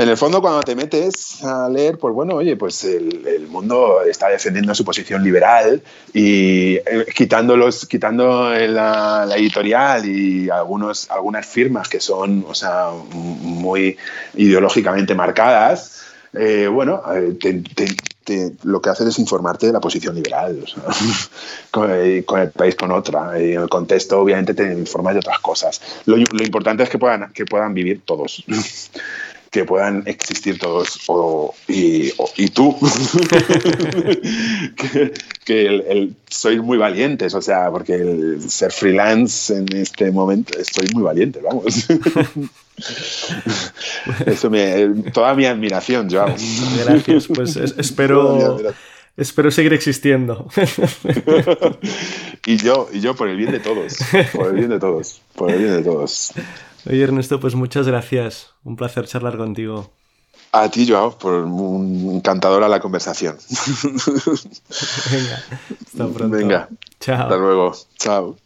En 0.00 0.08
el 0.08 0.16
fondo, 0.16 0.40
cuando 0.40 0.62
te 0.62 0.74
metes 0.74 1.44
a 1.44 1.68
leer, 1.68 1.98
pues 1.98 2.14
bueno, 2.14 2.36
oye, 2.36 2.56
pues 2.56 2.84
el, 2.84 3.46
mundo 3.50 4.00
está 4.00 4.30
defendiendo 4.30 4.74
su 4.74 4.82
posición 4.82 5.22
liberal 5.22 5.82
y 6.14 6.76
eh, 6.76 7.04
quitándolos, 7.14 7.84
quitando 7.84 8.48
la, 8.48 9.28
editorial 9.36 10.06
y 10.06 10.48
algunos, 10.48 11.10
algunas 11.10 11.44
firmas 11.44 11.86
que 11.90 12.00
son, 12.00 12.46
o 12.48 12.54
sea, 12.54 12.92
muy 13.12 13.98
ideológicamente 14.36 15.14
marcadas, 15.14 16.00
eh, 16.32 16.66
bueno, 16.66 17.02
eh, 17.14 18.56
lo 18.62 18.80
que 18.80 18.88
haces 18.88 19.08
es 19.08 19.18
informarte 19.18 19.66
de 19.66 19.72
la 19.74 19.80
posición 19.80 20.14
liberal, 20.14 20.64
con, 21.70 21.90
el, 21.90 22.24
país 22.56 22.74
con 22.74 22.90
otra. 22.90 23.38
Y 23.38 23.52
en 23.52 23.62
el 23.62 23.68
contexto, 23.68 24.18
obviamente, 24.18 24.54
te 24.54 24.72
informas 24.72 25.12
de 25.12 25.18
otras 25.18 25.40
cosas. 25.40 25.78
Lo, 26.06 26.16
lo 26.16 26.42
importante 26.42 26.84
es 26.84 26.88
que 26.88 26.98
puedan, 26.98 27.30
que 27.34 27.44
puedan 27.44 27.74
vivir 27.74 28.00
todos 28.06 28.44
que 29.50 29.64
puedan 29.64 30.04
existir 30.06 30.58
todos 30.58 31.00
y, 31.66 32.12
tú, 32.50 32.76
que, 35.44 35.66
el, 35.66 36.14
sois 36.28 36.62
muy 36.62 36.78
valientes, 36.78 37.34
o 37.34 37.42
sea, 37.42 37.68
porque 37.70 37.94
el 37.94 38.48
ser 38.48 38.70
freelance 38.70 39.56
en 39.56 39.66
este 39.76 40.12
momento 40.12 40.56
estoy 40.58 40.86
muy 40.94 41.02
valiente, 41.02 41.40
vamos. 41.40 41.88
Eso 44.24 44.48
me, 44.48 44.86
toda 45.12 45.34
mi 45.34 45.44
admiración, 45.44 46.08
Joao. 46.08 46.34
Gracias, 46.84 47.26
pues 47.26 47.56
espero, 47.56 48.58
espero 49.16 49.50
seguir 49.50 49.72
existiendo. 49.72 50.48
y 52.46 52.56
yo, 52.56 52.88
y 52.92 53.00
yo 53.00 53.16
por 53.16 53.28
el 53.28 53.36
bien 53.36 53.50
de 53.50 53.58
todos, 53.58 53.98
por 54.32 54.50
el 54.50 54.54
bien 54.54 54.70
de 54.70 54.78
todos, 54.78 55.20
por 55.34 55.50
el 55.50 55.58
bien 55.58 55.76
de 55.76 55.82
todos. 55.82 56.32
Oye, 56.88 57.02
Ernesto, 57.02 57.40
pues 57.40 57.54
muchas 57.54 57.86
gracias. 57.86 58.50
Un 58.64 58.76
placer 58.76 59.06
charlar 59.06 59.36
contigo. 59.36 59.90
A 60.52 60.68
ti, 60.68 60.88
Joao, 60.88 61.16
por 61.16 61.34
un 61.34 62.10
encantadora 62.16 62.68
la 62.68 62.80
conversación. 62.80 63.36
Venga, 65.10 65.42
hasta 65.86 66.08
pronto. 66.08 66.36
Venga, 66.36 66.68
chao. 66.98 67.22
Hasta 67.22 67.36
luego. 67.36 67.72
Chao. 67.98 68.36